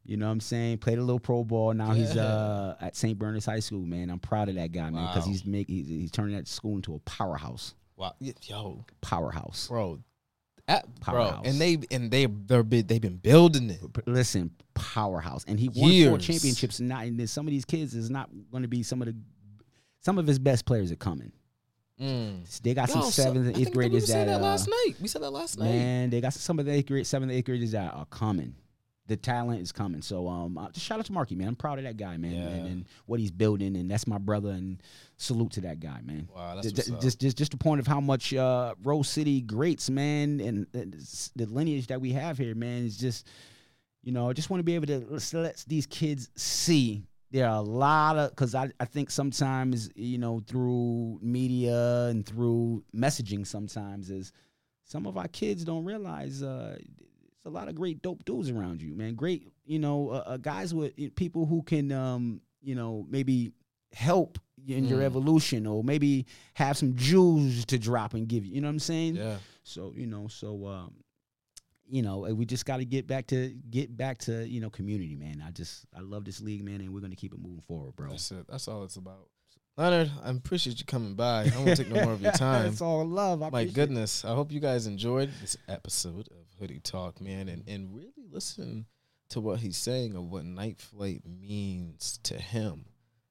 You 0.08 0.16
know 0.18 0.26
what 0.28 0.32
I'm 0.32 0.40
saying? 0.40 0.78
Played 0.78 1.00
a 1.00 1.02
little 1.04 1.20
pro 1.20 1.44
ball. 1.44 1.74
Now 1.74 1.92
he's 1.92 2.16
uh, 2.16 2.76
at 2.80 2.96
St. 2.96 3.20
Bernard's 3.20 3.46
High 3.46 3.60
School, 3.60 3.86
man. 3.86 4.10
I'm 4.10 4.20
proud 4.20 4.48
of 4.50 4.56
that 4.56 4.72
guy, 4.72 4.90
man, 4.90 5.06
because 5.08 5.26
Wow. 5.26 5.32
he's 5.32 5.46
make 5.46 5.68
he's, 5.68 5.88
he's 5.88 6.12
turning 6.12 6.36
that 6.36 6.48
school 6.48 6.76
into 6.76 6.96
a 6.96 7.00
powerhouse. 7.00 7.76
Wow. 7.98 8.14
Yo, 8.20 8.86
Powerhouse. 9.02 9.68
bro. 9.68 10.00
At, 10.70 10.86
bro, 11.02 11.14
Powerhouse. 11.14 11.46
and 11.46 11.60
they 11.60 11.78
and 11.92 12.10
they 12.12 12.26
they're 12.26 12.64
they've 12.64 13.02
been 13.02 13.18
building 13.18 13.70
it. 13.70 13.80
Listen, 14.06 14.52
powerhouse, 14.74 15.44
and 15.48 15.60
he 15.60 15.70
won 15.70 15.92
four 16.10 16.18
championships. 16.20 16.80
And, 16.80 16.90
not, 16.90 17.06
and 17.06 17.30
some 17.30 17.48
of 17.48 17.52
these 17.52 17.66
kids 17.66 17.94
is 17.94 18.10
not 18.10 18.30
going 18.52 18.64
to 18.64 18.68
be 18.70 18.84
some 18.84 19.02
of 19.02 19.08
the 19.08 19.16
some 20.02 20.18
of 20.18 20.28
his 20.28 20.40
best 20.40 20.66
players 20.66 20.92
are 20.92 20.96
coming. 20.98 21.32
Mm. 22.02 22.62
They 22.62 22.74
got 22.74 22.90
some 22.90 23.02
Yo, 23.02 23.10
seventh 23.10 23.48
and 23.48 23.58
eighth 23.58 23.74
graders 23.74 24.08
said 24.08 24.28
that, 24.28 24.34
that 24.34 24.40
uh, 24.42 24.44
last 24.44 24.68
night. 24.70 24.94
We 25.02 25.08
said 25.08 25.22
that 25.24 25.32
last 25.32 25.58
night. 25.58 25.66
Man, 25.72 26.10
they 26.12 26.22
got 26.22 26.34
some 26.34 26.60
of 26.60 26.66
the 26.66 26.72
eighth 26.74 26.88
grade, 26.88 27.08
seventh, 27.08 27.32
eighth 27.32 27.46
graders 27.46 27.72
that 27.72 27.94
are 27.94 28.06
coming. 28.06 28.54
The 29.08 29.16
talent 29.18 29.62
is 29.62 29.72
coming. 29.72 30.02
So 30.02 30.28
um, 30.28 30.58
uh, 30.58 30.70
just 30.72 30.86
shout 30.86 31.00
out 31.00 31.06
to 31.06 31.14
Marky, 31.14 31.34
man. 31.36 31.48
I'm 31.48 31.56
proud 31.56 31.78
of 31.80 31.86
that 31.86 31.96
guy, 31.98 32.18
man, 32.18 32.34
Yeah. 32.34 32.48
and, 32.48 32.68
and 32.68 32.86
what 33.06 33.20
he's 33.20 33.32
building. 33.32 33.76
And 33.78 33.90
that's 33.90 34.06
my 34.06 34.18
brother. 34.18 34.50
And 34.50 34.82
salute 35.16 35.52
to 35.54 35.62
that 35.62 35.80
guy, 35.80 36.02
man. 36.04 36.28
Wow, 36.36 36.56
that's 36.56 36.72
ju- 36.74 36.94
up. 36.94 37.02
just, 37.02 37.20
just, 37.20 37.38
just 37.38 37.52
the 37.52 37.58
point 37.58 37.80
of 37.80 37.88
how 37.88 38.02
much 38.02 38.34
uh, 38.34 38.76
Rose 38.84 39.08
City 39.10 39.42
greats, 39.42 39.90
man, 39.90 40.40
and 40.42 40.68
uh, 40.76 40.98
the 41.36 41.46
lineage 41.46 41.88
that 41.88 42.02
we 42.02 42.12
have 42.14 42.38
here, 42.38 42.54
man, 42.54 42.84
is 42.86 42.98
just, 42.98 43.28
you 44.04 44.12
know, 44.12 44.30
I 44.30 44.34
just 44.34 44.50
want 44.50 44.60
to 44.60 44.64
be 44.66 44.76
able 44.76 44.88
to 44.88 45.06
let's 45.10 45.34
let 45.34 45.64
these 45.68 45.86
kids 45.86 46.30
see. 46.36 47.04
There 47.32 47.46
are 47.50 47.58
a 47.58 47.62
lot 47.62 48.18
of 48.18 48.30
because 48.32 48.56
I, 48.56 48.72
I 48.80 48.86
think 48.86 49.10
sometimes 49.10 49.90
you 49.96 50.18
know 50.18 50.42
through 50.48 51.20
media 51.22 52.06
and 52.06 52.26
through 52.26 52.84
messaging 52.96 53.46
sometimes 53.46 54.10
is 54.10 54.32
some 54.86 55.06
of 55.06 55.18
our 55.18 55.28
kids 55.28 55.66
don't 55.66 55.84
realize 55.84 56.42
uh, 56.42 56.78
a 57.48 57.50
lot 57.50 57.68
of 57.70 57.76
great 57.76 58.02
dope 58.02 58.24
dudes 58.26 58.50
around 58.50 58.82
you, 58.82 58.94
man. 58.94 59.16
Great, 59.16 59.48
you 59.66 59.80
know, 59.80 60.10
uh, 60.10 60.24
uh, 60.28 60.38
guys 60.38 60.74
with 60.74 60.94
people 61.16 61.46
who 61.46 61.64
can, 61.64 61.92
um, 61.92 62.42
you 62.62 62.76
know, 62.76 63.06
maybe 63.10 63.52
help 63.94 64.38
in 64.68 64.86
your 64.86 65.00
Mm. 65.00 65.06
evolution 65.06 65.66
or 65.66 65.82
maybe 65.84 66.26
have 66.56 66.76
some 66.78 66.96
jewels 66.96 67.64
to 67.66 67.80
drop 67.80 68.14
and 68.14 68.28
give 68.28 68.46
you. 68.46 68.56
You 68.56 68.62
know 68.62 68.68
what 68.68 68.74
I'm 68.74 68.80
saying? 68.80 69.16
yeah. 69.16 69.38
So 69.64 69.94
you 69.96 70.08
know, 70.08 70.28
so 70.28 70.68
um, 70.68 70.94
you 71.90 72.02
know, 72.02 72.26
uh, 72.28 72.32
we 72.34 72.46
just 72.46 72.66
got 72.66 72.78
to 72.78 72.86
get 72.86 73.08
back 73.08 73.28
to 73.28 73.54
get 73.70 73.96
back 73.96 74.18
to 74.20 74.46
you 74.48 74.60
know 74.60 74.70
community, 74.70 75.16
man. 75.16 75.42
I 75.46 75.52
just 75.52 75.86
I 75.96 76.02
love 76.02 76.26
this 76.26 76.42
league, 76.42 76.64
man, 76.66 76.82
and 76.82 76.94
we're 76.94 77.00
gonna 77.02 77.16
keep 77.16 77.34
it 77.34 77.40
moving 77.40 77.62
forward, 77.68 77.96
bro. 77.96 78.10
That's 78.10 78.30
it. 78.32 78.46
That's 78.50 78.68
all 78.68 78.84
it's 78.84 78.98
about. 78.98 79.30
Leonard, 79.78 80.12
I 80.24 80.32
appreciate 80.32 80.80
you 80.80 80.86
coming 80.86 81.14
by. 81.14 81.52
I 81.54 81.58
won't 81.60 81.78
take 81.78 81.90
no 81.90 82.04
more 82.04 82.14
of 82.14 82.22
your 82.22 82.32
time. 82.34 82.66
it's 82.66 82.82
all 82.82 83.06
love. 83.06 83.44
I 83.44 83.50
My 83.50 83.62
appreciate 83.62 83.70
it. 83.70 83.76
goodness. 83.76 84.26
I 84.26 84.34
hope 84.34 84.52
you 84.52 84.60
guys 84.60 84.88
enjoyed 84.88 85.30
this 85.40 85.56
episode 85.68 86.28
of 86.32 86.60
Hoodie 86.60 86.80
Talk, 86.80 87.22
man, 87.22 87.48
and, 87.48 87.64
and 87.68 87.96
really 87.96 88.26
listen 88.32 88.88
to 89.30 89.40
what 89.40 89.60
he's 89.60 89.78
saying 89.78 90.16
of 90.16 90.32
what 90.32 90.46
night 90.46 90.82
flight 90.82 91.22
means 91.28 92.20
to 92.24 92.40
him. 92.40 92.86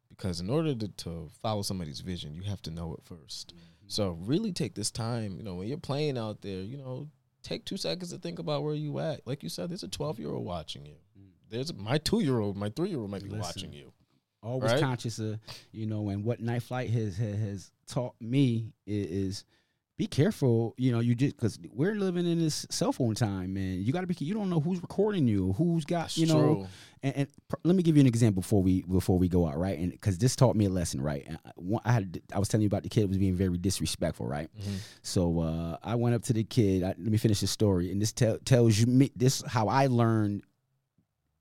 Because 0.08 0.38
in 0.40 0.48
order 0.48 0.72
to, 0.76 0.86
to 0.88 1.28
follow 1.42 1.62
somebody's 1.62 2.00
vision, 2.00 2.36
you 2.36 2.42
have 2.42 2.62
to 2.62 2.70
know 2.70 2.94
it 2.94 3.04
1st 3.12 3.46
mm-hmm. 3.46 3.56
So 3.88 4.16
really 4.20 4.52
take 4.52 4.76
this 4.76 4.92
time, 4.92 5.36
you 5.36 5.42
know, 5.42 5.56
when 5.56 5.66
you're 5.66 5.78
playing 5.78 6.16
out 6.16 6.42
there, 6.42 6.60
you 6.60 6.76
know, 6.76 7.08
take 7.42 7.64
two 7.64 7.76
seconds 7.76 8.12
to 8.12 8.18
think 8.18 8.38
about 8.38 8.62
where 8.62 8.74
you 8.74 9.00
at. 9.00 9.26
Like 9.26 9.42
you 9.42 9.48
said, 9.48 9.70
there's 9.70 9.82
a 9.82 9.88
12 9.88 10.20
year 10.20 10.30
old 10.30 10.44
watching 10.44 10.86
you. 10.86 10.96
Mm. 11.18 11.26
There's 11.50 11.74
my 11.74 11.98
two 11.98 12.20
year 12.20 12.38
old, 12.38 12.56
my 12.56 12.68
three 12.70 12.90
year 12.90 13.00
old 13.00 13.10
might 13.10 13.22
be 13.22 13.30
Listen. 13.30 13.40
watching 13.40 13.72
you. 13.72 13.92
Always 14.46 14.72
Right? 14.72 14.80
conscious 14.80 15.18
of 15.18 15.38
you 15.72 15.86
know 15.86 16.08
and 16.08 16.24
what 16.24 16.40
night 16.40 16.62
flight 16.62 16.90
has 16.90 17.16
has, 17.16 17.38
has 17.38 17.70
taught 17.86 18.14
me 18.20 18.72
is, 18.86 19.06
is 19.06 19.44
be 19.98 20.06
careful 20.06 20.74
you 20.76 20.92
know 20.92 21.00
you 21.00 21.14
just 21.14 21.36
because 21.36 21.58
we're 21.72 21.94
living 21.94 22.26
in 22.26 22.38
this 22.38 22.66
cell 22.70 22.92
phone 22.92 23.14
time 23.14 23.54
man 23.54 23.80
you 23.82 23.92
got 23.94 24.02
to 24.02 24.06
be 24.06 24.14
you 24.18 24.34
don't 24.34 24.50
know 24.50 24.60
who's 24.60 24.80
recording 24.82 25.26
you 25.26 25.54
who's 25.54 25.86
got 25.86 26.02
That's 26.02 26.18
you 26.18 26.26
know 26.26 26.34
true. 26.56 26.66
and, 27.02 27.16
and 27.16 27.28
pr- 27.48 27.56
let 27.64 27.74
me 27.76 27.82
give 27.82 27.96
you 27.96 28.02
an 28.02 28.06
example 28.06 28.42
before 28.42 28.62
we 28.62 28.82
before 28.82 29.18
we 29.18 29.26
go 29.28 29.46
out 29.48 29.58
right 29.58 29.78
and 29.78 29.90
because 29.92 30.18
this 30.18 30.36
taught 30.36 30.54
me 30.54 30.66
a 30.66 30.68
lesson 30.68 31.00
right 31.00 31.26
I, 31.46 31.50
one- 31.56 31.80
I 31.86 31.92
had 31.92 32.20
I 32.30 32.38
was 32.38 32.48
telling 32.48 32.60
you 32.62 32.66
about 32.66 32.82
the 32.82 32.90
kid 32.90 33.08
was 33.08 33.16
being 33.16 33.36
very 33.36 33.56
disrespectful 33.56 34.26
right 34.26 34.50
Mhm. 34.60 34.76
so 35.00 35.40
uh, 35.40 35.78
I 35.82 35.94
went 35.94 36.14
up 36.14 36.22
to 36.24 36.34
the 36.34 36.44
kid. 36.44 36.82
I, 36.82 36.88
let 36.88 36.98
me 36.98 37.16
finish 37.16 37.40
the 37.40 37.46
story, 37.46 37.90
and 37.90 38.00
this 38.02 38.12
tell 38.12 38.36
tells 38.44 38.78
you 38.78 38.86
me 38.86 39.10
this 39.16 39.42
how 39.46 39.68
I 39.68 39.86
learned 39.86 40.42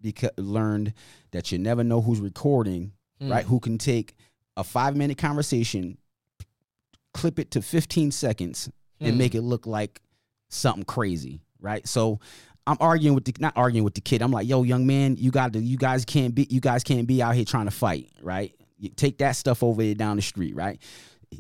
because 0.02 0.32
learned 0.38 0.94
that 1.32 1.52
you 1.52 1.58
never 1.58 1.84
know 1.84 2.00
who's 2.02 2.20
recording, 2.20 2.92
Hmm. 3.20 3.32
right? 3.32 3.46
Who 3.46 3.60
can 3.60 3.78
take 3.78 4.16
a 4.58 4.64
five 4.64 4.96
minute 4.96 5.18
conversation, 5.18 5.98
clip 7.14 7.40
it 7.40 7.52
to 7.52 7.62
fifteen 7.62 8.12
seconds, 8.12 8.70
and 9.00 9.12
Hmm. 9.14 9.18
make 9.18 9.36
it 9.36 9.42
look 9.42 9.66
like 9.66 10.02
something 10.50 10.84
crazy, 10.84 11.42
right? 11.60 11.88
So. 11.88 12.20
I'm 12.68 12.78
arguing 12.80 13.14
with 13.14 13.26
the 13.26 13.36
not 13.40 13.54
arguing 13.56 13.84
with 13.84 13.94
the 13.94 14.02
kid. 14.02 14.24
I'm 14.24 14.32
like, 14.32 14.48
yo, 14.48 14.64
young 14.64 14.88
man, 14.88 15.18
you 15.20 15.30
got 15.30 15.54
to, 15.54 15.60
you 15.60 15.78
guys 15.78 16.04
can't 16.04 16.34
be, 16.34 16.48
you 16.50 16.60
guys 16.60 16.84
can't 16.84 17.06
be 17.06 17.22
out 17.22 17.36
here 17.36 17.46
trying 17.46 17.66
to 17.66 17.72
fight, 17.72 18.10
right? 18.24 18.56
You 18.80 18.90
take 18.90 19.20
that 19.20 19.34
stuff 19.34 19.62
over 19.62 19.84
there 19.84 19.94
down 19.94 20.16
the 20.16 20.24
street, 20.24 20.56
right? 20.56 20.82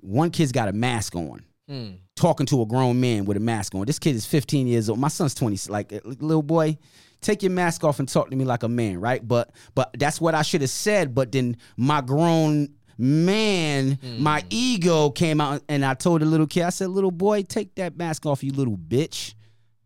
One 0.02 0.30
kid's 0.30 0.52
got 0.52 0.68
a 0.68 0.72
mask 0.72 1.16
on 1.16 1.44
Hmm. 1.68 1.94
talking 2.16 2.46
to 2.46 2.62
a 2.62 2.68
grown 2.68 3.00
man 3.02 3.26
with 3.26 3.38
a 3.38 3.40
mask 3.40 3.74
on. 3.74 3.88
This 3.88 3.98
kid 3.98 4.16
is 4.16 4.28
15 4.28 4.68
years 4.68 4.88
old. 4.88 5.00
My 5.00 5.08
son's 5.08 5.34
20. 5.34 5.58
Like 5.72 5.92
uh, 5.94 6.00
little 6.06 6.44
boy, 6.44 6.78
take 7.26 7.44
your 7.44 7.52
mask 7.52 7.84
off 7.84 8.00
and 8.00 8.08
talk 8.08 8.30
to 8.30 8.36
me 8.36 8.46
like 8.46 8.64
a 8.64 8.70
man, 8.70 9.00
right? 9.00 9.26
But 9.28 9.52
but 9.74 9.92
that's 9.98 10.22
what 10.22 10.36
I 10.36 10.44
should 10.44 10.62
have 10.62 10.70
said. 10.70 11.16
But 11.16 11.32
then 11.32 11.58
my 11.76 12.02
grown 12.02 12.70
man, 12.98 14.00
my 14.20 14.42
hmm. 14.42 14.48
ego 14.50 15.10
came 15.10 15.42
out 15.42 15.64
and 15.68 15.84
I 15.84 15.96
told 15.96 16.22
the 16.22 16.26
little 16.26 16.48
kid, 16.48 16.64
I 16.64 16.70
said, 16.70 16.90
little 16.90 17.12
boy, 17.12 17.44
take 17.44 17.76
that 17.76 17.98
mask 17.98 18.26
off, 18.26 18.44
you 18.44 18.52
little 18.52 18.78
bitch. 18.78 19.34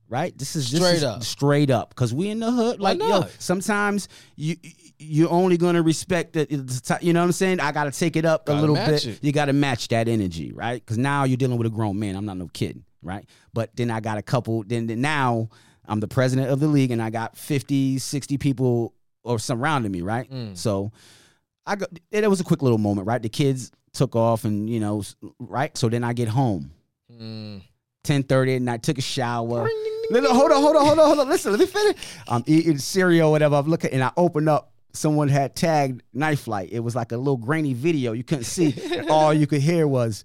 Right? 0.07 0.35
This 0.35 0.55
is 0.55 0.71
this 0.71 0.79
Straight 0.81 0.95
is 0.95 1.03
up. 1.03 1.23
straight 1.23 1.69
up. 1.69 1.93
Cause 1.93 2.15
we 2.15 2.29
in 2.29 2.39
the 2.39 2.51
hood. 2.51 2.79
Like, 2.79 2.97
yo, 2.97 3.27
sometimes 3.37 4.07
you 4.35 4.55
you're 4.97 5.29
only 5.29 5.55
gonna 5.55 5.83
respect 5.83 6.35
it. 6.35 6.49
You 6.49 7.13
know 7.13 7.19
what 7.19 7.25
I'm 7.25 7.31
saying? 7.31 7.59
I 7.59 7.71
gotta 7.71 7.91
take 7.91 8.15
it 8.15 8.25
up 8.25 8.49
a 8.49 8.53
Gotta 8.53 8.61
little 8.61 8.75
bit 8.75 9.05
it. 9.05 9.23
you 9.23 9.31
got 9.31 9.45
to 9.45 9.53
match 9.53 9.87
that 9.89 10.07
energy, 10.07 10.51
right? 10.51 10.83
Because 10.83 10.97
now 10.97 11.25
you're 11.25 11.37
dealing 11.37 11.59
with 11.59 11.67
a 11.67 11.69
grown 11.69 11.99
man. 11.99 12.15
I'm 12.15 12.25
not 12.25 12.37
no 12.37 12.47
kid, 12.47 12.81
right? 13.03 13.29
But 13.53 13.75
then 13.75 13.91
I 13.91 13.99
got 13.99 14.17
a 14.17 14.23
couple. 14.23 14.63
Then, 14.63 14.87
then 14.87 14.99
now 14.99 15.49
I'm 15.89 15.99
the 15.99 16.07
president 16.07 16.49
of 16.49 16.59
the 16.59 16.67
league, 16.67 16.91
and 16.91 17.01
I 17.01 17.09
got 17.09 17.35
50, 17.35 17.97
60 17.99 18.37
people 18.37 18.93
or 19.23 19.39
surrounding 19.39 19.91
me, 19.91 20.01
right? 20.01 20.29
Mm. 20.31 20.55
So 20.57 20.91
I 21.65 21.75
got. 21.75 21.89
It 22.11 22.29
was 22.29 22.39
a 22.39 22.43
quick 22.43 22.61
little 22.61 22.77
moment, 22.77 23.07
right? 23.07 23.21
The 23.21 23.29
kids 23.29 23.71
took 23.93 24.15
off, 24.15 24.45
and 24.45 24.69
you 24.69 24.79
know, 24.79 25.03
right. 25.39 25.75
So 25.77 25.89
then 25.89 26.03
I 26.03 26.13
get 26.13 26.27
home, 26.29 26.71
Hmm. 27.11 27.57
10:30 28.05 28.55
and 28.57 28.69
I 28.69 28.77
took 28.77 28.97
a 28.97 29.01
shower. 29.01 29.67
Hold 30.11 30.25
on, 30.25 30.35
hold 30.35 30.51
on, 30.51 30.85
hold 30.85 30.99
on, 30.99 31.05
hold 31.07 31.19
on. 31.19 31.29
Listen, 31.29 31.51
let 31.51 31.59
me 31.59 31.65
finish. 31.67 31.97
I'm 32.27 32.43
eating 32.47 32.77
cereal, 32.77 33.29
whatever. 33.31 33.55
I'm 33.55 33.67
looking, 33.67 33.91
and 33.91 34.03
I 34.03 34.11
open 34.17 34.47
up. 34.47 34.71
Someone 34.93 35.27
had 35.27 35.55
tagged 35.55 36.01
Night 36.13 36.39
Flight. 36.39 36.69
It 36.71 36.79
was 36.79 36.95
like 36.95 37.11
a 37.11 37.17
little 37.17 37.37
grainy 37.37 37.73
video. 37.73 38.13
You 38.13 38.23
couldn't 38.23 38.45
see. 38.45 38.73
All 39.09 39.31
you 39.33 39.45
could 39.45 39.61
hear 39.61 39.87
was, 39.87 40.23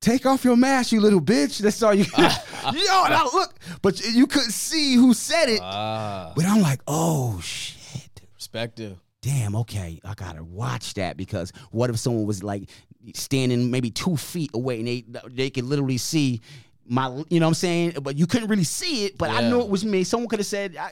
"Take 0.00 0.26
off 0.26 0.44
your 0.44 0.56
mask, 0.56 0.92
you 0.92 1.00
little 1.00 1.20
bitch." 1.20 1.58
That's 1.58 1.82
all 1.82 1.94
you. 1.94 2.04
Yo, 2.16 2.20
and 2.22 3.14
I 3.14 3.24
look, 3.32 3.54
but 3.82 4.00
you 4.12 4.26
couldn't 4.26 4.52
see 4.52 4.94
who 4.94 5.14
said 5.14 5.48
it. 5.48 5.60
Ah, 5.62 6.32
But 6.36 6.44
I'm 6.46 6.60
like, 6.60 6.80
oh 6.86 7.40
shit 7.40 8.20
perspective. 8.34 8.98
damn, 9.22 9.54
okay, 9.56 10.00
I 10.04 10.14
gotta 10.14 10.42
watch 10.42 10.94
that 10.94 11.16
because 11.16 11.52
what 11.70 11.90
if 11.90 11.98
someone 11.98 12.26
was 12.26 12.42
like 12.42 12.68
standing 13.14 13.70
maybe 13.70 13.90
two 13.90 14.16
feet 14.16 14.50
away 14.54 14.78
and 14.78 14.88
they 14.88 15.04
they 15.30 15.50
could 15.50 15.64
literally 15.64 15.98
see 15.98 16.40
my, 16.86 17.06
you 17.28 17.38
know 17.38 17.46
what 17.46 17.50
I'm 17.50 17.54
saying? 17.54 17.92
But 18.02 18.16
you 18.18 18.26
couldn't 18.26 18.48
really 18.48 18.64
see 18.64 19.04
it, 19.04 19.16
but 19.18 19.30
I 19.30 19.42
Yeah. 19.42 19.50
knew 19.50 19.60
it 19.60 19.68
was 19.68 19.84
me. 19.84 20.02
Someone 20.04 20.28
could 20.28 20.40
have 20.40 20.46
said, 20.46 20.76
I, 20.76 20.86
I, 20.86 20.90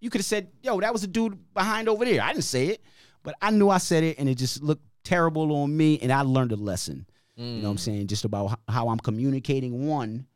you 0.00 0.08
could 0.08 0.20
have 0.20 0.26
said, 0.26 0.48
yo, 0.62 0.78
that 0.80 0.92
was 0.92 1.02
a 1.02 1.08
dude 1.08 1.52
behind 1.52 1.88
over 1.88 2.04
there. 2.04 2.22
I 2.22 2.32
didn't 2.32 2.44
say 2.44 2.68
it, 2.68 2.80
but 3.24 3.34
I 3.42 3.50
knew 3.50 3.68
I 3.68 3.78
said 3.78 4.04
it 4.04 4.18
and 4.20 4.28
it 4.28 4.36
just 4.36 4.62
looked 4.62 4.84
terrible 5.02 5.52
on 5.56 5.76
me 5.76 5.98
and 6.00 6.12
I 6.12 6.20
learned 6.20 6.52
a 6.52 6.56
lesson. 6.56 7.06
You 7.36 7.44
know 7.44 7.64
what 7.64 7.70
I'm 7.70 7.76
mm. 7.76 7.80
saying? 7.80 8.06
Just 8.06 8.24
about 8.24 8.58
how 8.68 8.88
I'm 8.88 8.98
communicating 8.98 9.86
one, 9.86 10.26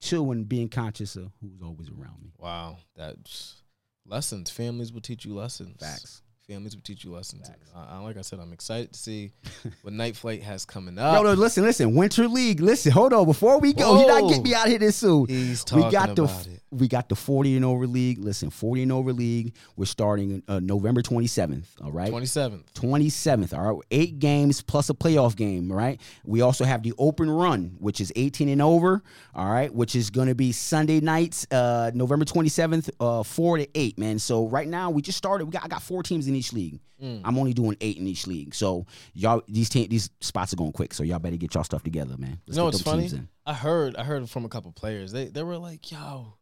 two, 0.00 0.30
and 0.30 0.48
being 0.48 0.68
conscious 0.68 1.16
of 1.16 1.32
who's 1.40 1.60
always 1.62 1.88
around 1.88 2.22
me. 2.22 2.32
Wow, 2.38 2.78
that's 2.94 3.62
lessons. 4.06 4.50
Families 4.50 4.92
will 4.92 5.00
teach 5.00 5.24
you 5.24 5.34
lessons. 5.34 5.76
Facts. 5.80 6.22
Families 6.48 6.76
will 6.76 6.82
teach 6.82 7.02
you 7.02 7.10
lessons. 7.10 7.50
I, 7.74 7.96
I, 7.96 7.98
like 7.98 8.16
I 8.16 8.20
said, 8.20 8.38
I'm 8.38 8.52
excited 8.52 8.92
to 8.92 8.98
see 8.98 9.32
what 9.82 9.92
Night 9.92 10.14
Flight 10.14 10.44
has 10.44 10.64
coming 10.64 10.96
up. 10.96 11.20
no, 11.24 11.32
listen, 11.32 11.64
listen. 11.64 11.92
Winter 11.96 12.28
League. 12.28 12.60
Listen, 12.60 12.92
hold 12.92 13.12
on. 13.12 13.24
Before 13.24 13.58
we 13.58 13.72
go, 13.72 14.00
you 14.00 14.06
not 14.06 14.22
Whoa. 14.22 14.28
get 14.28 14.44
me 14.44 14.54
out 14.54 14.68
here 14.68 14.78
this 14.78 14.94
soon. 14.94 15.26
He's 15.26 15.64
we 15.74 15.82
talking 15.82 15.90
got 15.90 16.14
the 16.14 16.22
it. 16.26 16.62
we 16.70 16.86
got 16.86 17.08
the 17.08 17.16
40 17.16 17.56
and 17.56 17.64
over 17.64 17.88
league. 17.88 18.20
Listen, 18.20 18.50
40 18.50 18.84
and 18.84 18.92
over 18.92 19.12
league. 19.12 19.56
We're 19.74 19.86
starting 19.86 20.40
uh, 20.46 20.60
November 20.60 21.02
27th. 21.02 21.64
All 21.82 21.90
right. 21.90 22.12
27th. 22.12 22.72
27th. 22.74 23.52
All 23.58 23.72
right. 23.74 23.84
Eight 23.90 24.20
games 24.20 24.62
plus 24.62 24.88
a 24.88 24.94
playoff 24.94 25.34
game. 25.34 25.72
All 25.72 25.76
right. 25.76 26.00
We 26.24 26.42
also 26.42 26.64
have 26.64 26.84
the 26.84 26.94
open 26.96 27.28
run, 27.28 27.74
which 27.80 28.00
is 28.00 28.12
18 28.14 28.48
and 28.50 28.62
over. 28.62 29.02
All 29.34 29.50
right. 29.50 29.74
Which 29.74 29.96
is 29.96 30.10
going 30.10 30.28
to 30.28 30.36
be 30.36 30.52
Sunday 30.52 31.00
nights, 31.00 31.44
uh, 31.50 31.90
November 31.92 32.24
27th, 32.24 32.88
uh, 33.00 33.24
4 33.24 33.58
to 33.58 33.68
8, 33.74 33.98
man. 33.98 34.20
So 34.20 34.46
right 34.46 34.68
now 34.68 34.90
we 34.90 35.02
just 35.02 35.18
started. 35.18 35.46
We 35.46 35.50
got, 35.50 35.64
I 35.64 35.68
got 35.68 35.82
four 35.82 36.04
teams 36.04 36.28
in 36.28 36.35
each 36.36 36.52
league. 36.52 36.80
I'm 37.02 37.36
only 37.38 37.52
doing 37.52 37.76
eight 37.80 37.98
in 37.98 38.06
each 38.06 38.26
league. 38.26 38.54
So 38.54 38.86
y'all, 39.12 39.42
these 39.48 39.68
team, 39.68 39.88
these 39.88 40.10
spots 40.20 40.52
are 40.52 40.56
going 40.56 40.72
quick. 40.72 40.94
So 40.94 41.02
y'all 41.02 41.18
better 41.18 41.36
get 41.36 41.54
y'all 41.54 41.64
stuff 41.64 41.82
together, 41.82 42.16
man. 42.16 42.40
Let's 42.46 42.56
you 42.56 42.60
know 42.62 42.64
what's 42.66 42.82
funny? 42.82 43.10
I 43.44 43.52
heard 43.52 43.96
I 43.96 44.04
heard 44.04 44.28
from 44.30 44.44
a 44.44 44.48
couple 44.48 44.72
players. 44.72 45.12
They 45.12 45.26
they 45.26 45.42
were 45.42 45.58
like, 45.58 45.90
"Yo, 45.90 46.34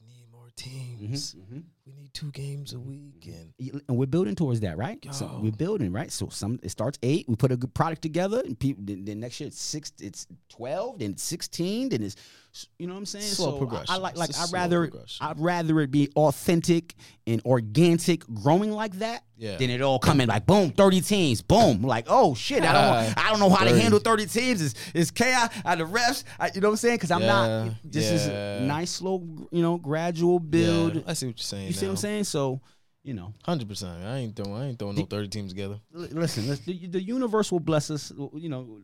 we 0.00 0.06
need 0.06 0.26
more 0.30 0.50
teams. 0.56 1.34
Mm-hmm. 1.34 1.60
We 1.86 1.92
need 1.92 2.14
two 2.14 2.30
games 2.30 2.72
a 2.72 2.78
week." 2.80 3.20
Mm-hmm. 3.28 3.76
And 3.76 3.82
and 3.88 3.96
we're 3.98 4.06
building 4.06 4.34
towards 4.34 4.60
that, 4.60 4.76
right? 4.78 5.04
So 5.12 5.38
we're 5.42 5.52
building, 5.52 5.92
right? 5.92 6.10
So 6.10 6.28
some 6.30 6.58
it 6.62 6.70
starts 6.70 6.98
eight. 7.02 7.28
We 7.28 7.36
put 7.36 7.52
a 7.52 7.56
good 7.56 7.74
product 7.74 8.02
together, 8.02 8.40
and 8.44 8.58
people. 8.58 8.82
Then, 8.86 9.04
then 9.04 9.20
next 9.20 9.38
year 9.40 9.48
it's 9.48 9.60
six. 9.60 9.92
It's 10.00 10.26
twelve. 10.48 10.98
Then 11.00 11.12
it's 11.12 11.22
sixteen. 11.22 11.90
Then 11.90 12.02
it's 12.02 12.16
you 12.78 12.86
know 12.86 12.94
what 12.94 13.00
I'm 13.00 13.06
saying. 13.06 13.24
Slow 13.24 13.46
so 13.46 13.52
I- 13.52 13.54
I, 13.54 13.58
progression. 13.58 14.02
like 14.02 14.12
It's 14.12 14.38
like 14.38 14.48
I'd 14.48 14.52
rather. 14.52 14.90
I'd 15.20 15.40
rather 15.40 15.80
it 15.80 15.90
be 15.90 16.08
authentic 16.16 16.94
and 17.26 17.42
organic, 17.44 18.24
growing 18.32 18.70
like 18.70 18.94
that. 19.00 19.24
Yeah. 19.36 19.56
Than 19.56 19.68
it 19.68 19.80
all 19.82 19.98
come 19.98 20.20
in 20.20 20.28
like 20.28 20.46
boom, 20.46 20.70
thirty 20.70 21.00
teams, 21.00 21.42
boom. 21.42 21.82
Like 21.82 22.06
oh 22.08 22.36
shit, 22.36 22.62
I 22.62 22.72
don't 22.72 23.18
I 23.26 23.30
don't 23.30 23.40
know 23.40 23.50
how 23.50 23.64
to 23.64 23.76
handle 23.78 23.98
thirty 23.98 24.26
teams. 24.26 24.60
Is 24.62 24.74
is 24.94 25.10
chaos? 25.10 25.50
I 25.64 25.74
the 25.74 25.82
refs. 25.84 26.22
I, 26.38 26.52
you 26.54 26.60
know 26.60 26.68
what 26.68 26.74
I'm 26.74 26.76
saying? 26.76 26.94
Because 26.96 27.10
I'm 27.10 27.20
Yeah, 27.22 27.26
not. 27.64 27.72
This 27.84 28.10
is 28.12 28.28
yeah. 28.28 28.58
a 28.58 28.60
nice, 28.60 28.92
slow, 28.92 29.26
you 29.50 29.60
know, 29.60 29.76
gradual 29.76 30.38
build. 30.38 30.94
Yeah, 30.94 31.02
I 31.08 31.14
see 31.14 31.26
what 31.26 31.36
you're 31.38 31.42
saying. 31.44 31.72
You 31.74 31.80
see 31.80 31.86
what 31.86 31.90
I'm 31.92 31.96
saying? 31.96 32.24
So 32.24 32.60
you 33.02 33.14
know. 33.14 33.34
Hundred 33.44 33.68
percent. 33.68 34.02
I 34.04 34.18
ain't 34.18 34.34
throwing. 34.36 34.54
I 34.54 34.68
ain't 34.68 34.78
throwing 34.78 34.96
no 34.96 35.04
thirty 35.04 35.28
teams 35.28 35.52
together. 35.52 35.78
Listen, 35.92 36.46
the, 36.66 36.86
the 36.86 37.02
universe 37.02 37.52
will 37.52 37.60
bless 37.60 37.90
us. 37.90 38.12
You 38.34 38.48
know, 38.48 38.80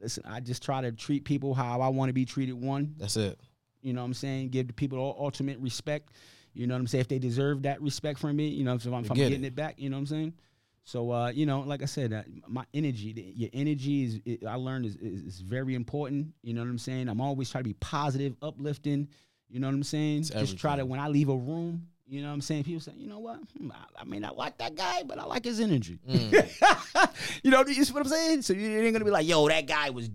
listen, 0.00 0.22
I 0.26 0.40
just 0.40 0.62
try 0.62 0.80
to 0.80 0.92
treat 0.92 1.24
people 1.24 1.54
how 1.54 1.80
I 1.80 1.88
want 1.88 2.08
to 2.08 2.12
be 2.12 2.24
treated. 2.24 2.54
One, 2.54 2.94
That's 2.96 3.16
it. 3.16 3.38
you 3.82 3.92
know 3.92 4.00
what 4.02 4.06
I'm 4.06 4.14
saying? 4.14 4.50
Give 4.50 4.66
the 4.66 4.72
people 4.72 4.98
all 4.98 5.16
ultimate 5.18 5.58
respect. 5.58 6.10
You 6.52 6.66
know 6.66 6.74
what 6.74 6.80
I'm 6.80 6.86
saying? 6.88 7.00
If 7.02 7.08
they 7.08 7.18
deserve 7.18 7.62
that 7.62 7.80
respect 7.80 8.18
from 8.18 8.36
me, 8.36 8.48
you 8.48 8.64
know, 8.64 8.74
if 8.74 8.84
I'm, 8.86 9.04
if 9.04 9.10
I'm 9.10 9.16
get 9.16 9.28
getting 9.28 9.44
it. 9.44 9.48
it. 9.48 9.54
back, 9.54 9.76
you 9.78 9.88
know 9.88 9.96
what 9.96 10.00
I'm 10.00 10.06
saying? 10.06 10.32
So, 10.82 11.12
uh, 11.12 11.28
you 11.28 11.46
know, 11.46 11.60
like 11.60 11.82
I 11.82 11.86
said, 11.86 12.12
uh, 12.12 12.22
my 12.48 12.64
energy, 12.74 13.12
the- 13.12 13.32
your 13.36 13.50
energy 13.52 14.02
is, 14.04 14.20
it, 14.24 14.44
I 14.44 14.54
learned 14.56 14.86
is, 14.86 14.96
is, 14.96 15.22
is 15.22 15.40
very 15.40 15.74
important. 15.76 16.34
You 16.42 16.54
know 16.54 16.62
what 16.62 16.68
I'm 16.68 16.78
saying? 16.78 17.08
I'm 17.08 17.20
always 17.20 17.50
trying 17.50 17.62
to 17.64 17.68
be 17.68 17.74
positive, 17.74 18.34
uplifting. 18.42 19.08
You 19.48 19.60
know 19.60 19.68
what 19.68 19.74
I'm 19.74 19.82
saying? 19.84 20.20
It's 20.20 20.30
Just 20.30 20.58
try 20.58 20.74
to, 20.76 20.84
when 20.84 20.98
I 20.98 21.06
leave 21.08 21.28
a 21.28 21.36
room, 21.36 21.86
you 22.10 22.22
know 22.22 22.28
what 22.28 22.34
I'm 22.34 22.40
saying? 22.40 22.64
People 22.64 22.80
say, 22.80 22.92
you 22.96 23.06
know 23.06 23.20
what? 23.20 23.38
Hmm, 23.56 23.70
I, 23.70 24.00
I 24.00 24.04
may 24.04 24.18
not 24.18 24.36
like 24.36 24.58
that 24.58 24.74
guy, 24.74 25.04
but 25.04 25.18
I 25.18 25.24
like 25.24 25.44
his 25.44 25.60
energy. 25.60 25.98
Mm. 26.08 27.10
you 27.44 27.50
know, 27.50 27.64
you 27.66 27.84
see 27.84 27.92
what 27.92 28.02
I'm 28.04 28.08
saying? 28.08 28.42
So 28.42 28.52
you 28.52 28.68
ain't 28.80 28.92
gonna 28.92 29.04
be 29.04 29.10
like, 29.12 29.26
yo, 29.28 29.48
that 29.48 29.66
guy 29.66 29.90
was, 29.90 30.10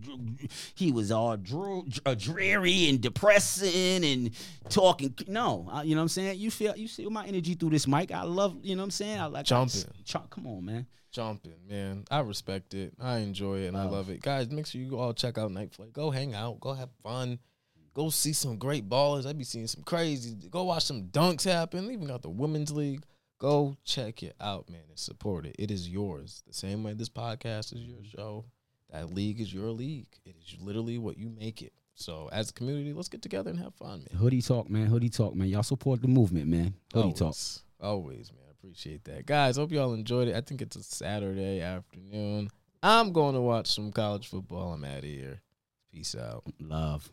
he 0.75 0.91
was 0.91 1.11
all 1.11 1.37
drew, 1.37 1.85
dreary 2.17 2.89
and 2.89 2.99
depressing 2.99 4.03
and 4.03 4.31
talking. 4.69 5.13
No, 5.27 5.69
you 5.85 5.95
know 5.95 6.01
what 6.01 6.03
I'm 6.03 6.07
saying? 6.09 6.37
You 6.37 6.51
feel, 6.51 6.75
you 6.75 6.87
see 6.89 7.05
my 7.07 7.25
energy 7.25 7.53
through 7.53 7.69
this 7.69 7.87
mic. 7.87 8.11
I 8.11 8.23
love, 8.23 8.57
you 8.61 8.75
know 8.75 8.81
what 8.81 8.85
I'm 8.85 8.91
saying? 8.91 9.19
I 9.19 9.25
like 9.27 9.45
Jumping. 9.45 9.83
I, 9.87 10.01
ch- 10.03 10.29
come 10.29 10.47
on, 10.47 10.65
man. 10.65 10.85
Jumping, 11.11 11.53
man. 11.69 12.03
I 12.11 12.19
respect 12.19 12.73
it. 12.73 12.93
I 12.99 13.19
enjoy 13.19 13.59
it, 13.59 13.67
and 13.67 13.77
I 13.77 13.83
Love. 13.83 13.91
love 13.93 14.09
it. 14.09 14.21
Guys, 14.21 14.49
make 14.51 14.65
sure 14.65 14.81
you 14.81 14.99
all 14.99 15.13
check 15.13 15.37
out 15.37 15.49
Night 15.49 15.73
Flight. 15.73 15.93
Go 15.93 16.11
hang 16.11 16.33
out. 16.33 16.59
Go 16.59 16.73
have 16.73 16.89
fun. 17.03 17.39
Go 17.95 18.09
see 18.09 18.33
some 18.33 18.57
great 18.57 18.89
ballers. 18.89 19.25
I 19.25 19.31
be 19.31 19.45
seeing 19.45 19.67
some 19.67 19.83
crazy. 19.83 20.35
Go 20.51 20.65
watch 20.65 20.83
some 20.83 21.03
dunks 21.05 21.45
happen. 21.45 21.89
Even 21.89 22.07
got 22.07 22.21
the 22.21 22.29
women's 22.29 22.71
league. 22.71 23.03
Go 23.39 23.77
check 23.85 24.21
it 24.21 24.35
out, 24.41 24.69
man, 24.69 24.81
and 24.89 24.99
support 24.99 25.45
it. 25.45 25.55
It 25.57 25.71
is 25.71 25.89
yours. 25.89 26.43
The 26.45 26.53
same 26.53 26.83
way 26.83 26.93
this 26.93 27.09
podcast 27.09 27.73
is 27.73 27.81
your 27.81 28.03
show. 28.03 28.45
That 28.91 29.13
league 29.13 29.39
is 29.39 29.53
your 29.53 29.71
league. 29.71 30.07
It 30.25 30.35
is 30.41 30.57
literally 30.59 30.97
what 30.97 31.17
you 31.17 31.29
make 31.29 31.61
it. 31.61 31.71
So, 31.95 32.29
as 32.33 32.49
a 32.49 32.53
community, 32.53 32.91
let's 32.91 33.07
get 33.07 33.21
together 33.21 33.49
and 33.49 33.59
have 33.59 33.73
fun, 33.75 33.99
man. 33.99 34.19
Hoodie 34.19 34.41
talk, 34.41 34.69
man. 34.69 34.87
Hoodie 34.87 35.09
talk, 35.09 35.33
man. 35.33 35.47
Y'all 35.47 35.63
support 35.63 36.01
the 36.01 36.09
movement, 36.09 36.47
man. 36.47 36.73
Hoodie 36.93 37.13
talk. 37.13 37.33
Always, 37.33 37.63
always, 37.79 38.31
man. 38.33 38.41
I 38.49 38.51
appreciate 38.51 39.05
that, 39.05 39.25
guys. 39.25 39.55
Hope 39.55 39.71
y'all 39.71 39.93
enjoyed 39.93 40.27
it. 40.27 40.35
I 40.35 40.41
think 40.41 40.61
it's 40.61 40.75
a 40.75 40.83
Saturday 40.83 41.61
afternoon. 41.61 42.49
I'm 42.83 43.13
going 43.13 43.35
to 43.35 43.41
watch 43.41 43.67
some 43.67 43.93
college 43.93 44.27
football. 44.27 44.73
I'm 44.73 44.83
out 44.83 44.97
of 44.97 45.03
here. 45.05 45.41
Peace 45.93 46.15
out. 46.15 46.43
Love. 46.59 47.09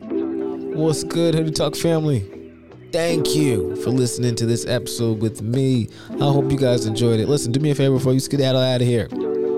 What's 0.00 1.04
good, 1.04 1.34
Hoodie 1.34 1.50
Talk 1.50 1.76
family? 1.76 2.24
Thank 2.90 3.34
you 3.36 3.76
for 3.76 3.90
listening 3.90 4.34
to 4.36 4.46
this 4.46 4.66
episode 4.66 5.20
with 5.20 5.42
me. 5.42 5.88
I 6.12 6.24
hope 6.24 6.50
you 6.50 6.58
guys 6.58 6.86
enjoyed 6.86 7.20
it. 7.20 7.28
Listen, 7.28 7.52
do 7.52 7.60
me 7.60 7.70
a 7.70 7.74
favor 7.74 7.96
before 7.96 8.14
you 8.14 8.20
skedaddle 8.20 8.62
out 8.62 8.80
of 8.80 8.86
here. 8.86 9.08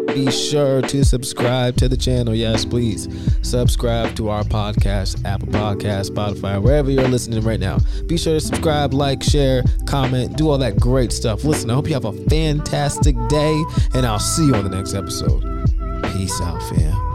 Be 0.08 0.30
sure 0.30 0.82
to 0.82 1.04
subscribe 1.04 1.76
to 1.76 1.88
the 1.88 1.96
channel. 1.96 2.34
Yes, 2.34 2.64
please. 2.64 3.08
Subscribe 3.42 4.16
to 4.16 4.30
our 4.30 4.42
podcast, 4.42 5.24
Apple 5.24 5.48
Podcast, 5.48 6.10
Spotify, 6.10 6.60
wherever 6.60 6.90
you're 6.90 7.08
listening 7.08 7.40
right 7.42 7.60
now. 7.60 7.78
Be 8.06 8.18
sure 8.18 8.34
to 8.34 8.40
subscribe, 8.40 8.92
like, 8.92 9.22
share, 9.22 9.62
comment, 9.86 10.36
do 10.36 10.50
all 10.50 10.58
that 10.58 10.78
great 10.78 11.12
stuff. 11.12 11.44
Listen, 11.44 11.70
I 11.70 11.74
hope 11.74 11.86
you 11.86 11.94
have 11.94 12.04
a 12.04 12.12
fantastic 12.28 13.16
day, 13.28 13.62
and 13.94 14.04
I'll 14.04 14.18
see 14.18 14.46
you 14.46 14.54
on 14.56 14.64
the 14.64 14.76
next 14.76 14.92
episode. 14.92 15.42
Peace 16.12 16.40
out, 16.40 16.60
fam. 16.64 17.11